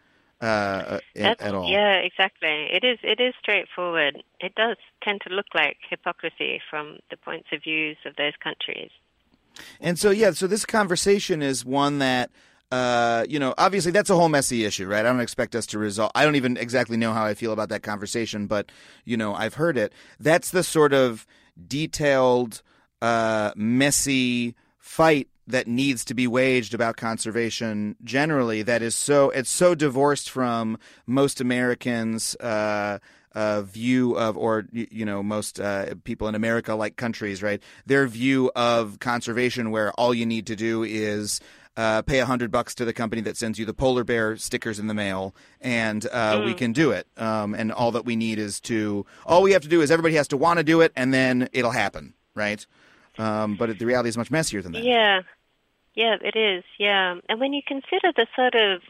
Uh, 0.40 1.00
at, 1.16 1.40
at 1.40 1.54
all. 1.54 1.68
Yeah, 1.68 1.94
exactly. 1.94 2.68
It 2.70 2.84
is. 2.84 3.00
It 3.02 3.20
is 3.20 3.34
straightforward. 3.40 4.22
It 4.38 4.54
does 4.54 4.76
tend 5.02 5.22
to 5.26 5.34
look 5.34 5.46
like 5.52 5.78
hypocrisy 5.90 6.60
from 6.70 7.00
the 7.10 7.16
points 7.16 7.48
of 7.52 7.64
views 7.64 7.96
of 8.06 8.14
those 8.14 8.34
countries. 8.40 8.90
And 9.80 9.98
so, 9.98 10.10
yeah. 10.10 10.32
So 10.32 10.46
this 10.46 10.64
conversation 10.66 11.42
is 11.42 11.64
one 11.64 11.98
that. 11.98 12.30
Uh, 12.70 13.24
you 13.26 13.38
know, 13.38 13.54
obviously 13.56 13.90
that's 13.90 14.10
a 14.10 14.14
whole 14.14 14.28
messy 14.28 14.66
issue, 14.66 14.86
right? 14.86 15.06
I 15.06 15.08
don't 15.08 15.20
expect 15.20 15.54
us 15.54 15.64
to 15.68 15.78
resolve. 15.78 16.12
I 16.14 16.22
don't 16.22 16.36
even 16.36 16.58
exactly 16.58 16.98
know 16.98 17.14
how 17.14 17.24
I 17.24 17.32
feel 17.32 17.50
about 17.50 17.70
that 17.70 17.82
conversation, 17.82 18.46
but 18.46 18.70
you 19.06 19.16
know, 19.16 19.34
I've 19.34 19.54
heard 19.54 19.78
it. 19.78 19.90
That's 20.20 20.50
the 20.50 20.62
sort 20.62 20.92
of 20.92 21.26
detailed, 21.66 22.60
uh, 23.00 23.52
messy 23.56 24.54
fight 24.78 25.28
that 25.48 25.66
needs 25.66 26.04
to 26.04 26.14
be 26.14 26.26
waged 26.26 26.74
about 26.74 26.96
conservation 26.96 27.96
generally. 28.04 28.62
That 28.62 28.82
is 28.82 28.94
so 28.94 29.30
it's 29.30 29.50
so 29.50 29.74
divorced 29.74 30.28
from 30.28 30.78
most 31.06 31.40
Americans. 31.40 32.36
Uh, 32.36 32.98
uh, 33.38 33.62
view 33.62 34.18
of, 34.18 34.36
or 34.36 34.66
you 34.72 35.04
know, 35.04 35.22
most 35.22 35.60
uh, 35.60 35.94
people 36.02 36.26
in 36.26 36.34
America 36.34 36.74
like 36.74 36.96
countries, 36.96 37.40
right? 37.40 37.62
Their 37.86 38.08
view 38.08 38.50
of 38.56 38.98
conservation, 38.98 39.70
where 39.70 39.92
all 39.92 40.12
you 40.12 40.26
need 40.26 40.48
to 40.48 40.56
do 40.56 40.82
is 40.82 41.40
uh, 41.76 42.02
pay 42.02 42.18
a 42.18 42.26
hundred 42.26 42.50
bucks 42.50 42.74
to 42.74 42.84
the 42.84 42.92
company 42.92 43.22
that 43.22 43.36
sends 43.36 43.56
you 43.56 43.64
the 43.64 43.72
polar 43.72 44.02
bear 44.02 44.36
stickers 44.36 44.80
in 44.80 44.88
the 44.88 44.94
mail, 44.94 45.36
and 45.60 46.04
uh, 46.10 46.38
mm. 46.38 46.46
we 46.46 46.54
can 46.54 46.72
do 46.72 46.90
it. 46.90 47.06
Um, 47.16 47.54
and 47.54 47.70
all 47.70 47.92
that 47.92 48.04
we 48.04 48.16
need 48.16 48.40
is 48.40 48.58
to 48.62 49.06
all 49.24 49.42
we 49.42 49.52
have 49.52 49.62
to 49.62 49.68
do 49.68 49.82
is 49.82 49.92
everybody 49.92 50.16
has 50.16 50.26
to 50.28 50.36
want 50.36 50.58
to 50.58 50.64
do 50.64 50.80
it, 50.80 50.90
and 50.96 51.14
then 51.14 51.48
it'll 51.52 51.70
happen, 51.70 52.14
right? 52.34 52.66
Um, 53.18 53.54
but 53.54 53.78
the 53.78 53.86
reality 53.86 54.08
is 54.08 54.18
much 54.18 54.32
messier 54.32 54.62
than 54.62 54.72
that. 54.72 54.82
Yeah, 54.82 55.20
yeah, 55.94 56.16
it 56.20 56.36
is. 56.36 56.64
Yeah, 56.76 57.20
and 57.28 57.38
when 57.38 57.52
you 57.52 57.62
consider 57.64 58.10
the 58.16 58.26
sort 58.34 58.56
of, 58.56 58.82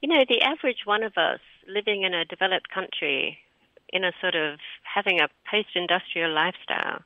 you 0.00 0.08
know, 0.08 0.24
the 0.28 0.42
average 0.42 0.80
one 0.84 1.04
of 1.04 1.16
us 1.16 1.38
living 1.68 2.02
in 2.02 2.12
a 2.12 2.24
developed 2.24 2.70
country, 2.70 3.38
in 3.90 4.04
a 4.04 4.12
sort 4.20 4.34
of 4.34 4.58
having 4.82 5.20
a 5.20 5.28
post-industrial 5.50 6.32
lifestyle 6.32 7.02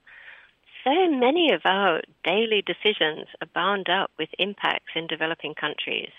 so 0.84 1.10
many 1.10 1.52
of 1.52 1.62
our 1.64 2.02
daily 2.24 2.62
decisions 2.62 3.26
are 3.40 3.48
bound 3.54 3.88
up 3.88 4.10
with 4.18 4.28
impacts 4.38 4.92
in 4.94 5.06
developing 5.06 5.54
countries. 5.54 6.10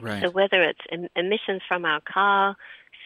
Right. 0.00 0.22
So 0.22 0.30
whether 0.30 0.62
it's 0.62 0.80
em- 0.90 1.08
emissions 1.16 1.62
from 1.68 1.84
our 1.84 2.00
car, 2.00 2.56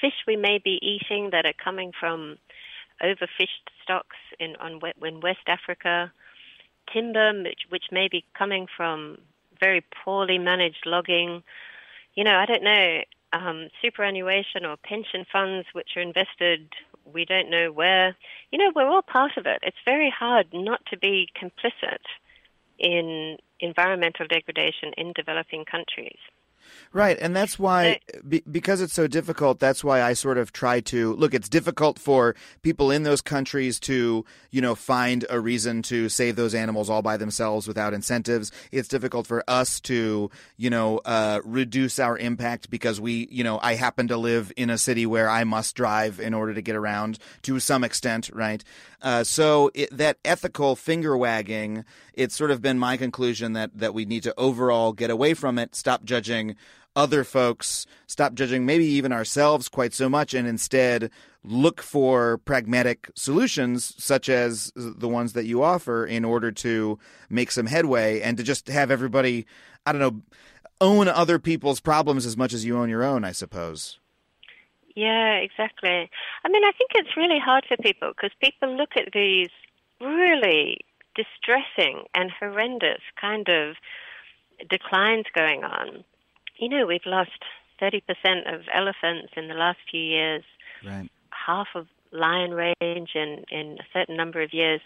fish 0.00 0.14
we 0.26 0.36
may 0.36 0.58
be 0.62 0.78
eating 0.82 1.30
that 1.32 1.46
are 1.46 1.54
coming 1.62 1.92
from 1.98 2.36
overfished 3.02 3.66
stocks 3.82 4.16
in 4.38 4.54
on 4.56 4.80
in 5.02 5.20
West 5.20 5.48
Africa, 5.48 6.12
timber 6.92 7.32
which, 7.42 7.62
which 7.70 7.84
may 7.90 8.08
be 8.08 8.24
coming 8.38 8.66
from 8.76 9.18
very 9.60 9.84
poorly 10.04 10.38
managed 10.38 10.84
logging. 10.86 11.42
You 12.14 12.22
know, 12.22 12.36
I 12.36 12.46
don't 12.46 12.62
know, 12.62 13.00
um, 13.34 13.68
superannuation 13.82 14.64
or 14.64 14.76
pension 14.76 15.26
funds 15.30 15.66
which 15.72 15.90
are 15.96 16.02
invested 16.02 16.68
we 17.04 17.24
don't 17.24 17.50
know 17.50 17.70
where. 17.70 18.16
You 18.50 18.58
know, 18.58 18.72
we're 18.74 18.88
all 18.88 19.02
part 19.02 19.32
of 19.36 19.46
it. 19.46 19.58
It's 19.62 19.76
very 19.84 20.10
hard 20.10 20.46
not 20.52 20.84
to 20.86 20.98
be 20.98 21.28
complicit 21.40 21.98
in 22.78 23.36
environmental 23.60 24.26
degradation 24.26 24.92
in 24.96 25.12
developing 25.14 25.64
countries. 25.64 26.18
Right, 26.92 27.18
and 27.20 27.34
that's 27.34 27.58
why 27.58 27.98
be, 28.28 28.42
because 28.50 28.80
it's 28.80 28.92
so 28.92 29.06
difficult. 29.06 29.58
That's 29.58 29.82
why 29.82 30.00
I 30.00 30.12
sort 30.12 30.38
of 30.38 30.52
try 30.52 30.80
to 30.82 31.14
look. 31.14 31.34
It's 31.34 31.48
difficult 31.48 31.98
for 31.98 32.36
people 32.62 32.92
in 32.92 33.02
those 33.02 33.20
countries 33.20 33.80
to, 33.80 34.24
you 34.52 34.60
know, 34.60 34.76
find 34.76 35.24
a 35.28 35.40
reason 35.40 35.82
to 35.82 36.08
save 36.08 36.36
those 36.36 36.54
animals 36.54 36.88
all 36.88 37.02
by 37.02 37.16
themselves 37.16 37.66
without 37.66 37.94
incentives. 37.94 38.52
It's 38.70 38.88
difficult 38.88 39.26
for 39.26 39.42
us 39.48 39.80
to, 39.80 40.30
you 40.56 40.70
know, 40.70 40.98
uh, 41.04 41.40
reduce 41.44 41.98
our 41.98 42.16
impact 42.16 42.70
because 42.70 43.00
we, 43.00 43.26
you 43.30 43.42
know, 43.42 43.58
I 43.60 43.74
happen 43.74 44.06
to 44.08 44.16
live 44.16 44.52
in 44.56 44.70
a 44.70 44.78
city 44.78 45.04
where 45.04 45.28
I 45.28 45.42
must 45.42 45.74
drive 45.74 46.20
in 46.20 46.32
order 46.32 46.54
to 46.54 46.62
get 46.62 46.76
around 46.76 47.18
to 47.42 47.58
some 47.58 47.82
extent, 47.82 48.30
right? 48.32 48.62
Uh, 49.02 49.22
so 49.22 49.70
it, 49.74 49.94
that 49.96 50.18
ethical 50.24 50.76
finger 50.76 51.16
wagging, 51.16 51.84
it's 52.14 52.34
sort 52.34 52.50
of 52.50 52.62
been 52.62 52.78
my 52.78 52.96
conclusion 52.96 53.52
that 53.52 53.70
that 53.74 53.92
we 53.92 54.04
need 54.04 54.22
to 54.22 54.34
overall 54.38 54.92
get 54.92 55.10
away 55.10 55.34
from 55.34 55.58
it, 55.58 55.74
stop 55.74 56.04
judging 56.04 56.56
other 56.96 57.24
folks, 57.24 57.86
stop 58.06 58.34
judging 58.34 58.64
maybe 58.64 58.84
even 58.84 59.12
ourselves 59.12 59.68
quite 59.68 59.92
so 59.92 60.08
much, 60.08 60.34
and 60.34 60.46
instead 60.46 61.10
look 61.42 61.82
for 61.82 62.38
pragmatic 62.38 63.10
solutions 63.14 63.94
such 63.98 64.28
as 64.28 64.72
the 64.74 65.08
ones 65.08 65.34
that 65.34 65.44
you 65.44 65.62
offer 65.62 66.06
in 66.06 66.24
order 66.24 66.50
to 66.50 66.98
make 67.28 67.50
some 67.50 67.66
headway 67.66 68.20
and 68.20 68.36
to 68.38 68.42
just 68.42 68.68
have 68.68 68.90
everybody, 68.90 69.46
I 69.84 69.92
don't 69.92 70.00
know, 70.00 70.22
own 70.80 71.08
other 71.08 71.38
people's 71.38 71.80
problems 71.80 72.24
as 72.26 72.36
much 72.36 72.52
as 72.52 72.64
you 72.64 72.78
own 72.78 72.88
your 72.88 73.04
own, 73.04 73.24
I 73.24 73.32
suppose. 73.32 73.98
Yeah, 74.96 75.34
exactly. 75.34 76.10
I 76.44 76.48
mean, 76.48 76.64
I 76.64 76.72
think 76.78 76.92
it's 76.94 77.16
really 77.16 77.38
hard 77.38 77.64
for 77.66 77.76
people 77.76 78.12
because 78.14 78.30
people 78.40 78.76
look 78.76 78.90
at 78.96 79.12
these 79.12 79.50
really 80.00 80.78
distressing 81.14 82.04
and 82.14 82.30
horrendous 82.30 83.00
kind 83.20 83.48
of 83.48 83.76
declines 84.68 85.26
going 85.34 85.64
on 85.64 86.04
you 86.64 86.70
know, 86.70 86.86
we've 86.86 87.04
lost 87.04 87.30
30% 87.80 88.00
of 88.52 88.62
elephants 88.72 89.32
in 89.36 89.48
the 89.48 89.54
last 89.54 89.78
few 89.90 90.00
years, 90.00 90.42
right. 90.84 91.10
half 91.30 91.68
of 91.74 91.86
lion 92.10 92.52
range 92.52 93.10
in, 93.14 93.44
in 93.50 93.76
a 93.80 93.86
certain 93.92 94.16
number 94.16 94.40
of 94.40 94.54
years. 94.54 94.80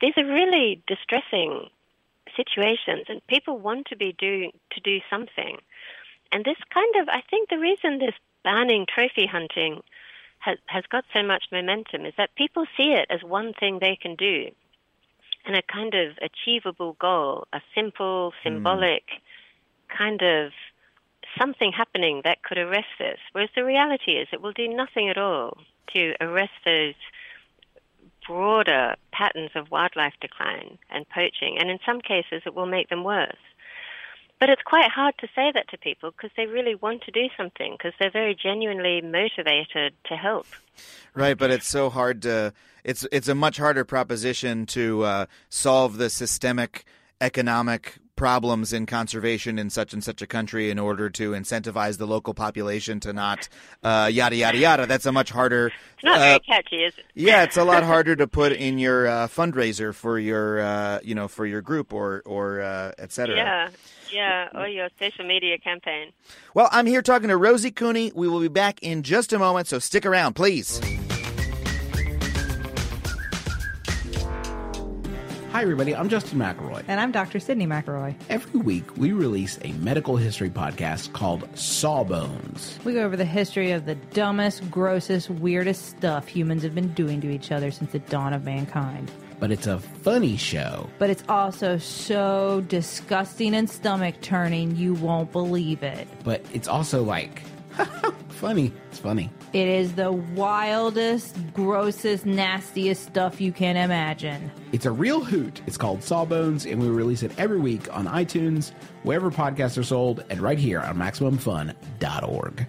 These 0.00 0.14
are 0.16 0.24
really 0.24 0.82
distressing 0.86 1.68
situations, 2.34 3.06
and 3.08 3.26
people 3.26 3.58
want 3.58 3.88
to 3.88 3.96
be 3.96 4.14
doing 4.18 4.52
to 4.72 4.80
do 4.80 5.00
something. 5.10 5.58
And 6.32 6.44
this 6.44 6.56
kind 6.72 6.94
of, 7.02 7.08
I 7.08 7.22
think, 7.28 7.50
the 7.50 7.58
reason 7.58 7.98
this 7.98 8.14
banning 8.42 8.86
trophy 8.88 9.26
hunting 9.26 9.82
has 10.38 10.56
has 10.66 10.84
got 10.90 11.04
so 11.12 11.22
much 11.22 11.44
momentum 11.52 12.06
is 12.06 12.14
that 12.16 12.34
people 12.36 12.64
see 12.76 12.92
it 12.92 13.06
as 13.10 13.22
one 13.22 13.52
thing 13.52 13.80
they 13.80 13.98
can 14.00 14.14
do, 14.14 14.50
and 15.44 15.56
a 15.56 15.62
kind 15.62 15.94
of 15.94 16.16
achievable 16.22 16.96
goal, 16.98 17.46
a 17.52 17.60
simple, 17.74 18.30
hmm. 18.30 18.48
symbolic 18.48 19.04
mm. 19.04 19.98
kind 19.98 20.22
of 20.22 20.52
something 21.38 21.72
happening 21.72 22.22
that 22.24 22.42
could 22.42 22.58
arrest 22.58 22.88
this. 22.98 23.18
Whereas 23.32 23.50
the 23.54 23.64
reality 23.64 24.12
is 24.12 24.28
it 24.32 24.42
will 24.42 24.52
do 24.52 24.68
nothing 24.68 25.08
at 25.08 25.18
all 25.18 25.58
to 25.94 26.14
arrest 26.20 26.52
those 26.64 26.94
broader 28.26 28.94
patterns 29.12 29.50
of 29.54 29.70
wildlife 29.70 30.14
decline 30.20 30.78
and 30.90 31.08
poaching, 31.08 31.56
and 31.58 31.70
in 31.70 31.78
some 31.86 32.00
cases 32.00 32.42
it 32.44 32.54
will 32.54 32.66
make 32.66 32.88
them 32.88 33.04
worse. 33.04 33.36
But 34.38 34.50
it's 34.50 34.62
quite 34.62 34.90
hard 34.90 35.14
to 35.18 35.26
say 35.34 35.50
that 35.52 35.68
to 35.70 35.78
people 35.78 36.12
because 36.12 36.30
they 36.36 36.46
really 36.46 36.76
want 36.76 37.02
to 37.02 37.10
do 37.10 37.26
something 37.36 37.74
because 37.76 37.92
they're 37.98 38.10
very 38.10 38.36
genuinely 38.40 39.00
motivated 39.00 39.94
to 40.04 40.14
help. 40.14 40.46
Right, 41.12 41.36
but 41.36 41.50
it's 41.50 41.66
so 41.66 41.90
hard 41.90 42.22
to. 42.22 42.52
It's 42.84 43.04
it's 43.10 43.26
a 43.26 43.34
much 43.34 43.56
harder 43.56 43.84
proposition 43.84 44.64
to 44.66 45.02
uh, 45.02 45.26
solve 45.48 45.96
the 45.96 46.08
systemic 46.08 46.84
economic 47.20 47.98
problems 48.18 48.72
in 48.74 48.84
conservation 48.84 49.58
in 49.58 49.70
such 49.70 49.94
and 49.94 50.04
such 50.04 50.20
a 50.20 50.26
country 50.26 50.70
in 50.70 50.78
order 50.78 51.08
to 51.08 51.30
incentivize 51.30 51.96
the 51.96 52.06
local 52.06 52.34
population 52.34 53.00
to 53.00 53.12
not 53.14 53.48
uh, 53.82 54.10
yada 54.12 54.36
yada 54.36 54.58
yada. 54.58 54.86
That's 54.86 55.06
a 55.06 55.12
much 55.12 55.30
harder. 55.30 55.68
It's 55.94 56.04
not 56.04 56.18
very 56.18 56.40
catchy, 56.40 56.84
is 56.84 56.92
it? 56.98 57.04
yeah, 57.14 57.44
it's 57.44 57.56
a 57.56 57.64
lot 57.64 57.82
harder 57.92 58.14
to 58.16 58.26
put 58.26 58.52
in 58.52 58.78
your 58.78 59.06
uh, 59.06 59.28
fundraiser 59.28 59.94
for 59.94 60.18
your 60.18 60.60
uh, 60.60 60.98
you 61.02 61.14
know 61.14 61.28
for 61.28 61.46
your 61.46 61.62
group 61.62 61.94
or 61.94 62.22
or 62.26 62.60
uh, 62.60 62.92
et 62.98 63.12
cetera. 63.12 63.36
Yeah, 63.36 63.68
yeah, 64.12 64.48
or 64.54 64.68
your 64.68 64.88
social 64.98 65.24
media 65.24 65.56
campaign. 65.56 66.12
Well, 66.52 66.68
I'm 66.72 66.86
here 66.86 67.02
talking 67.02 67.28
to 67.28 67.36
Rosie 67.36 67.70
Cooney. 67.70 68.12
We 68.14 68.28
will 68.28 68.40
be 68.40 68.48
back 68.48 68.82
in 68.82 69.02
just 69.02 69.32
a 69.32 69.38
moment, 69.38 69.68
so 69.68 69.78
stick 69.78 70.04
around, 70.04 70.34
please. 70.34 70.80
Hi, 75.52 75.62
everybody. 75.62 75.96
I'm 75.96 76.10
Justin 76.10 76.38
McElroy. 76.38 76.84
And 76.88 77.00
I'm 77.00 77.10
Dr. 77.10 77.38
Sydnee 77.38 77.66
McElroy. 77.66 78.14
Every 78.28 78.60
week, 78.60 78.96
we 78.98 79.12
release 79.12 79.58
a 79.62 79.72
medical 79.72 80.16
history 80.16 80.50
podcast 80.50 81.14
called 81.14 81.48
Sawbones. 81.56 82.78
We 82.84 82.92
go 82.92 83.02
over 83.02 83.16
the 83.16 83.24
history 83.24 83.70
of 83.72 83.86
the 83.86 83.94
dumbest, 83.94 84.70
grossest, 84.70 85.30
weirdest 85.30 85.86
stuff 85.86 86.28
humans 86.28 86.62
have 86.64 86.74
been 86.74 86.92
doing 86.92 87.22
to 87.22 87.30
each 87.30 87.50
other 87.50 87.70
since 87.70 87.92
the 87.92 87.98
dawn 87.98 88.34
of 88.34 88.44
mankind. 88.44 89.10
But 89.40 89.50
it's 89.50 89.66
a 89.66 89.78
funny 89.78 90.36
show. 90.36 90.90
But 90.98 91.08
it's 91.08 91.24
also 91.30 91.78
so 91.78 92.62
disgusting 92.68 93.54
and 93.54 93.70
stomach 93.70 94.20
turning, 94.20 94.76
you 94.76 94.94
won't 94.94 95.32
believe 95.32 95.82
it. 95.82 96.06
But 96.24 96.44
it's 96.52 96.68
also 96.68 97.02
like, 97.02 97.42
funny. 98.28 98.70
It's 98.90 98.98
funny. 98.98 99.30
It 99.52 99.66
is 99.66 99.94
the 99.94 100.12
wildest, 100.12 101.36
grossest, 101.54 102.26
nastiest 102.26 103.02
stuff 103.04 103.40
you 103.40 103.50
can 103.50 103.76
imagine. 103.76 104.50
It's 104.72 104.84
a 104.84 104.90
real 104.90 105.24
hoot. 105.24 105.62
It's 105.66 105.78
called 105.78 106.02
Sawbones, 106.02 106.66
and 106.66 106.80
we 106.80 106.88
release 106.88 107.22
it 107.22 107.32
every 107.38 107.58
week 107.58 107.92
on 107.94 108.06
iTunes, 108.06 108.72
wherever 109.04 109.30
podcasts 109.30 109.78
are 109.78 109.84
sold, 109.84 110.22
and 110.28 110.40
right 110.40 110.58
here 110.58 110.80
on 110.80 110.96
MaximumFun.org. 110.96 112.66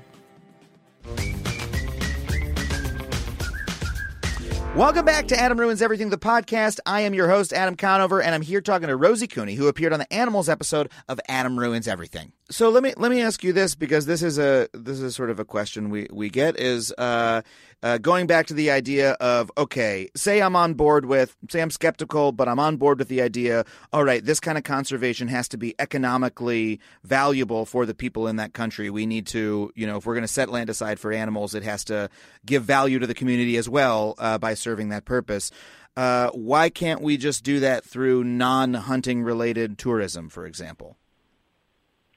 Welcome 4.79 5.03
back 5.03 5.27
to 5.27 5.37
Adam 5.37 5.59
Ruins 5.59 5.81
Everything, 5.81 6.09
the 6.09 6.17
podcast. 6.17 6.79
I 6.85 7.01
am 7.01 7.13
your 7.13 7.27
host, 7.27 7.51
Adam 7.51 7.75
Conover, 7.75 8.21
and 8.21 8.33
I'm 8.33 8.41
here 8.41 8.61
talking 8.61 8.87
to 8.87 8.95
Rosie 8.95 9.27
Cooney, 9.27 9.55
who 9.55 9.67
appeared 9.67 9.91
on 9.91 9.99
the 9.99 10.13
Animals 10.13 10.47
episode 10.47 10.89
of 11.09 11.19
Adam 11.27 11.59
Ruins 11.59 11.85
Everything. 11.85 12.31
So 12.49 12.69
let 12.69 12.81
me 12.81 12.93
let 12.95 13.11
me 13.11 13.21
ask 13.21 13.43
you 13.43 13.51
this 13.51 13.75
because 13.75 14.05
this 14.05 14.23
is 14.23 14.39
a 14.39 14.69
this 14.73 15.01
is 15.01 15.17
sort 15.17 15.31
of 15.31 15.37
a 15.37 15.43
question 15.43 15.89
we 15.89 16.07
we 16.13 16.29
get 16.29 16.57
is 16.57 16.93
uh, 16.97 17.41
uh, 17.81 17.97
going 17.97 18.27
back 18.27 18.47
to 18.47 18.53
the 18.53 18.71
idea 18.71 19.11
of 19.13 19.51
okay, 19.57 20.09
say 20.15 20.41
I'm 20.41 20.55
on 20.55 20.73
board 20.73 21.05
with 21.05 21.35
say 21.49 21.61
I'm 21.61 21.71
skeptical, 21.71 22.31
but 22.31 22.47
I'm 22.47 22.59
on 22.59 22.77
board 22.77 22.99
with 22.99 23.07
the 23.07 23.21
idea. 23.21 23.65
All 23.93 24.03
right, 24.03 24.23
this 24.23 24.39
kind 24.39 24.57
of 24.57 24.63
conservation 24.63 25.27
has 25.29 25.47
to 25.49 25.57
be 25.57 25.75
economically 25.79 26.79
valuable 27.03 27.65
for 27.65 27.85
the 27.85 27.93
people 27.93 28.27
in 28.27 28.35
that 28.35 28.53
country. 28.53 28.89
We 28.89 29.05
need 29.05 29.27
to 29.27 29.71
you 29.75 29.87
know 29.87 29.97
if 29.97 30.05
we're 30.05 30.15
going 30.15 30.23
to 30.23 30.27
set 30.27 30.49
land 30.49 30.69
aside 30.69 30.99
for 30.99 31.11
animals, 31.11 31.55
it 31.55 31.63
has 31.63 31.83
to 31.85 32.09
give 32.45 32.63
value 32.63 32.99
to 32.99 33.07
the 33.07 33.13
community 33.13 33.57
as 33.57 33.69
well 33.69 34.15
uh, 34.17 34.37
by 34.37 34.53
serving 34.53 34.89
that 34.89 35.05
purpose. 35.05 35.51
Uh, 35.95 36.29
why 36.31 36.69
can't 36.69 37.01
we 37.01 37.17
just 37.17 37.43
do 37.43 37.59
that 37.59 37.83
through 37.83 38.23
non-hunting 38.23 39.21
related 39.21 39.77
tourism, 39.77 40.29
for 40.29 40.45
example? 40.45 40.97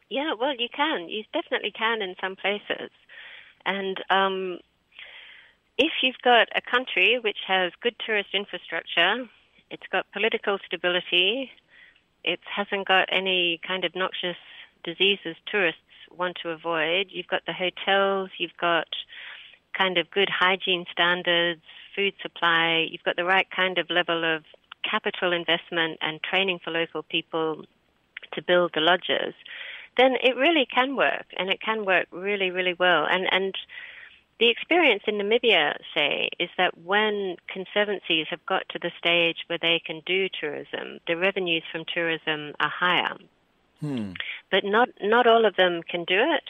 Yeah, 0.08 0.34
well, 0.38 0.54
you 0.56 0.68
can. 0.74 1.08
You 1.08 1.24
definitely 1.32 1.72
can 1.72 2.02
in 2.02 2.14
some 2.20 2.36
places. 2.36 2.90
And 3.64 3.96
um, 4.10 4.58
if 5.78 5.92
you've 6.02 6.20
got 6.22 6.48
a 6.54 6.60
country 6.60 7.18
which 7.22 7.38
has 7.46 7.72
good 7.82 7.94
tourist 8.04 8.30
infrastructure, 8.34 9.26
it's 9.70 9.86
got 9.90 10.10
political 10.12 10.58
stability, 10.66 11.50
it 12.24 12.40
hasn't 12.44 12.86
got 12.86 13.08
any 13.10 13.60
kind 13.66 13.84
of 13.84 13.94
noxious 13.94 14.36
diseases 14.84 15.36
tourists 15.50 15.80
want 16.16 16.36
to 16.42 16.50
avoid, 16.50 17.06
you've 17.10 17.28
got 17.28 17.42
the 17.46 17.52
hotels, 17.52 18.30
you've 18.38 18.56
got 18.60 18.88
kind 19.76 19.96
of 19.96 20.10
good 20.10 20.28
hygiene 20.28 20.84
standards, 20.92 21.62
food 21.96 22.12
supply, 22.20 22.86
you've 22.90 23.02
got 23.04 23.16
the 23.16 23.24
right 23.24 23.48
kind 23.50 23.78
of 23.78 23.88
level 23.88 24.24
of 24.24 24.44
capital 24.88 25.32
investment 25.32 25.98
and 26.02 26.20
training 26.22 26.58
for 26.62 26.70
local 26.70 27.02
people 27.02 27.64
to 28.32 28.42
build 28.42 28.72
the 28.74 28.80
lodges 28.80 29.34
then 29.96 30.14
it 30.22 30.36
really 30.36 30.66
can 30.66 30.96
work, 30.96 31.26
and 31.36 31.50
it 31.50 31.60
can 31.60 31.84
work 31.84 32.06
really, 32.10 32.50
really 32.50 32.74
well. 32.74 33.06
And 33.08 33.26
and 33.30 33.54
the 34.42 34.50
experience 34.50 35.04
in 35.06 35.18
Namibia, 35.18 35.76
say, 35.94 36.28
is 36.40 36.50
that 36.58 36.76
when 36.76 37.36
conservancies 37.46 38.26
have 38.28 38.44
got 38.44 38.68
to 38.70 38.80
the 38.80 38.90
stage 38.98 39.36
where 39.46 39.58
they 39.62 39.80
can 39.86 40.02
do 40.04 40.28
tourism, 40.28 40.98
the 41.06 41.16
revenues 41.16 41.62
from 41.70 41.84
tourism 41.84 42.52
are 42.58 42.68
higher. 42.68 43.16
Hmm. 43.78 44.14
But 44.50 44.64
not 44.64 44.88
not 45.00 45.28
all 45.28 45.44
of 45.44 45.54
them 45.54 45.84
can 45.88 46.02
do 46.02 46.18
it. 46.18 46.48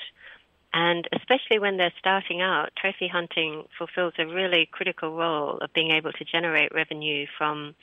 And 0.73 1.07
especially 1.13 1.59
when 1.59 1.77
they're 1.77 1.93
starting 1.99 2.41
out, 2.41 2.71
trophy 2.77 3.09
hunting 3.09 3.65
fulfills 3.77 4.15
a 4.19 4.25
really 4.25 4.71
critical 4.73 5.15
role 5.15 5.59
of 5.59 5.75
being 5.75 5.91
able 5.91 6.13
to 6.13 6.25
generate 6.25 6.73
revenue 6.75 7.27
from 7.37 7.75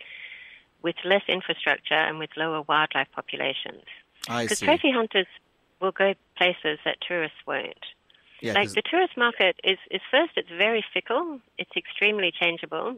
with 0.82 0.95
less 1.05 1.22
infrastructure 1.28 1.93
and 1.93 2.18
with 2.18 2.32
lower 2.36 2.64
wildlife 2.64 3.10
populations. 3.14 3.86
Because 4.26 4.60
trophy 4.60 4.91
hunters 4.91 5.28
will 5.80 5.91
go 5.91 6.16
places 6.36 6.80
that 6.84 6.97
tourists 7.07 7.38
won't. 7.45 7.86
Yeah, 8.41 8.53
like 8.53 8.71
the 8.71 8.81
tourist 8.81 9.17
market 9.17 9.59
is, 9.63 9.77
is 9.91 10.01
first, 10.11 10.31
it's 10.37 10.49
very 10.49 10.83
fickle, 10.93 11.39
it's 11.57 11.71
extremely 11.75 12.31
changeable. 12.31 12.95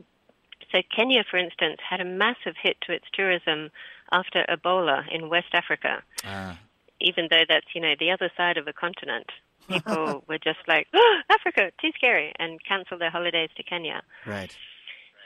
So 0.71 0.81
Kenya, 0.95 1.23
for 1.29 1.37
instance, 1.37 1.77
had 1.87 1.99
a 1.99 2.05
massive 2.05 2.55
hit 2.61 2.77
to 2.81 2.93
its 2.93 3.05
tourism 3.13 3.71
after 4.11 4.45
Ebola 4.49 5.03
in 5.11 5.29
West 5.29 5.53
Africa, 5.53 6.03
Ah. 6.25 6.57
even 6.99 7.27
though 7.29 7.43
that's, 7.47 7.65
you 7.73 7.81
know, 7.81 7.95
the 7.99 8.11
other 8.11 8.29
side 8.37 8.57
of 8.57 8.65
the 8.65 8.73
continent. 8.73 9.27
People 9.67 10.23
were 10.27 10.37
just 10.37 10.59
like, 10.67 10.87
oh, 10.93 11.17
Africa, 11.29 11.71
too 11.81 11.91
scary, 11.95 12.33
and 12.39 12.59
cancelled 12.63 13.01
their 13.01 13.09
holidays 13.11 13.49
to 13.57 13.63
Kenya. 13.63 14.01
right. 14.25 14.55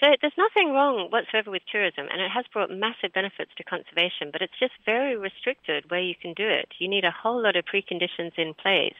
So 0.01 0.07
there's 0.19 0.37
nothing 0.37 0.73
wrong 0.73 1.07
whatsoever 1.09 1.49
with 1.51 1.61
tourism, 1.71 2.07
and 2.11 2.21
it 2.21 2.29
has 2.29 2.43
brought 2.51 2.69
massive 2.69 3.13
benefits 3.13 3.51
to 3.55 3.63
conservation, 3.63 4.29
but 4.29 4.41
it's 4.41 4.59
just 4.59 4.73
very 4.85 5.15
restricted 5.15 5.89
where 5.89 6.01
you 6.01 6.15
can 6.15 6.33
do 6.33 6.45
it. 6.47 6.67
You 6.79 6.89
need 6.89 7.05
a 7.05 7.11
whole 7.11 7.41
lot 7.41 7.55
of 7.55 7.63
preconditions 7.63 8.33
in 8.37 8.53
place 8.55 8.99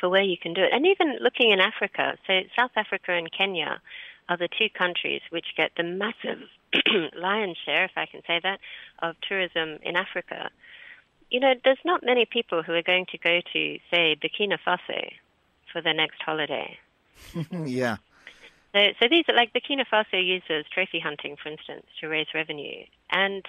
for 0.00 0.08
where 0.08 0.22
you 0.22 0.36
can 0.40 0.54
do 0.54 0.62
it. 0.62 0.70
And 0.72 0.86
even 0.86 1.18
looking 1.20 1.52
in 1.52 1.60
Africa, 1.60 2.16
so 2.26 2.40
South 2.58 2.72
Africa 2.76 3.12
and 3.12 3.30
Kenya 3.30 3.80
are 4.28 4.36
the 4.36 4.48
two 4.48 4.68
countries 4.76 5.20
which 5.30 5.46
get 5.56 5.72
the 5.76 5.82
massive 5.82 6.40
lion's 7.16 7.58
share, 7.64 7.84
if 7.84 7.92
I 7.96 8.06
can 8.06 8.22
say 8.26 8.40
that, 8.42 8.60
of 9.00 9.16
tourism 9.28 9.78
in 9.82 9.96
Africa. 9.96 10.50
You 11.30 11.40
know, 11.40 11.54
there's 11.64 11.78
not 11.84 12.02
many 12.04 12.26
people 12.30 12.62
who 12.62 12.72
are 12.72 12.82
going 12.82 13.06
to 13.12 13.18
go 13.18 13.40
to, 13.52 13.78
say, 13.92 14.16
Burkina 14.16 14.58
Faso 14.66 15.12
for 15.72 15.82
their 15.82 15.94
next 15.94 16.22
holiday. 16.22 16.78
yeah. 17.50 17.96
So, 18.72 18.78
so 19.00 19.08
these 19.10 19.24
are 19.28 19.34
like 19.34 19.52
Burkina 19.52 19.84
Faso 19.92 20.24
uses 20.24 20.64
trophy 20.72 21.00
hunting, 21.00 21.36
for 21.42 21.50
instance, 21.50 21.86
to 22.00 22.08
raise 22.08 22.28
revenue. 22.34 22.84
And 23.10 23.44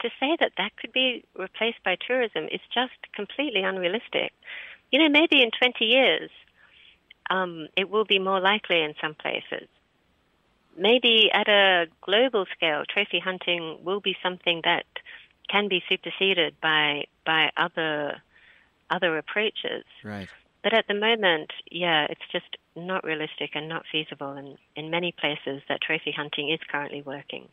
to 0.00 0.08
say 0.20 0.36
that 0.40 0.52
that 0.58 0.76
could 0.76 0.92
be 0.92 1.24
replaced 1.36 1.82
by 1.84 1.96
tourism 2.06 2.44
is 2.50 2.60
just 2.72 2.92
completely 3.14 3.62
unrealistic. 3.62 4.32
You 4.94 5.00
know, 5.00 5.08
maybe 5.08 5.42
in 5.42 5.50
20 5.50 5.84
years, 5.86 6.30
um, 7.28 7.66
it 7.76 7.90
will 7.90 8.04
be 8.04 8.20
more 8.20 8.38
likely 8.38 8.80
in 8.80 8.94
some 9.02 9.16
places. 9.16 9.66
Maybe 10.78 11.32
at 11.32 11.48
a 11.48 11.86
global 12.00 12.46
scale, 12.56 12.84
trophy 12.88 13.18
hunting 13.18 13.78
will 13.82 13.98
be 13.98 14.14
something 14.22 14.60
that 14.62 14.86
can 15.50 15.66
be 15.66 15.82
superseded 15.88 16.54
by 16.62 17.06
by 17.26 17.50
other 17.56 18.22
other 18.88 19.18
approaches. 19.18 19.84
Right. 20.04 20.28
But 20.62 20.74
at 20.74 20.86
the 20.86 20.94
moment, 20.94 21.50
yeah, 21.72 22.06
it's 22.08 22.28
just 22.30 22.56
not 22.76 23.02
realistic 23.02 23.50
and 23.54 23.68
not 23.68 23.86
feasible. 23.90 24.30
And 24.30 24.56
in 24.76 24.90
many 24.90 25.10
places, 25.10 25.60
that 25.68 25.80
trophy 25.80 26.12
hunting 26.16 26.52
is 26.52 26.60
currently 26.70 27.02
working. 27.02 27.48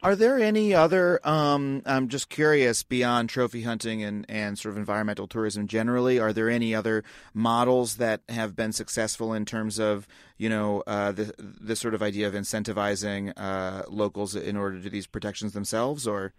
Are 0.00 0.14
there 0.14 0.38
any 0.38 0.74
other? 0.74 1.18
Um, 1.26 1.82
I'm 1.84 2.08
just 2.08 2.28
curious 2.28 2.84
beyond 2.84 3.28
trophy 3.28 3.62
hunting 3.62 4.04
and, 4.04 4.24
and 4.28 4.56
sort 4.56 4.72
of 4.72 4.78
environmental 4.78 5.26
tourism 5.26 5.66
generally. 5.66 6.20
Are 6.20 6.32
there 6.32 6.48
any 6.48 6.72
other 6.72 7.02
models 7.34 7.96
that 7.96 8.20
have 8.28 8.54
been 8.54 8.72
successful 8.72 9.32
in 9.32 9.44
terms 9.44 9.80
of 9.80 10.06
you 10.36 10.48
know 10.48 10.84
uh, 10.86 11.10
the 11.10 11.34
this 11.38 11.80
sort 11.80 11.94
of 11.94 12.02
idea 12.02 12.28
of 12.28 12.34
incentivizing 12.34 13.32
uh, 13.36 13.82
locals 13.88 14.36
in 14.36 14.56
order 14.56 14.76
to 14.76 14.82
do 14.82 14.88
these 14.88 15.08
protections 15.08 15.52
themselves? 15.52 16.06
Or 16.06 16.32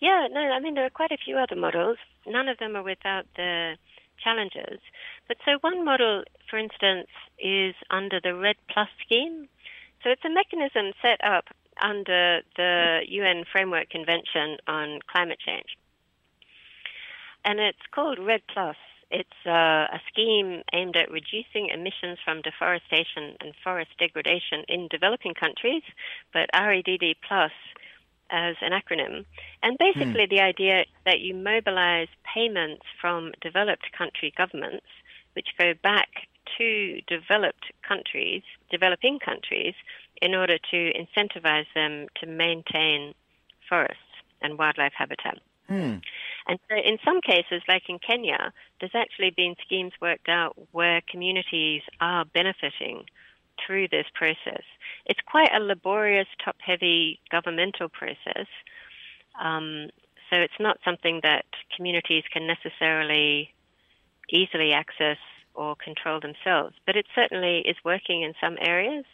Yeah, 0.00 0.28
no, 0.30 0.40
I 0.40 0.58
mean, 0.58 0.74
there 0.74 0.86
are 0.86 0.90
quite 0.90 1.12
a 1.12 1.18
few 1.22 1.36
other 1.36 1.56
models. 1.56 1.98
None 2.26 2.48
of 2.48 2.56
them 2.56 2.76
are 2.76 2.82
without 2.82 3.26
the 3.36 3.76
challenges. 4.24 4.80
But 5.26 5.36
so 5.44 5.58
one 5.60 5.84
model, 5.84 6.24
for 6.48 6.58
instance, 6.58 7.08
is 7.38 7.74
under 7.90 8.20
the 8.22 8.34
REDD 8.34 8.56
Plus 8.72 8.88
scheme. 9.04 9.48
So 10.02 10.10
it's 10.10 10.24
a 10.24 10.30
mechanism 10.30 10.92
set 11.02 11.22
up 11.22 11.44
under 11.80 12.40
the 12.56 13.00
UN 13.08 13.44
Framework 13.50 13.90
Convention 13.90 14.58
on 14.66 15.00
Climate 15.10 15.38
Change. 15.44 15.76
And 17.44 17.60
it's 17.60 17.78
called 17.92 18.18
REDD 18.18 18.42
Plus. 18.52 18.76
It's 19.10 19.46
uh, 19.46 19.88
a 19.88 20.00
scheme 20.12 20.62
aimed 20.74 20.96
at 20.96 21.10
reducing 21.10 21.70
emissions 21.72 22.18
from 22.24 22.42
deforestation 22.42 23.36
and 23.40 23.54
forest 23.64 23.90
degradation 23.98 24.64
in 24.68 24.88
developing 24.90 25.32
countries, 25.32 25.82
but 26.32 26.50
REDD 26.52 27.16
Plus 27.26 27.52
as 28.30 28.56
an 28.60 28.72
acronym. 28.72 29.24
And 29.62 29.78
basically, 29.78 30.26
the 30.28 30.40
idea 30.40 30.84
that 31.06 31.20
you 31.20 31.34
mobilize 31.34 32.08
payments 32.34 32.82
from 33.00 33.32
developed 33.40 33.90
country 33.96 34.32
governments, 34.36 34.86
which 35.34 35.48
go 35.58 35.72
back 35.82 36.08
to 36.56 37.00
developed 37.06 37.72
countries, 37.86 38.42
developing 38.70 39.18
countries, 39.18 39.74
in 40.20 40.34
order 40.34 40.58
to 40.70 40.92
incentivize 40.92 41.66
them 41.74 42.06
to 42.20 42.26
maintain 42.26 43.14
forests 43.68 43.96
and 44.40 44.58
wildlife 44.58 44.92
habitat. 44.96 45.38
And 46.46 46.58
so, 46.68 46.76
in 46.76 46.98
some 47.04 47.20
cases, 47.20 47.62
like 47.68 47.82
in 47.88 47.98
Kenya, 47.98 48.52
there's 48.80 48.94
actually 48.94 49.30
been 49.30 49.54
schemes 49.60 49.92
worked 50.00 50.28
out 50.28 50.56
where 50.72 51.02
communities 51.10 51.82
are 52.00 52.24
benefiting 52.24 53.04
through 53.64 53.88
this 53.88 54.06
process. 54.14 54.62
It's 55.04 55.20
quite 55.26 55.50
a 55.54 55.60
laborious, 55.60 56.28
top 56.42 56.56
heavy 56.60 57.20
governmental 57.30 57.88
process. 57.88 58.46
Um, 59.40 59.90
so, 60.30 60.38
it's 60.40 60.58
not 60.58 60.78
something 60.84 61.20
that 61.22 61.44
communities 61.76 62.24
can 62.32 62.46
necessarily 62.46 63.52
easily 64.30 64.72
access 64.72 65.18
or 65.58 65.74
control 65.74 66.20
themselves, 66.20 66.74
but 66.86 66.96
it 66.96 67.06
certainly 67.14 67.58
is 67.66 67.76
working 67.84 68.22
in 68.22 68.32
some 68.40 68.56
areas. 68.60 69.04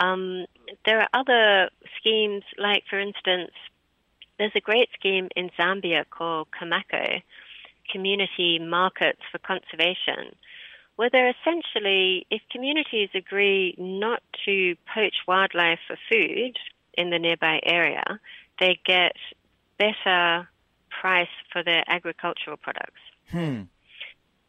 Um, 0.00 0.46
there 0.84 1.00
are 1.00 1.08
other 1.12 1.70
schemes, 1.98 2.44
like, 2.56 2.84
for 2.88 3.00
instance, 3.00 3.50
there's 4.38 4.52
a 4.54 4.60
great 4.60 4.88
scheme 4.98 5.28
in 5.34 5.50
Zambia 5.58 6.04
called 6.08 6.48
COMACO, 6.58 7.20
Community 7.90 8.58
Markets 8.58 9.20
for 9.32 9.38
Conservation, 9.38 10.36
where 10.96 11.10
they're 11.10 11.34
essentially, 11.40 12.26
if 12.30 12.42
communities 12.50 13.08
agree 13.14 13.74
not 13.76 14.22
to 14.44 14.76
poach 14.94 15.16
wildlife 15.26 15.80
for 15.86 15.96
food 16.10 16.56
in 16.94 17.10
the 17.10 17.18
nearby 17.18 17.60
area, 17.64 18.20
they 18.60 18.78
get 18.86 19.16
better 19.78 20.48
price 21.00 21.28
for 21.52 21.62
their 21.64 21.82
agricultural 21.88 22.56
products. 22.56 23.00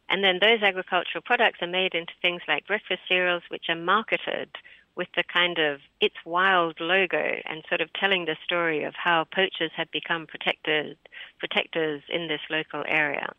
And 0.08 0.24
then 0.24 0.38
those 0.40 0.62
agricultural 0.62 1.22
products 1.22 1.58
are 1.60 1.68
made 1.68 1.94
into 1.94 2.12
things 2.22 2.42
like 2.48 2.66
breakfast 2.66 3.00
cereals, 3.08 3.42
which 3.48 3.66
are 3.68 3.76
marketed 3.76 4.50
with 4.96 5.08
the 5.14 5.22
kind 5.22 5.58
of 5.58 5.80
It's 6.00 6.16
Wild 6.24 6.80
logo 6.80 7.36
and 7.44 7.62
sort 7.68 7.80
of 7.80 7.92
telling 7.92 8.24
the 8.24 8.36
story 8.44 8.82
of 8.84 8.94
how 8.96 9.24
poachers 9.32 9.70
have 9.76 9.90
become 9.92 10.26
protected, 10.26 10.98
protectors 11.38 12.02
in 12.08 12.26
this 12.26 12.40
local 12.50 12.82
area. 12.86 13.32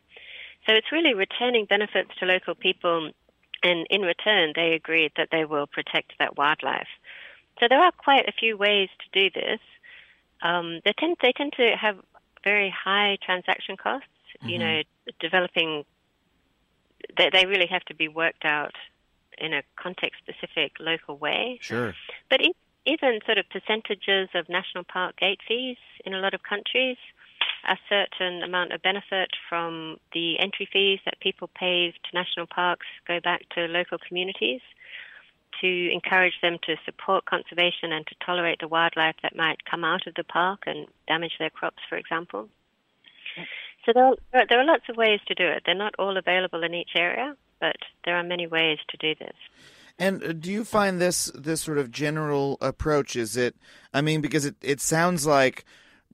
So 0.66 0.74
it's 0.74 0.90
really 0.90 1.14
returning 1.14 1.66
benefits 1.66 2.10
to 2.18 2.26
local 2.26 2.54
people, 2.54 3.10
and 3.62 3.86
in 3.90 4.02
return, 4.02 4.52
they 4.54 4.72
agreed 4.72 5.12
that 5.16 5.28
they 5.30 5.44
will 5.44 5.66
protect 5.66 6.12
that 6.18 6.38
wildlife. 6.38 6.88
So 7.58 7.66
there 7.68 7.82
are 7.82 7.92
quite 7.92 8.26
a 8.26 8.32
few 8.32 8.56
ways 8.56 8.88
to 9.00 9.20
do 9.20 9.30
this. 9.38 9.60
Um, 10.42 10.80
they 10.84 10.94
tend 10.98 11.16
they 11.20 11.32
tend 11.32 11.52
to 11.58 11.76
have 11.78 11.96
very 12.42 12.70
high 12.70 13.18
transaction 13.22 13.76
costs. 13.76 14.08
You 14.42 14.58
know, 14.58 14.82
developing 15.18 15.84
they, 17.16 17.30
they 17.32 17.46
really 17.46 17.66
have 17.66 17.84
to 17.86 17.94
be 17.94 18.08
worked 18.08 18.44
out 18.44 18.74
in 19.38 19.54
a 19.54 19.62
context 19.76 20.20
specific 20.22 20.72
local 20.78 21.16
way. 21.16 21.58
Sure. 21.62 21.94
But 22.28 22.40
even 22.86 23.20
sort 23.24 23.38
of 23.38 23.48
percentages 23.48 24.28
of 24.34 24.48
national 24.48 24.84
park 24.84 25.16
gate 25.18 25.40
fees 25.46 25.78
in 26.04 26.14
a 26.14 26.18
lot 26.18 26.34
of 26.34 26.42
countries, 26.42 26.96
a 27.68 27.76
certain 27.88 28.42
amount 28.42 28.72
of 28.72 28.82
benefit 28.82 29.30
from 29.48 29.98
the 30.12 30.38
entry 30.38 30.68
fees 30.72 31.00
that 31.04 31.20
people 31.20 31.48
pay 31.54 31.90
to 31.90 32.10
national 32.14 32.46
parks 32.46 32.86
go 33.06 33.20
back 33.20 33.42
to 33.50 33.66
local 33.66 33.98
communities 33.98 34.60
to 35.60 35.92
encourage 35.92 36.34
them 36.42 36.56
to 36.62 36.76
support 36.84 37.26
conservation 37.26 37.92
and 37.92 38.06
to 38.06 38.14
tolerate 38.24 38.60
the 38.60 38.68
wildlife 38.68 39.16
that 39.22 39.36
might 39.36 39.64
come 39.64 39.84
out 39.84 40.06
of 40.06 40.14
the 40.14 40.24
park 40.24 40.62
and 40.66 40.86
damage 41.06 41.32
their 41.38 41.50
crops, 41.50 41.82
for 41.88 41.96
example. 41.96 42.48
So 43.84 43.92
there 43.94 44.04
are, 44.04 44.46
there 44.48 44.60
are 44.60 44.64
lots 44.64 44.84
of 44.88 44.96
ways 44.96 45.20
to 45.28 45.34
do 45.34 45.46
it. 45.46 45.62
They're 45.64 45.74
not 45.74 45.94
all 45.98 46.16
available 46.16 46.62
in 46.62 46.74
each 46.74 46.90
area, 46.96 47.36
but 47.60 47.76
there 48.04 48.16
are 48.16 48.22
many 48.22 48.46
ways 48.46 48.78
to 48.90 48.96
do 48.96 49.14
this. 49.18 49.36
And 49.98 50.22
uh, 50.22 50.32
do 50.32 50.50
you 50.50 50.64
find 50.64 51.00
this 51.00 51.30
this 51.34 51.60
sort 51.60 51.78
of 51.78 51.90
general 51.90 52.56
approach? 52.60 53.16
Is 53.16 53.36
it? 53.36 53.54
I 53.92 54.00
mean, 54.00 54.20
because 54.20 54.46
it, 54.46 54.56
it 54.62 54.80
sounds 54.80 55.26
like 55.26 55.64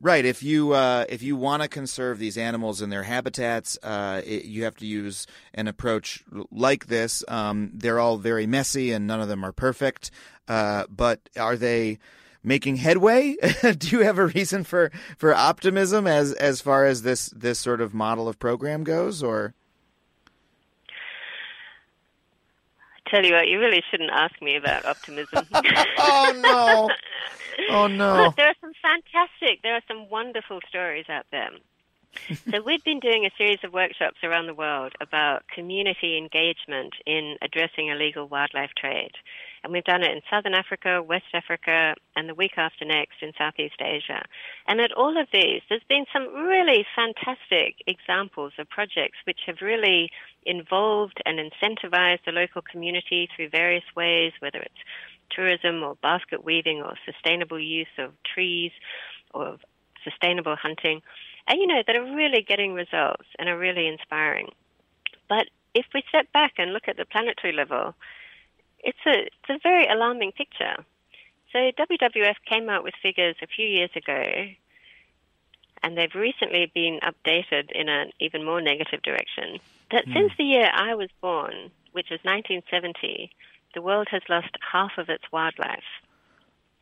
right. 0.00 0.24
If 0.24 0.42
you 0.42 0.72
uh, 0.72 1.04
if 1.08 1.22
you 1.22 1.36
want 1.36 1.62
to 1.62 1.68
conserve 1.68 2.18
these 2.18 2.36
animals 2.36 2.80
and 2.80 2.92
their 2.92 3.04
habitats, 3.04 3.78
uh, 3.82 4.22
it, 4.24 4.44
you 4.44 4.64
have 4.64 4.76
to 4.76 4.86
use 4.86 5.26
an 5.54 5.68
approach 5.68 6.24
like 6.50 6.86
this. 6.86 7.24
Um, 7.28 7.70
they're 7.74 8.00
all 8.00 8.18
very 8.18 8.46
messy, 8.46 8.92
and 8.92 9.06
none 9.06 9.20
of 9.20 9.28
them 9.28 9.44
are 9.44 9.52
perfect. 9.52 10.10
Uh, 10.48 10.84
but 10.88 11.28
are 11.36 11.56
they? 11.56 11.98
Making 12.46 12.76
headway? 12.76 13.34
do 13.78 13.88
you 13.88 14.04
have 14.04 14.18
a 14.18 14.26
reason 14.26 14.62
for, 14.62 14.92
for 15.18 15.34
optimism 15.34 16.06
as 16.06 16.32
as 16.34 16.60
far 16.60 16.86
as 16.86 17.02
this 17.02 17.26
this 17.34 17.58
sort 17.58 17.80
of 17.80 17.92
model 17.92 18.28
of 18.28 18.38
program 18.38 18.84
goes, 18.84 19.20
or 19.20 19.52
Tell 23.08 23.24
you 23.24 23.34
what, 23.34 23.48
you 23.48 23.58
really 23.58 23.82
shouldn't 23.90 24.10
ask 24.12 24.40
me 24.40 24.54
about 24.54 24.84
optimism. 24.84 25.44
oh 25.98 26.32
no, 26.40 26.90
oh 27.70 27.88
no, 27.88 28.24
Look, 28.24 28.36
there 28.36 28.46
are 28.46 28.54
some 28.60 28.72
fantastic, 28.80 29.62
there 29.62 29.74
are 29.74 29.82
some 29.88 30.08
wonderful 30.08 30.60
stories 30.68 31.06
out 31.08 31.26
there. 31.32 31.50
so 32.50 32.62
we've 32.64 32.84
been 32.84 33.00
doing 33.00 33.26
a 33.26 33.30
series 33.36 33.58
of 33.64 33.72
workshops 33.72 34.18
around 34.22 34.46
the 34.46 34.54
world 34.54 34.92
about 35.00 35.42
community 35.54 36.16
engagement 36.16 36.94
in 37.06 37.36
addressing 37.42 37.88
illegal 37.88 38.26
wildlife 38.26 38.70
trade. 38.76 39.12
And 39.62 39.72
we've 39.72 39.84
done 39.84 40.02
it 40.02 40.12
in 40.12 40.20
Southern 40.30 40.54
Africa, 40.54 41.02
West 41.02 41.34
Africa, 41.34 41.94
and 42.14 42.28
the 42.28 42.34
week 42.34 42.52
after 42.56 42.84
next 42.84 43.16
in 43.20 43.32
Southeast 43.36 43.80
Asia. 43.80 44.22
And 44.68 44.80
at 44.80 44.92
all 44.92 45.20
of 45.20 45.26
these, 45.32 45.62
there's 45.68 45.82
been 45.88 46.04
some 46.12 46.32
really 46.32 46.86
fantastic 46.94 47.82
examples 47.86 48.52
of 48.58 48.68
projects 48.68 49.18
which 49.24 49.40
have 49.46 49.56
really 49.60 50.10
involved 50.44 51.20
and 51.26 51.38
incentivized 51.38 52.24
the 52.24 52.32
local 52.32 52.62
community 52.62 53.28
through 53.34 53.48
various 53.50 53.84
ways, 53.96 54.32
whether 54.38 54.60
it's 54.60 54.84
tourism 55.30 55.82
or 55.82 55.96
basket 55.96 56.44
weaving 56.44 56.80
or 56.82 56.94
sustainable 57.04 57.58
use 57.58 57.86
of 57.98 58.12
trees 58.22 58.70
or 59.34 59.58
sustainable 60.04 60.56
hunting, 60.56 61.02
and 61.48 61.60
you 61.60 61.66
know, 61.66 61.82
that 61.86 61.96
are 61.96 62.16
really 62.16 62.42
getting 62.42 62.74
results 62.74 63.26
and 63.38 63.48
are 63.48 63.58
really 63.58 63.86
inspiring. 63.86 64.50
But 65.28 65.48
if 65.74 65.86
we 65.94 66.02
step 66.08 66.32
back 66.32 66.54
and 66.58 66.72
look 66.72 66.88
at 66.88 66.96
the 66.96 67.04
planetary 67.04 67.52
level, 67.52 67.94
it's 68.80 68.98
a 69.06 69.26
it's 69.26 69.50
a 69.50 69.58
very 69.62 69.86
alarming 69.86 70.32
picture. 70.32 70.76
So 71.52 71.58
WWF 71.58 72.36
came 72.48 72.68
out 72.68 72.82
with 72.84 72.94
figures 73.02 73.36
a 73.42 73.46
few 73.46 73.66
years 73.66 73.90
ago, 73.94 74.48
and 75.82 75.96
they've 75.96 76.14
recently 76.14 76.70
been 76.74 77.00
updated 77.00 77.70
in 77.72 77.88
an 77.88 78.10
even 78.20 78.44
more 78.44 78.60
negative 78.60 79.02
direction. 79.02 79.58
That 79.90 80.04
hmm. 80.04 80.12
since 80.12 80.32
the 80.36 80.44
year 80.44 80.70
I 80.72 80.94
was 80.94 81.08
born, 81.20 81.70
which 81.92 82.10
is 82.10 82.20
1970, 82.24 83.30
the 83.74 83.82
world 83.82 84.08
has 84.10 84.22
lost 84.28 84.50
half 84.72 84.92
of 84.98 85.08
its 85.08 85.24
wildlife. 85.32 85.84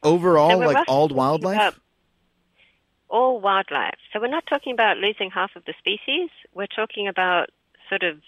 overall, 0.03 0.51
So 0.51 0.59
like 0.59 0.89
all 0.89 1.09
wildlife. 1.09 1.79
All 3.15 3.41
wildlife. 3.41 3.95
So 4.13 4.19
we're 4.19 4.27
not 4.27 4.45
talking 4.47 4.73
about 4.73 4.97
losing 4.97 5.31
half 5.31 5.55
of 5.55 5.65
the 5.67 5.75
species. 5.79 6.31
We're 6.53 6.67
talking 6.67 7.07
about 7.07 7.49
sort 7.89 8.03
of 8.03 8.19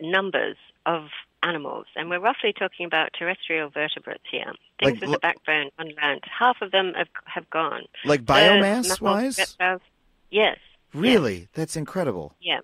numbers 0.00 0.56
of 0.86 1.04
animals, 1.44 1.86
and 1.94 2.10
we're 2.10 2.18
roughly 2.18 2.52
talking 2.52 2.84
about 2.84 3.10
terrestrial 3.16 3.70
vertebrates 3.70 4.24
here, 4.28 4.52
things 4.82 5.00
Like 5.00 5.08
with 5.08 5.16
a 5.16 5.20
backbone 5.20 5.70
on 5.78 5.92
land. 6.02 6.22
Half 6.24 6.56
of 6.62 6.72
them 6.72 6.94
have, 6.96 7.06
have 7.26 7.48
gone. 7.48 7.84
Like 8.04 8.24
biomass 8.24 8.60
mammals, 8.60 9.00
wise? 9.00 9.38
reptiles. 9.38 9.82
Yes. 10.30 10.58
Really? 10.92 11.48
That's 11.54 11.76
incredible. 11.76 12.34
Yeah. 12.40 12.60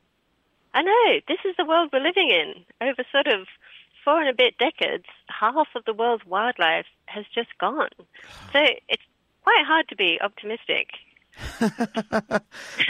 I 0.75 0.83
know. 0.83 1.21
This 1.29 1.39
is 1.49 1.55
the 1.57 1.65
world 1.65 1.91
we're 1.93 2.01
living 2.01 2.31
in. 2.31 2.65
Over 2.87 3.05
sort 3.13 3.29
of 3.29 3.47
four 4.05 4.21
and 4.21 4.29
a 4.29 4.35
bit 4.35 4.59
decades, 4.59 5.07
half 5.29 5.69
of 5.77 5.85
the 5.85 5.95
world's 5.95 6.27
wildlife 6.27 6.87
has 7.07 7.25
just 7.33 7.57
gone. 7.61 7.91
So 8.53 8.61
it's 8.89 9.03
quite 9.47 9.65
hard 9.67 9.87
to 9.89 9.97
be 9.97 10.19
optimistic. 10.21 10.89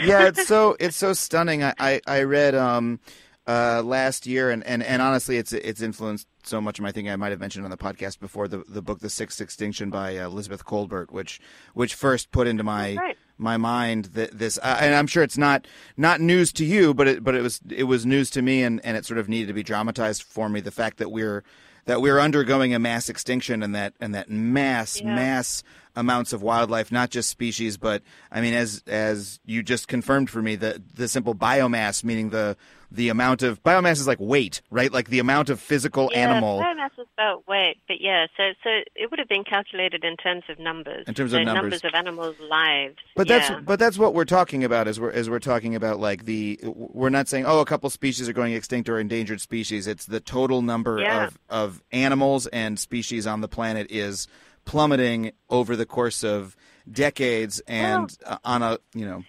yeah, 0.03 0.27
it's 0.27 0.47
so 0.47 0.75
it's 0.79 0.95
so 0.97 1.13
stunning. 1.13 1.63
I 1.63 1.73
I, 1.79 2.01
I 2.07 2.21
read 2.23 2.55
um 2.55 2.99
uh 3.47 3.81
last 3.83 4.25
year 4.25 4.49
and, 4.51 4.63
and, 4.65 4.83
and 4.83 5.01
honestly 5.01 5.37
it's 5.37 5.53
it's 5.53 5.81
influenced 5.81 6.27
so 6.43 6.59
much 6.61 6.79
of 6.79 6.83
my 6.83 6.91
thinking 6.91 7.11
I 7.11 7.15
might 7.15 7.31
have 7.31 7.39
mentioned 7.39 7.65
on 7.65 7.71
the 7.71 7.77
podcast 7.77 8.19
before 8.19 8.47
the 8.47 8.63
the 8.67 8.81
book 8.81 8.99
The 8.99 9.09
Sixth 9.09 9.39
Extinction 9.41 9.89
by 9.89 10.17
uh, 10.17 10.25
Elizabeth 10.25 10.65
Kolbert 10.65 11.11
which 11.11 11.39
which 11.73 11.93
first 11.95 12.31
put 12.31 12.47
into 12.47 12.63
my 12.63 12.95
Right. 12.95 13.17
my 13.37 13.57
mind 13.57 14.05
that 14.15 14.37
this 14.37 14.57
uh, 14.63 14.77
and 14.81 14.95
I'm 14.95 15.07
sure 15.07 15.23
it's 15.23 15.37
not 15.37 15.67
not 15.95 16.19
news 16.21 16.51
to 16.53 16.65
you 16.65 16.93
but 16.93 17.07
it 17.07 17.23
but 17.23 17.35
it 17.35 17.41
was 17.41 17.59
it 17.69 17.83
was 17.83 18.05
news 18.05 18.29
to 18.31 18.41
me 18.41 18.63
and 18.63 18.79
and 18.85 18.97
it 18.97 19.05
sort 19.05 19.17
of 19.17 19.29
needed 19.29 19.47
to 19.47 19.53
be 19.53 19.63
dramatized 19.63 20.23
for 20.23 20.47
me 20.49 20.59
the 20.61 20.71
fact 20.71 20.97
that 20.97 21.09
we're 21.11 21.43
that 21.85 22.01
we're 22.01 22.19
undergoing 22.19 22.73
a 22.73 22.79
mass 22.79 23.07
extinction 23.07 23.63
and 23.63 23.73
that 23.75 23.93
and 24.01 24.13
that 24.15 24.29
mass 24.29 24.99
Yeah. 25.01 25.15
mass 25.15 25.63
amounts 25.97 26.31
of 26.31 26.41
wildlife, 26.41 26.91
not 26.91 27.09
just 27.09 27.29
species, 27.29 27.75
but 27.75 28.03
I 28.31 28.39
mean, 28.39 28.53
as 28.53 28.83
as 28.87 29.39
you 29.45 29.63
just 29.63 29.87
confirmed 29.87 30.29
for 30.29 30.41
me, 30.41 30.55
the 30.55 30.81
the 30.93 31.07
simple 31.07 31.35
biomass, 31.35 32.03
meaning 32.03 32.29
the 32.29 32.55
the 32.89 33.09
amount 33.09 33.41
of 33.41 33.61
biomass 33.63 33.93
is 33.93 34.07
like 34.07 34.19
weight, 34.19 34.61
right? 34.69 34.93
Like 34.93 35.09
the 35.09 35.19
amount 35.19 35.49
of 35.49 35.59
physical 35.59 36.09
yeah, 36.13 36.19
animal. 36.19 36.61
biomass 36.61 36.91
is 36.97 37.07
about 37.17 37.45
weight, 37.47 37.77
but 37.87 37.99
yeah, 37.99 38.27
so 38.37 38.51
so 38.63 38.69
it 38.95 39.09
would 39.09 39.19
have 39.19 39.27
been 39.27 39.43
calculated 39.43 40.05
in 40.05 40.15
terms 40.15 40.43
of 40.47 40.59
numbers. 40.59 41.03
In 41.07 41.13
terms 41.13 41.31
so 41.31 41.39
of 41.39 41.45
numbers. 41.45 41.63
numbers 41.63 41.83
of 41.83 41.93
animals' 41.93 42.35
lives. 42.49 42.95
But 43.15 43.27
yeah. 43.27 43.39
that's 43.39 43.65
but 43.65 43.79
that's 43.79 43.97
what 43.97 44.13
we're 44.13 44.25
talking 44.25 44.63
about 44.63 44.87
as 44.87 44.99
we're 44.99 45.11
as 45.11 45.29
we're 45.29 45.39
talking 45.39 45.75
about 45.75 45.99
like 45.99 46.25
the 46.25 46.59
we're 46.63 47.09
not 47.09 47.27
saying 47.27 47.45
oh 47.45 47.59
a 47.59 47.65
couple 47.65 47.89
species 47.89 48.29
are 48.29 48.33
going 48.33 48.53
extinct 48.53 48.87
or 48.87 48.99
endangered 48.99 49.41
species. 49.41 49.87
It's 49.87 50.05
the 50.05 50.19
total 50.19 50.61
number 50.61 50.99
Yeah. 50.99 51.25
of 51.25 51.39
of 51.49 51.83
animals 51.91 52.47
and 52.47 52.79
species 52.79 53.25
on 53.27 53.41
the 53.41 53.47
planet 53.47 53.87
is 53.89 54.27
plummeting 54.67 55.31
over 55.49 55.75
the 55.75 55.85
course 55.85 56.23
of 56.23 56.55
decades 56.91 57.61
and 57.67 58.17
uh, 58.25 58.37
on 58.43 58.61
a 58.61 58.77
you 58.93 59.05
know 59.05 59.23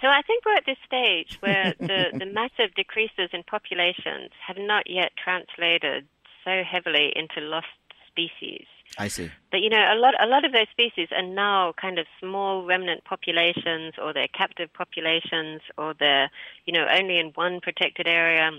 So 0.00 0.06
I 0.06 0.22
think 0.22 0.44
we're 0.46 0.56
at 0.56 0.64
this 0.64 0.78
stage 0.86 1.36
where 1.40 1.74
the, 1.78 2.10
the 2.18 2.26
massive 2.26 2.74
decreases 2.74 3.30
in 3.32 3.42
populations 3.42 4.30
have 4.46 4.56
not 4.56 4.88
yet 4.88 5.10
translated 5.22 6.06
so 6.44 6.62
heavily 6.62 7.12
into 7.16 7.40
lost 7.40 7.66
species. 8.06 8.66
I 8.96 9.08
see. 9.08 9.30
But 9.50 9.60
you 9.60 9.70
know, 9.70 9.84
a 9.92 9.98
lot 9.98 10.14
a 10.22 10.26
lot 10.26 10.44
of 10.44 10.52
those 10.52 10.68
species 10.70 11.08
are 11.10 11.26
now 11.26 11.72
kind 11.80 11.98
of 11.98 12.06
small 12.20 12.64
remnant 12.64 13.04
populations, 13.04 13.94
or 14.00 14.12
they're 14.12 14.28
captive 14.28 14.72
populations, 14.72 15.62
or 15.76 15.94
they're 15.98 16.30
you 16.64 16.72
know 16.72 16.86
only 16.92 17.18
in 17.18 17.32
one 17.34 17.60
protected 17.60 18.06
area. 18.06 18.50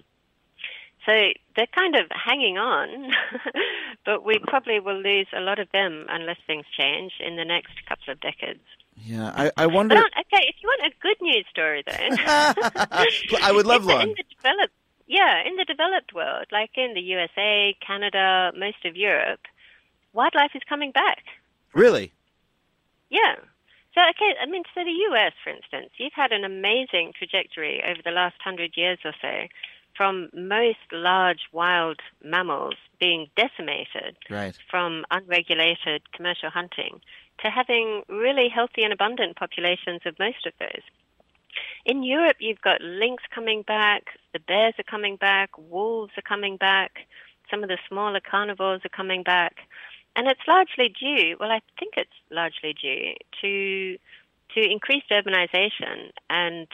So 1.06 1.12
they're 1.56 1.68
kind 1.68 1.96
of 1.96 2.08
hanging 2.12 2.58
on, 2.58 3.12
but 4.06 4.26
we 4.26 4.40
probably 4.40 4.80
will 4.80 5.00
lose 5.00 5.28
a 5.36 5.40
lot 5.40 5.60
of 5.60 5.72
them 5.72 6.06
unless 6.10 6.38
things 6.48 6.66
change 6.78 7.14
in 7.20 7.36
the 7.36 7.46
next 7.46 7.74
couple 7.88 8.12
of 8.12 8.20
decades. 8.22 8.64
Yeah, 8.98 9.32
I, 9.36 9.52
I 9.58 9.68
wonder. 9.68 9.96
But 9.96 10.06
okay, 10.06 10.46
if 10.48 10.56
you 10.64 10.70
want 10.70 10.92
a 10.92 10.98
good 11.02 11.18
news 11.22 11.46
story, 11.52 11.84
though, 11.86 11.94
I 13.42 13.52
would 13.52 13.66
love 13.68 13.86
one. 13.86 14.02
in 14.02 14.16
the 14.18 14.24
developed, 14.36 14.74
yeah, 15.06 15.46
in 15.46 15.58
the 15.58 15.66
developed 15.66 16.14
world, 16.14 16.46
like 16.52 16.72
in 16.76 16.94
the 16.96 17.02
USA, 17.02 17.76
Canada, 17.86 18.52
most 18.58 18.84
of 18.86 18.96
Europe, 18.96 19.42
wildlife 20.14 20.52
is 20.56 20.62
coming 20.68 20.92
back. 20.92 21.24
Really? 21.74 22.14
Yeah. 23.10 23.36
So, 23.94 24.02
okay, 24.10 24.36
I 24.42 24.46
mean, 24.46 24.64
so 24.74 24.84
the 24.84 25.14
US, 25.14 25.34
for 25.44 25.52
instance, 25.52 25.92
you've 25.98 26.14
had 26.14 26.32
an 26.32 26.44
amazing 26.44 27.14
trajectory 27.18 27.84
over 27.84 28.02
the 28.04 28.12
last 28.12 28.36
hundred 28.44 28.76
years 28.76 29.00
or 29.06 29.14
so 29.22 29.48
from 29.96 30.30
most 30.34 30.80
large 30.92 31.48
wild 31.52 32.00
mammals 32.24 32.76
being 33.00 33.30
decimated 33.36 34.18
Right. 34.30 34.58
from 34.70 35.06
unregulated 35.12 36.12
commercial 36.12 36.50
hunting 36.50 37.02
to 37.44 37.50
having 37.50 38.04
really 38.08 38.50
healthy 38.50 38.84
and 38.84 38.94
abundant 38.94 39.36
populations 39.36 40.02
of 40.06 40.18
most 40.20 40.46
of 40.46 40.54
those. 40.60 40.84
In 41.86 42.04
Europe, 42.04 42.38
you've 42.40 42.62
got 42.62 42.82
lynx 42.82 43.24
coming 43.34 43.62
back, 43.62 44.18
the 44.34 44.40
bears 44.40 44.74
are 44.80 44.84
coming 44.84 45.16
back, 45.16 45.50
wolves 45.58 46.14
are 46.18 46.22
coming 46.22 46.58
back, 46.58 47.08
some 47.50 47.64
of 47.64 47.70
the 47.70 47.78
smaller 47.88 48.20
carnivores 48.20 48.82
are 48.84 48.90
coming 48.90 49.24
back, 49.24 49.58
and 50.16 50.28
it's 50.28 50.48
largely 50.48 50.90
due. 50.90 51.38
Well, 51.40 51.52
I 51.52 51.62
think 51.80 51.94
it's 51.98 52.10
largely 52.30 52.74
due 52.74 53.14
to 53.42 53.98
to 54.54 54.62
increased 54.72 55.10
urbanization 55.10 56.12
and 56.30 56.68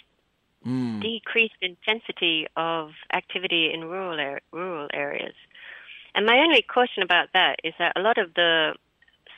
Mm. 0.66 1.02
decreased 1.02 1.56
intensity 1.60 2.46
of 2.56 2.92
activity 3.12 3.72
in 3.74 3.86
rural 3.86 4.20
ar- 4.20 4.42
rural 4.52 4.88
areas. 4.94 5.34
And 6.14 6.26
my 6.26 6.38
only 6.38 6.62
caution 6.62 7.02
about 7.02 7.30
that 7.34 7.56
is 7.64 7.74
that 7.80 7.94
a 7.96 8.02
lot 8.02 8.20
of 8.20 8.36
the 8.36 8.76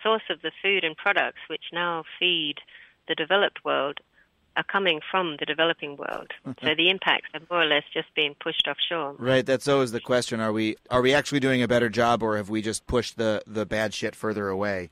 source 0.02 0.24
of 0.30 0.42
the 0.42 0.52
food 0.62 0.84
and 0.84 0.98
products 0.98 1.40
which 1.50 1.64
now 1.72 2.04
feed 2.20 2.56
the 3.08 3.16
developed 3.16 3.64
world 3.64 4.00
are 4.56 4.64
coming 4.64 5.00
from 5.10 5.38
the 5.40 5.46
developing 5.46 5.98
world. 5.98 6.32
so 6.62 6.76
the 6.76 6.90
impacts 6.90 7.30
are 7.34 7.40
more 7.50 7.64
or 7.64 7.66
less 7.66 7.84
just 7.94 8.14
being 8.16 8.36
pushed 8.40 8.68
offshore. 8.68 9.16
Right. 9.18 9.46
That's 9.46 9.68
always 9.68 9.92
the 9.92 10.00
question. 10.00 10.40
Are 10.40 10.52
we 10.52 10.76
are 10.92 11.02
we 11.02 11.14
actually 11.14 11.40
doing 11.40 11.64
a 11.64 11.68
better 11.68 11.90
job, 11.90 12.22
or 12.22 12.38
have 12.38 12.50
we 12.50 12.62
just 12.62 12.86
pushed 12.88 13.18
the 13.18 13.42
the 13.48 13.66
bad 13.66 13.94
shit 13.94 14.16
further 14.16 14.50
away? 14.50 14.92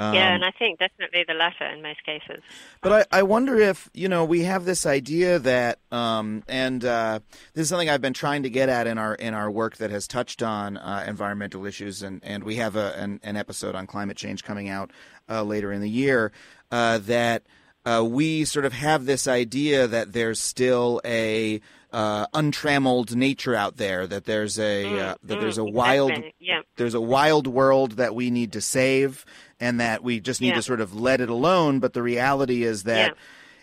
Um, 0.00 0.14
yeah, 0.14 0.32
and 0.32 0.44
I 0.44 0.52
think 0.52 0.78
definitely 0.78 1.24
the 1.26 1.34
latter 1.34 1.66
in 1.66 1.82
most 1.82 2.04
cases. 2.04 2.40
But 2.82 3.08
I, 3.12 3.18
I 3.18 3.22
wonder 3.24 3.58
if, 3.58 3.90
you 3.94 4.08
know, 4.08 4.24
we 4.24 4.44
have 4.44 4.64
this 4.64 4.86
idea 4.86 5.40
that, 5.40 5.80
um, 5.90 6.44
and 6.46 6.84
uh, 6.84 7.18
this 7.54 7.62
is 7.62 7.68
something 7.68 7.90
I've 7.90 8.00
been 8.00 8.14
trying 8.14 8.44
to 8.44 8.50
get 8.50 8.68
at 8.68 8.86
in 8.86 8.96
our 8.96 9.16
in 9.16 9.34
our 9.34 9.50
work 9.50 9.78
that 9.78 9.90
has 9.90 10.06
touched 10.06 10.40
on 10.42 10.76
uh, 10.76 11.04
environmental 11.06 11.66
issues, 11.66 12.02
and, 12.02 12.22
and 12.22 12.44
we 12.44 12.56
have 12.56 12.76
a, 12.76 12.94
an, 12.96 13.18
an 13.24 13.36
episode 13.36 13.74
on 13.74 13.88
climate 13.88 14.16
change 14.16 14.44
coming 14.44 14.68
out 14.68 14.92
uh, 15.28 15.42
later 15.42 15.72
in 15.72 15.80
the 15.80 15.90
year, 15.90 16.30
uh, 16.70 16.98
that 16.98 17.42
uh, 17.84 18.04
we 18.06 18.44
sort 18.44 18.64
of 18.64 18.72
have 18.74 19.04
this 19.04 19.26
idea 19.26 19.88
that 19.88 20.12
there's 20.12 20.38
still 20.38 21.00
a 21.04 21.60
uh, 21.92 22.26
untrammeled 22.34 23.16
nature 23.16 23.54
out 23.54 23.78
there, 23.78 24.06
that 24.06 24.26
there's 24.26 24.58
a 24.58 24.84
uh, 25.00 25.14
that 25.24 25.40
there's 25.40 25.58
a 25.58 25.62
Mm, 25.62 25.72
wild. 25.72 26.12
Yeah. 26.38 26.60
There's 26.78 26.94
a 26.94 27.00
wild 27.00 27.46
world 27.46 27.92
that 27.92 28.14
we 28.14 28.30
need 28.30 28.52
to 28.52 28.60
save 28.60 29.24
and 29.60 29.78
that 29.78 30.02
we 30.02 30.20
just 30.20 30.40
need 30.40 30.48
Yeah. 30.48 30.54
to 30.56 30.62
sort 30.62 30.80
of 30.80 30.94
let 30.94 31.20
it 31.20 31.28
alone 31.28 31.78
but 31.80 31.92
the 31.92 32.02
reality 32.02 32.62
is 32.62 32.84
that 32.84 33.10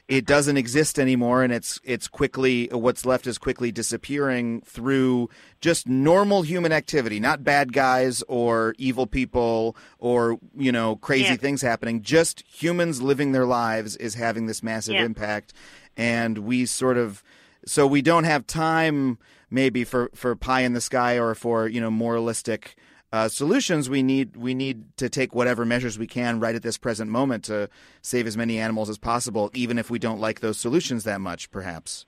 Yeah. 0.08 0.18
it 0.18 0.26
doesn't 0.26 0.58
exist 0.58 1.00
anymore 1.00 1.42
and 1.44 1.52
it's 1.52 1.80
it's 1.84 2.08
quickly 2.08 2.68
what's 2.72 3.06
left 3.06 3.26
is 3.26 3.38
quickly 3.40 3.72
disappearing 3.72 4.62
through 4.66 5.30
just 5.62 5.88
normal 5.88 6.44
human 6.44 6.72
activity 6.72 7.20
not 7.20 7.44
bad 7.44 7.74
guys 7.74 8.22
or 8.28 8.76
evil 8.78 9.08
people 9.08 9.76
or 9.98 10.38
you 10.56 10.72
know 10.72 10.98
crazy 10.98 11.30
Yeah. 11.30 11.38
things 11.38 11.62
happening 11.64 12.02
just 12.04 12.44
humans 12.48 13.02
living 13.02 13.32
their 13.32 13.46
lives 13.48 13.96
is 13.96 14.14
having 14.14 14.46
this 14.46 14.62
massive 14.62 14.96
impact 14.96 15.54
and 15.98 16.40
we 16.40 16.66
sort 16.68 16.98
of 16.98 17.24
so 17.66 17.88
we 17.88 18.04
don't 18.04 18.26
have 18.26 18.46
time 18.46 19.18
maybe 19.50 19.84
for 19.84 20.12
for 20.14 20.36
pie 20.36 20.62
in 20.62 20.74
the 20.74 20.82
sky 20.82 21.18
or 21.18 21.34
for 21.34 21.68
you 21.68 21.82
know 21.82 21.90
moralistic 21.90 22.76
uh, 23.16 23.30
solutions 23.30 23.90
we 23.90 24.04
need 24.04 24.36
we 24.36 24.54
need 24.54 24.98
to 24.98 25.08
take 25.08 25.34
whatever 25.34 25.64
measures 25.66 25.98
we 25.98 26.06
can 26.06 26.40
right 26.40 26.56
at 26.56 26.64
this 26.64 26.78
present 26.78 27.10
moment 27.10 27.46
to 27.46 27.70
save 28.02 28.28
as 28.28 28.36
many 28.36 28.60
animals 28.60 28.90
as 28.90 28.98
possible 28.98 29.50
even 29.54 29.78
if 29.78 29.90
we 29.90 29.98
don't 29.98 30.20
like 30.20 30.42
those 30.42 30.58
solutions 30.58 31.06
that 31.06 31.22
much 31.22 31.50
perhaps 31.50 32.06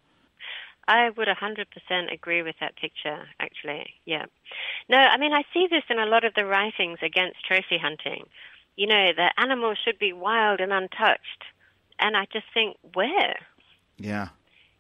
I 0.89 1.09
would 1.09 1.27
100% 1.27 2.13
agree 2.13 2.41
with 2.43 2.55
that 2.61 2.77
picture, 2.77 3.27
actually. 3.41 3.87
Yeah. 4.05 4.23
No, 4.87 4.97
I 4.97 5.17
mean, 5.17 5.33
I 5.33 5.43
see 5.53 5.67
this 5.69 5.83
in 5.89 5.99
a 5.99 6.05
lot 6.05 6.23
of 6.23 6.33
the 6.33 6.45
writings 6.45 6.99
against 7.01 7.45
trophy 7.45 7.77
hunting. 7.77 8.23
You 8.77 8.87
know, 8.87 9.11
the 9.13 9.29
animals 9.37 9.77
should 9.83 9.99
be 9.99 10.13
wild 10.13 10.61
and 10.61 10.71
untouched. 10.71 11.43
And 11.99 12.15
I 12.15 12.25
just 12.31 12.45
think, 12.53 12.77
where? 12.93 13.35
yeah 13.97 14.29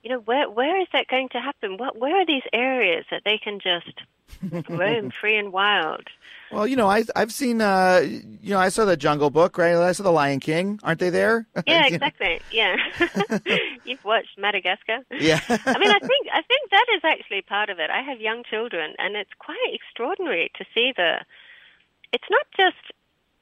You 0.07 0.13
know, 0.13 0.19
where 0.21 0.49
where 0.49 0.79
is 0.79 0.87
that 0.93 1.07
going 1.09 1.27
to 1.33 1.41
happen? 1.41 1.75
What 1.75 1.97
where 1.97 2.21
are 2.21 2.25
these 2.25 2.47
areas 2.53 3.03
that 3.11 3.23
they 3.25 3.37
can 3.37 3.59
just 3.59 3.91
roam 4.69 5.11
free 5.19 5.35
and 5.35 5.51
wild? 5.51 6.07
well 6.49 6.65
you 6.65 6.77
know 6.77 6.87
I, 6.87 7.03
i've 7.13 7.33
seen 7.33 7.59
uh, 7.59 7.99
you 8.07 8.51
know 8.53 8.57
i 8.57 8.69
saw 8.69 8.85
the 8.85 8.95
jungle 8.95 9.29
book 9.29 9.57
right 9.57 9.75
i 9.75 9.91
saw 9.91 10.03
the 10.03 10.13
lion 10.13 10.39
king 10.39 10.79
aren't 10.81 11.01
they 11.01 11.09
there 11.09 11.45
Yeah, 11.67 11.87
exactly. 11.87 12.39
Yeah, 12.53 12.77
you've 13.83 14.05
watched 14.05 14.37
Madagascar. 14.37 14.99
yeah 15.11 15.41
I 15.49 15.77
mean, 15.77 15.91
I 15.91 15.99
think 15.99 16.27
I 16.31 16.41
think 16.41 16.71
that 16.71 16.85
is 16.95 17.01
actually 17.03 17.41
part 17.41 17.69
of 17.69 17.79
it. 17.79 17.89
I 17.89 18.01
have 18.01 18.21
young 18.21 18.43
children, 18.49 18.93
and 18.97 19.17
it's 19.17 19.35
quite 19.39 19.71
extraordinary 19.73 20.49
to 20.55 20.63
see 20.73 20.93
the. 20.95 21.19
It's 22.13 22.29
not 22.31 22.45
just 22.55 22.79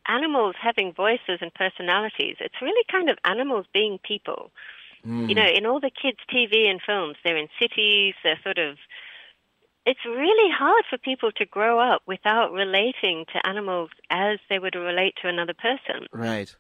animals 0.07 0.55
having 0.59 0.93
voices 0.93 1.37
and 1.41 1.53
personalities. 1.53 2.37
It's 2.39 2.59
really 2.59 2.85
kind 2.91 3.11
of 3.11 3.19
animals 3.23 3.67
being 3.71 3.99
people. 3.99 4.49
Hmm. 5.05 5.29
You 5.29 5.35
know, 5.35 5.47
in 5.47 5.67
all 5.67 5.79
the 5.79 5.91
kids' 5.91 6.17
TV 6.33 6.67
and 6.67 6.81
films, 6.81 7.15
they're 7.23 7.37
in 7.37 7.47
cities. 7.61 8.15
They're 8.23 8.39
sort 8.43 8.57
of. 8.57 8.77
It's 9.85 10.03
really 10.03 10.51
hard 10.51 10.83
for 10.89 10.97
people 10.97 11.31
to 11.33 11.45
grow 11.45 11.79
up 11.79 12.01
without 12.07 12.51
relating 12.51 13.25
to 13.33 13.47
animals 13.47 13.91
as 14.09 14.39
they 14.49 14.57
would 14.57 14.73
relate 14.73 15.13
to 15.21 15.27
another 15.27 15.53
person. 15.53 16.07
right 16.11 16.55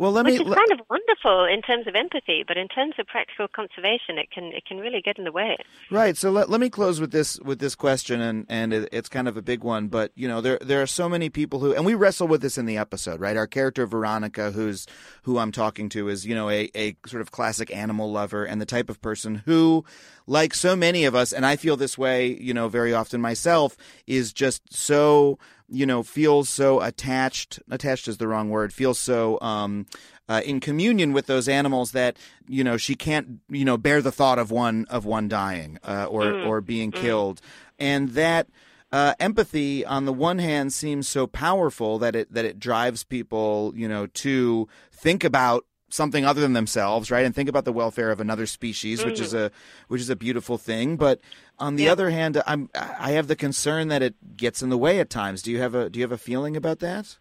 well 0.00 0.12
let 0.12 0.24
Which 0.24 0.40
me 0.40 0.46
is 0.46 0.54
kind 0.54 0.72
of 0.72 0.80
wonderful 0.88 1.44
in 1.44 1.60
terms 1.60 1.86
of 1.86 1.94
empathy, 1.94 2.42
but 2.48 2.56
in 2.56 2.68
terms 2.68 2.94
of 2.98 3.06
practical 3.06 3.46
conservation, 3.48 4.16
it 4.16 4.30
can 4.30 4.44
it 4.44 4.64
can 4.64 4.78
really 4.78 5.02
get 5.02 5.18
in 5.18 5.24
the 5.24 5.32
way. 5.32 5.58
Right. 5.90 6.16
So 6.16 6.30
let, 6.30 6.48
let 6.48 6.58
me 6.58 6.70
close 6.70 7.00
with 7.00 7.12
this 7.12 7.38
with 7.40 7.58
this 7.58 7.74
question, 7.74 8.22
and 8.22 8.46
and 8.48 8.72
it, 8.72 8.88
it's 8.92 9.10
kind 9.10 9.28
of 9.28 9.36
a 9.36 9.42
big 9.42 9.62
one. 9.62 9.88
But 9.88 10.12
you 10.14 10.26
know, 10.26 10.40
there 10.40 10.58
there 10.62 10.80
are 10.80 10.86
so 10.86 11.06
many 11.06 11.28
people 11.28 11.60
who, 11.60 11.74
and 11.74 11.84
we 11.84 11.94
wrestle 11.94 12.26
with 12.26 12.40
this 12.40 12.56
in 12.56 12.64
the 12.64 12.78
episode, 12.78 13.20
right? 13.20 13.36
Our 13.36 13.46
character 13.46 13.86
Veronica, 13.86 14.52
who's 14.52 14.86
who 15.24 15.38
I'm 15.38 15.52
talking 15.52 15.90
to, 15.90 16.08
is 16.08 16.26
you 16.26 16.34
know 16.34 16.48
a 16.48 16.70
a 16.74 16.96
sort 17.06 17.20
of 17.20 17.30
classic 17.30 17.74
animal 17.74 18.10
lover 18.10 18.44
and 18.44 18.58
the 18.58 18.66
type 18.66 18.88
of 18.88 19.02
person 19.02 19.42
who, 19.44 19.84
like 20.30 20.54
so 20.54 20.76
many 20.76 21.04
of 21.04 21.14
us, 21.16 21.32
and 21.32 21.44
I 21.44 21.56
feel 21.56 21.76
this 21.76 21.98
way, 21.98 22.28
you 22.40 22.54
know, 22.54 22.68
very 22.68 22.94
often 22.94 23.20
myself, 23.20 23.76
is 24.06 24.32
just 24.32 24.72
so 24.72 25.38
you 25.68 25.86
know 25.86 26.02
feels 26.02 26.48
so 26.48 26.80
attached 26.80 27.60
attached 27.70 28.08
is 28.08 28.18
the 28.18 28.26
wrong 28.26 28.50
word 28.50 28.72
feels 28.72 28.98
so 28.98 29.38
um 29.40 29.86
uh, 30.28 30.40
in 30.44 30.58
communion 30.58 31.12
with 31.12 31.26
those 31.26 31.48
animals 31.48 31.92
that 31.92 32.16
you 32.48 32.64
know 32.64 32.76
she 32.76 32.94
can't 32.94 33.40
you 33.48 33.64
know 33.64 33.76
bear 33.76 34.02
the 34.02 34.12
thought 34.12 34.38
of 34.38 34.50
one 34.50 34.84
of 34.88 35.04
one 35.04 35.28
dying 35.28 35.78
uh, 35.84 36.06
or 36.06 36.36
or 36.44 36.60
being 36.60 36.92
killed. 36.92 37.40
And 37.78 38.10
that 38.10 38.46
uh, 38.92 39.14
empathy 39.18 39.84
on 39.84 40.04
the 40.04 40.12
one 40.12 40.38
hand 40.38 40.72
seems 40.72 41.08
so 41.08 41.26
powerful 41.26 41.98
that 41.98 42.14
it 42.14 42.32
that 42.32 42.44
it 42.44 42.60
drives 42.60 43.02
people 43.02 43.72
you 43.74 43.88
know 43.88 44.06
to 44.06 44.68
think 44.92 45.24
about 45.24 45.64
something 45.90 46.24
other 46.24 46.40
than 46.40 46.52
themselves, 46.54 47.10
right? 47.10 47.24
And 47.24 47.34
think 47.34 47.48
about 47.48 47.64
the 47.64 47.72
welfare 47.72 48.10
of 48.10 48.20
another 48.20 48.46
species, 48.46 49.04
which 49.04 49.20
is 49.20 49.34
mm. 49.34 49.46
a 49.46 49.50
which 49.88 50.00
is 50.00 50.08
a 50.10 50.16
beautiful 50.16 50.56
thing. 50.58 50.96
But 50.96 51.20
on 51.58 51.76
the 51.76 51.84
Yeah. 51.84 51.92
other 51.92 52.10
hand, 52.10 52.42
I'm 52.46 52.70
I 52.74 53.12
have 53.12 53.28
the 53.28 53.36
concern 53.36 53.88
that 53.88 54.02
it 54.02 54.14
gets 54.36 54.62
in 54.62 54.70
the 54.70 54.78
way 54.78 55.00
at 55.00 55.10
times. 55.10 55.42
Do 55.42 55.50
you 55.50 55.60
have 55.60 55.74
a 55.74 55.90
do 55.90 55.98
you 55.98 56.04
have 56.04 56.12
a 56.12 56.18
feeling 56.18 56.56
about 56.56 56.78
that? 56.80 57.18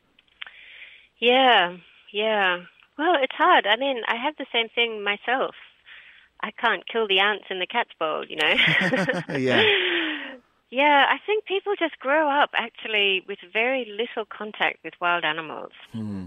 Yeah, 1.20 1.78
yeah. 2.13 2.63
Well, 2.97 3.15
it's 3.22 3.36
hard. 3.36 3.65
I 3.67 3.76
mean, 3.76 4.01
I 4.07 4.15
have 4.15 4.36
the 4.38 4.45
same 4.53 4.70
thing 4.70 5.03
myself. 5.03 5.55
I 6.41 6.51
can't 6.51 6.88
kill 6.88 7.07
the 7.07 7.20
ants 7.20 7.45
in 7.49 7.59
the 7.59 7.67
cat's 7.67 7.91
bowl, 7.99 8.26
you 8.28 8.38
know. 8.38 8.55
Yeah. 9.38 9.63
Yeah, 10.72 11.05
I 11.09 11.17
think 11.26 11.45
people 11.45 11.74
just 11.80 11.97
grow 11.97 12.30
up 12.30 12.51
actually 12.53 13.24
with 13.28 13.39
very 13.51 13.86
little 13.86 14.26
contact 14.26 14.84
with 14.84 14.93
wild 15.01 15.24
animals. 15.26 15.72
Hmm. 15.91 16.26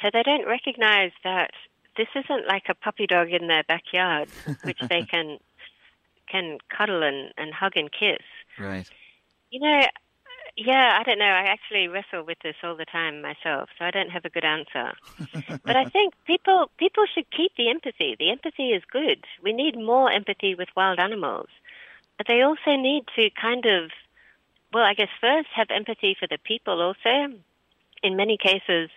So 0.00 0.10
they 0.12 0.22
don't 0.22 0.46
recognize 0.46 1.10
that 1.24 1.50
this 1.96 2.08
isn't 2.14 2.46
like 2.46 2.64
a 2.68 2.74
puppy 2.74 3.06
dog 3.06 3.30
in 3.30 3.48
their 3.48 3.64
backyard, 3.64 4.28
which 4.64 4.78
they 4.88 5.02
can 5.02 5.38
can 6.30 6.58
cuddle 6.76 7.02
and, 7.02 7.32
and 7.36 7.52
hug 7.52 7.72
and 7.76 7.90
kiss. 7.90 8.22
Right. 8.58 8.88
You 9.50 9.60
know, 9.60 9.82
yeah, 10.56 10.98
I 10.98 11.02
don't 11.02 11.18
know. 11.18 11.24
I 11.24 11.42
actually 11.42 11.88
wrestle 11.88 12.24
with 12.24 12.38
this 12.42 12.54
all 12.62 12.76
the 12.76 12.84
time 12.84 13.22
myself, 13.22 13.68
so 13.78 13.84
I 13.84 13.90
don't 13.90 14.10
have 14.10 14.24
a 14.24 14.30
good 14.30 14.44
answer. 14.44 14.92
but 15.64 15.76
I 15.76 15.84
think 15.86 16.14
people 16.26 16.70
people 16.78 17.04
should 17.12 17.30
keep 17.30 17.52
the 17.56 17.70
empathy. 17.70 18.16
The 18.18 18.30
empathy 18.30 18.70
is 18.70 18.82
good. 18.90 19.24
We 19.42 19.52
need 19.52 19.76
more 19.76 20.10
empathy 20.10 20.54
with 20.54 20.68
wild 20.76 20.98
animals. 20.98 21.48
But 22.16 22.26
they 22.28 22.42
also 22.42 22.76
need 22.76 23.04
to 23.16 23.30
kind 23.40 23.64
of 23.64 23.90
well, 24.72 24.84
I 24.84 24.94
guess 24.94 25.08
first 25.20 25.48
have 25.54 25.68
empathy 25.70 26.16
for 26.18 26.28
the 26.28 26.38
people 26.44 26.80
also. 26.80 27.34
In 28.02 28.16
many 28.16 28.36
cases, 28.36 28.88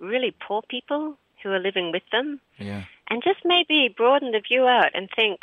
really 0.00 0.34
poor 0.46 0.62
people 0.68 1.18
who 1.42 1.50
are 1.50 1.58
living 1.58 1.92
with 1.92 2.02
them 2.10 2.40
Yeah. 2.58 2.84
and 3.08 3.22
just 3.22 3.44
maybe 3.44 3.88
broaden 3.88 4.32
the 4.32 4.40
view 4.40 4.66
out 4.66 4.90
and 4.94 5.08
think, 5.14 5.40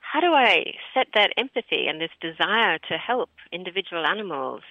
how 0.00 0.20
do 0.20 0.32
I 0.32 0.74
set 0.94 1.08
that 1.14 1.32
empathy 1.36 1.88
and 1.88 2.00
this 2.00 2.10
desire 2.20 2.78
to 2.88 2.96
help 2.96 3.30
individual 3.52 4.06
animals 4.06 4.62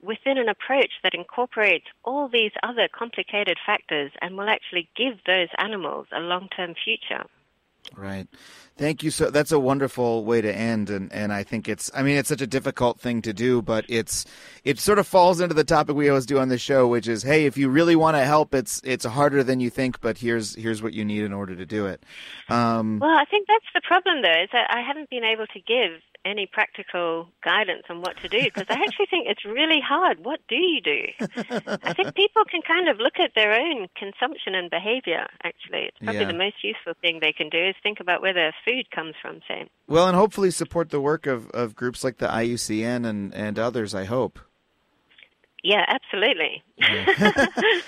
within 0.00 0.36
an 0.36 0.48
approach 0.48 0.92
that 1.02 1.14
incorporates 1.14 1.86
all 2.04 2.28
these 2.28 2.52
other 2.62 2.88
complicated 2.88 3.58
factors 3.64 4.10
and 4.20 4.36
will 4.36 4.48
actually 4.48 4.88
give 4.96 5.18
those 5.26 5.48
animals 5.58 6.06
a 6.12 6.20
long 6.20 6.48
term 6.54 6.74
future? 6.74 7.24
Right. 7.96 8.26
Thank 8.82 9.04
you. 9.04 9.12
So 9.12 9.30
that's 9.30 9.52
a 9.52 9.60
wonderful 9.60 10.24
way 10.24 10.40
to 10.40 10.52
end, 10.52 10.90
and 10.90 11.12
and 11.12 11.32
I 11.32 11.44
think 11.44 11.68
it's. 11.68 11.88
I 11.94 12.02
mean, 12.02 12.16
it's 12.16 12.28
such 12.28 12.40
a 12.40 12.48
difficult 12.48 12.98
thing 12.98 13.22
to 13.22 13.32
do, 13.32 13.62
but 13.62 13.84
it's 13.88 14.24
it 14.64 14.80
sort 14.80 14.98
of 14.98 15.06
falls 15.06 15.40
into 15.40 15.54
the 15.54 15.62
topic 15.62 15.94
we 15.94 16.08
always 16.08 16.26
do 16.26 16.40
on 16.40 16.48
the 16.48 16.58
show, 16.58 16.88
which 16.88 17.06
is, 17.06 17.22
hey, 17.22 17.46
if 17.46 17.56
you 17.56 17.68
really 17.68 17.94
want 17.94 18.16
to 18.16 18.24
help, 18.24 18.56
it's 18.56 18.80
it's 18.82 19.04
harder 19.04 19.44
than 19.44 19.60
you 19.60 19.70
think, 19.70 20.00
but 20.00 20.18
here's 20.18 20.56
here's 20.56 20.82
what 20.82 20.94
you 20.94 21.04
need 21.04 21.22
in 21.22 21.32
order 21.32 21.54
to 21.54 21.64
do 21.64 21.86
it. 21.86 22.02
Um, 22.48 22.98
Well, 22.98 23.16
I 23.16 23.24
think 23.24 23.46
that's 23.46 23.70
the 23.72 23.82
problem, 23.86 24.22
though, 24.22 24.42
is 24.42 24.48
that 24.52 24.66
I 24.74 24.80
haven't 24.80 25.10
been 25.10 25.22
able 25.22 25.46
to 25.46 25.60
give 25.60 26.00
any 26.24 26.46
practical 26.46 27.26
guidance 27.42 27.82
on 27.90 28.00
what 28.00 28.16
to 28.18 28.28
do 28.28 28.42
because 28.44 28.66
I 28.68 28.74
actually 28.74 29.06
think 29.06 29.26
it's 29.28 29.44
really 29.44 29.80
hard. 29.80 30.24
What 30.24 30.38
do 30.48 30.54
you 30.54 30.80
do? 30.80 31.00
I 31.82 31.92
think 31.94 32.14
people 32.14 32.44
can 32.44 32.62
kind 32.62 32.88
of 32.88 32.98
look 32.98 33.18
at 33.18 33.32
their 33.34 33.52
own 33.52 33.88
consumption 33.96 34.54
and 34.54 34.70
behavior, 34.70 35.26
actually. 35.42 35.86
It's 35.90 35.98
probably 35.98 36.20
Yeah. 36.20 36.28
the 36.28 36.38
most 36.38 36.62
useful 36.62 36.94
thing 37.00 37.18
they 37.20 37.32
can 37.32 37.48
do 37.48 37.58
is 37.58 37.74
think 37.82 37.98
about 37.98 38.22
where 38.22 38.32
their 38.32 38.54
food 38.72 38.90
comes 38.90 39.14
from, 39.20 39.40
say. 39.48 39.68
well, 39.86 40.08
and 40.08 40.16
hopefully 40.16 40.50
support 40.50 40.90
the 40.90 41.00
work 41.00 41.26
of, 41.26 41.50
of 41.50 41.74
groups 41.74 42.02
like 42.04 42.18
the 42.18 42.28
IUCN 42.28 43.06
and 43.06 43.34
and 43.34 43.58
others. 43.58 43.94
I 43.94 44.04
hope. 44.04 44.38
Yeah, 45.62 45.84
absolutely. 45.86 46.62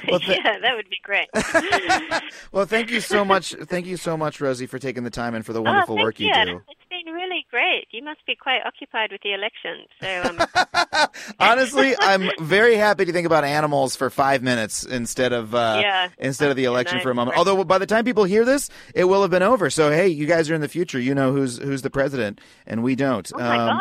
Well, 0.08 0.20
th- 0.20 0.38
yeah, 0.44 0.58
that 0.60 0.76
would 0.76 0.88
be 0.88 1.00
great. 1.02 1.28
Well, 2.52 2.66
thank 2.66 2.90
you 2.90 3.00
so 3.00 3.24
much. 3.24 3.52
Thank 3.64 3.86
you 3.86 3.96
so 3.96 4.16
much, 4.16 4.40
Rosie, 4.40 4.66
for 4.66 4.78
taking 4.78 5.02
the 5.02 5.10
time 5.10 5.34
and 5.34 5.44
for 5.44 5.52
the 5.52 5.58
oh, 5.60 5.62
wonderful 5.62 5.98
oh, 5.98 6.02
work 6.02 6.20
you 6.20 6.28
you. 6.28 6.44
do. 6.44 6.62
Been 7.04 7.12
really 7.12 7.44
great. 7.50 7.86
You 7.90 8.04
must 8.04 8.24
be 8.26 8.36
quite 8.36 8.60
occupied 8.64 9.10
with 9.10 9.20
the 9.22 9.32
election. 9.32 9.86
So, 10.00 10.22
um, 10.22 11.08
Honestly, 11.40 11.94
I'm 11.98 12.30
very 12.40 12.76
happy 12.76 13.04
to 13.04 13.12
think 13.12 13.26
about 13.26 13.42
animals 13.44 13.96
for 13.96 14.10
five 14.10 14.42
minutes 14.42 14.84
instead 14.84 15.32
of 15.32 15.54
uh, 15.54 15.78
Yeah. 15.82 16.08
instead 16.18 16.50
of 16.50 16.56
the 16.56 16.64
election 16.64 17.00
for 17.00 17.10
a 17.10 17.14
moment. 17.14 17.36
Although 17.36 17.64
by 17.64 17.78
the 17.78 17.86
time 17.86 18.04
people 18.04 18.24
hear 18.24 18.44
this, 18.44 18.70
it 18.94 19.04
will 19.04 19.22
have 19.22 19.30
been 19.30 19.42
over. 19.42 19.70
So 19.70 19.90
hey, 19.90 20.08
you 20.08 20.26
guys 20.26 20.48
are 20.50 20.54
in 20.54 20.60
the 20.60 20.68
future. 20.68 21.00
You 21.00 21.14
know 21.14 21.32
who's 21.32 21.58
who's 21.58 21.82
the 21.82 21.90
president, 21.90 22.40
and 22.66 22.82
we 22.82 22.94
don't. 22.94 23.30
oh 23.34 23.38
my 23.38 23.56
Um, 23.70 23.80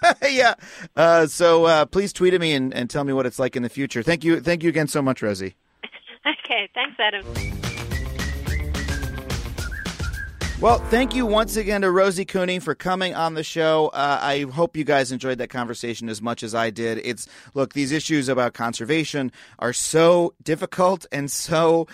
God. 0.00 0.16
yeah. 0.30 0.54
Uh, 0.94 1.26
so 1.26 1.64
uh, 1.64 1.86
please 1.86 2.12
tweet 2.12 2.34
at 2.34 2.40
me 2.40 2.52
and, 2.54 2.72
and 2.72 2.88
tell 2.88 3.02
me 3.04 3.12
what 3.12 3.26
it's 3.26 3.38
like 3.38 3.56
in 3.56 3.62
the 3.64 3.68
future. 3.68 4.02
Thank 4.02 4.22
you. 4.22 4.40
Thank 4.40 4.62
you 4.62 4.68
again 4.68 4.86
so 4.86 5.02
much, 5.02 5.22
Rosie. 5.22 5.56
Okay, 6.46 6.70
thanks, 6.74 6.96
Adam. 6.98 7.73
Well, 10.64 10.78
thank 10.78 11.14
you 11.14 11.26
once 11.26 11.56
again 11.56 11.82
to 11.82 11.90
Rosie 11.90 12.24
Cooney 12.24 12.58
for 12.58 12.74
coming 12.74 13.14
on 13.14 13.34
the 13.34 13.44
show. 13.44 13.88
Uh, 13.88 14.18
I 14.22 14.46
hope 14.50 14.78
you 14.78 14.84
guys 14.84 15.12
enjoyed 15.12 15.36
that 15.36 15.50
conversation 15.50 16.08
as 16.08 16.22
much 16.22 16.42
as 16.42 16.54
I 16.54 16.70
did. 16.70 17.02
It's 17.04 17.28
look, 17.52 17.74
these 17.74 17.92
issues 17.92 18.30
about 18.30 18.54
conservation 18.54 19.30
are 19.58 19.74
so 19.74 20.32
difficult 20.42 21.04
and 21.12 21.30
so 21.30 21.86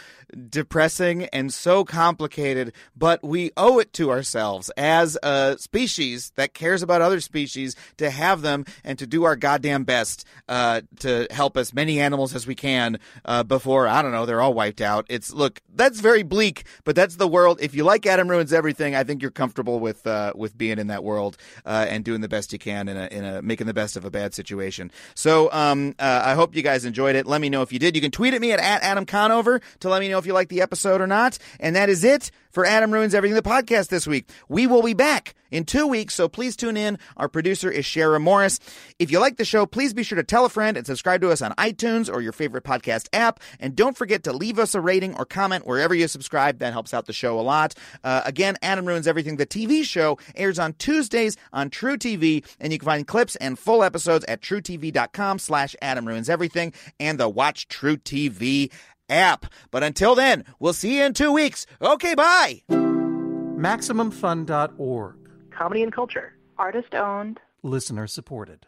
depressing 0.49 1.25
and 1.27 1.53
so 1.53 1.85
complicated, 1.85 2.73
but 2.97 3.23
we 3.23 3.51
owe 3.57 3.79
it 3.79 3.93
to 3.95 4.11
ourselves 4.11 4.71
as 4.77 5.19
a 5.23 5.57
species 5.59 6.33
that 6.37 6.55
cares 6.55 6.83
about 6.83 7.03
other 7.03 7.21
species 7.21 7.77
to 7.97 8.11
have 8.11 8.43
them 8.43 8.65
and 8.85 8.99
to 8.99 9.07
do 9.07 9.25
our 9.25 9.37
goddamn 9.37 9.85
best 9.85 10.25
uh, 10.49 10.81
to 11.01 11.27
help 11.31 11.57
as 11.57 11.75
many 11.75 12.01
animals 12.01 12.35
as 12.35 12.47
we 12.47 12.55
can 12.55 12.99
uh, 13.25 13.43
before 13.43 13.87
I 13.89 14.03
don't 14.03 14.13
know 14.13 14.27
they're 14.27 14.41
all 14.41 14.55
wiped 14.55 14.81
out. 14.81 15.07
It's 15.09 15.33
look 15.33 15.61
that's 15.75 16.01
very 16.01 16.23
bleak, 16.23 16.65
but 16.85 16.95
that's 16.95 17.17
the 17.17 17.29
world. 17.29 17.59
If 17.61 17.75
you 17.75 17.85
like 17.85 18.07
Adam 18.07 18.29
ruins 18.29 18.53
everything, 18.53 18.95
I 18.95 19.05
think 19.05 19.23
you're 19.23 19.31
comfortable 19.31 19.81
with 19.81 20.07
uh, 20.07 20.33
with 20.35 20.57
being 20.57 20.79
in 20.79 20.89
that 20.89 21.05
world 21.05 21.37
uh, 21.65 21.87
and 21.89 22.05
doing 22.05 22.21
the 22.21 22.29
best 22.29 22.53
you 22.53 22.59
can 22.59 22.89
in 22.89 22.97
a 22.97 23.07
in 23.07 23.25
a 23.25 23.43
making 23.43 23.67
the 23.67 23.75
best 23.75 23.97
of 23.97 24.05
a 24.05 24.11
bad 24.11 24.35
situation. 24.35 24.91
So 25.15 25.51
um, 25.53 25.95
uh, 25.99 26.23
I 26.25 26.35
hope 26.35 26.55
you 26.55 26.63
guys 26.63 26.85
enjoyed 26.85 27.17
it. 27.17 27.27
Let 27.27 27.41
me 27.41 27.49
know 27.49 27.63
if 27.63 27.73
you 27.73 27.79
did. 27.79 27.95
You 27.95 28.03
can 28.03 28.11
tweet 28.11 28.35
at 28.35 28.41
me 28.41 28.53
at, 28.53 28.61
at 28.61 28.83
Adam 28.83 29.07
Conover 29.07 29.61
to 29.81 29.89
let 29.89 30.01
me 30.01 30.09
know 30.09 30.19
if 30.21 30.27
you 30.27 30.33
like 30.33 30.49
the 30.49 30.63
episode 30.63 31.01
or 31.01 31.09
not. 31.09 31.39
And 31.59 31.75
that 31.75 31.89
is 31.89 32.05
it 32.05 32.31
for 32.51 32.65
Adam 32.65 32.93
Ruins 32.93 33.15
Everything, 33.15 33.35
the 33.35 33.43
podcast 33.43 33.89
this 33.89 34.07
week. 34.07 34.29
We 34.49 34.67
will 34.67 34.83
be 34.83 34.95
back 34.95 35.35
in 35.51 35.65
two 35.65 35.87
weeks, 35.87 36.15
so 36.15 36.29
please 36.29 36.57
tune 36.57 36.77
in. 36.77 36.99
Our 37.17 37.29
producer 37.29 37.71
is 37.71 37.85
Shara 37.85 38.21
Morris. 38.21 38.61
If 38.99 39.11
you 39.11 39.19
like 39.19 39.37
the 39.37 39.45
show, 39.45 39.67
please 39.67 39.93
be 39.93 40.03
sure 40.03 40.17
to 40.17 40.23
tell 40.23 40.45
a 40.45 40.49
friend 40.49 40.77
and 40.77 40.87
subscribe 40.87 41.21
to 41.23 41.31
us 41.31 41.43
on 41.43 41.53
iTunes 41.53 42.13
or 42.13 42.21
your 42.21 42.33
favorite 42.33 42.65
podcast 42.65 43.09
app. 43.13 43.41
And 43.59 43.75
don't 43.75 43.97
forget 43.97 44.25
to 44.25 44.33
leave 44.33 44.59
us 44.59 44.75
a 44.75 44.81
rating 44.81 45.17
or 45.17 45.25
comment 45.25 45.67
wherever 45.67 45.95
you 45.95 46.09
subscribe. 46.09 46.59
That 46.59 46.73
helps 46.73 46.95
out 46.95 47.07
the 47.07 47.13
show 47.13 47.39
a 47.39 47.43
lot. 47.43 47.75
Uh, 48.05 48.23
again, 48.25 48.57
Adam 48.63 48.87
Ruins 48.87 49.07
Everything, 49.07 49.37
the 49.37 49.47
TV 49.47 49.85
show, 49.85 50.19
airs 50.35 50.59
on 50.59 50.75
Tuesdays 50.75 51.37
on 51.53 51.71
truTV, 51.71 52.45
and 52.61 52.73
you 52.73 52.79
can 52.79 52.87
find 52.87 53.07
clips 53.07 53.37
and 53.37 53.59
full 53.59 53.83
episodes 53.83 54.25
at 54.27 54.41
trutv.com 54.41 55.39
slash 55.39 55.75
Adam 55.83 56.07
Ruins 56.07 56.29
Everything 56.29 56.73
and 56.99 57.19
the 57.19 57.29
Watch 57.29 57.69
truTV 57.69 58.71
app. 59.11 59.47
But 59.71 59.83
until 59.83 60.15
then, 60.15 60.45
we'll 60.59 60.73
see 60.73 60.97
you 60.99 61.05
in 61.05 61.13
two 61.15 61.33
weeks. 61.33 61.67
Okay, 61.83 62.15
bye. 62.15 62.63
MaximumFun.org. 62.71 65.17
Comedy 65.51 65.83
and 65.83 65.93
culture. 65.93 66.35
Artist 66.59 66.95
owned. 66.95 67.41
Listener 67.63 68.07
supported. 68.07 68.67